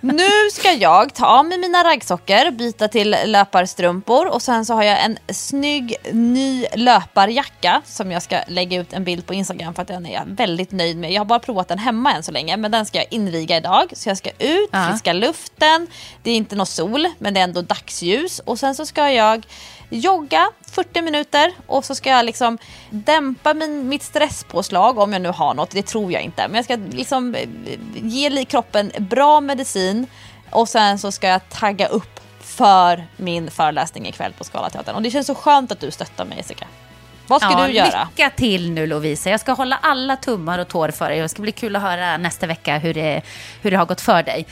[0.02, 4.84] Nu ska jag ta av mig mina raggsockor, byta till löparstrumpor och sen så har
[4.84, 9.82] jag en snygg ny löparjacka som jag ska lägga ut en bild på Instagram för
[9.82, 11.12] att den är jag väldigt nöjd med.
[11.12, 13.94] Jag har bara provat den hemma än så länge men den ska jag inviga idag.
[13.96, 15.88] Så jag ska ut, friska luften,
[16.24, 19.46] det är inte någon sol men det är ändå dagsljus och sen så ska jag
[19.90, 22.58] jogga 40 minuter och så ska jag liksom
[22.90, 26.48] dämpa min, mitt stresspåslag om jag nu har något, det tror jag inte.
[26.48, 27.50] Men jag ska liksom eh,
[27.94, 30.08] ge kroppen bra medicin
[30.50, 34.96] och sen så ska jag tagga upp för min föreläsning ikväll på Scalateatern.
[34.96, 36.68] Och det känns så skönt att du stöttar mig Jessica.
[37.28, 38.08] Vad ska ja, du göra?
[38.12, 39.30] Lycka till nu Lovisa.
[39.30, 41.22] Jag ska hålla alla tummar och tår för dig.
[41.22, 43.22] Det ska bli kul att höra nästa vecka hur det,
[43.62, 44.46] hur det har gått för dig.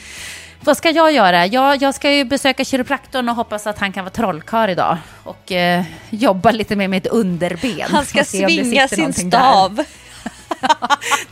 [0.64, 1.45] Vad ska jag göra?
[1.45, 4.98] Jag, jag ska ju besöka kiropraktorn och hoppas att han kan vara trollkarl idag.
[5.23, 7.91] Och eh, jobba lite med mitt underben.
[7.91, 9.76] Han ska svinga sin stav.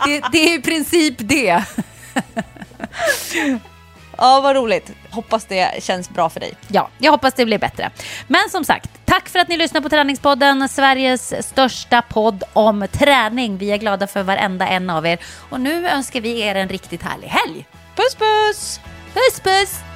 [0.05, 1.63] det, det är i princip det.
[4.19, 4.91] Ja, vad roligt.
[5.09, 6.53] Hoppas det känns bra för dig.
[6.67, 7.91] Ja, jag hoppas det blir bättre.
[8.27, 13.57] Men som sagt, tack för att ni lyssnar på Träningspodden, Sveriges största podd om träning.
[13.57, 15.19] Vi är glada för varenda en av er.
[15.49, 17.65] Och nu önskar vi er en riktigt härlig helg.
[17.95, 18.79] Puss puss!
[19.13, 19.88] Puss puss!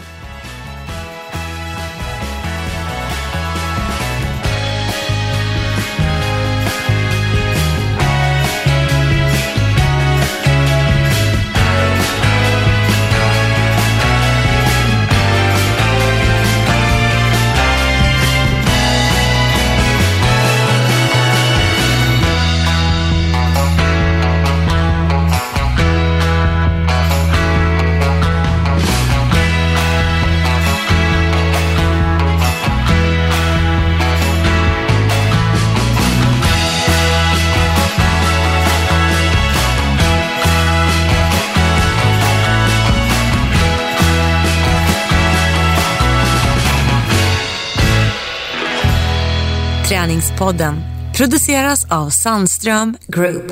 [50.23, 50.75] Finanspodden
[51.17, 53.51] produceras av Sandström Group.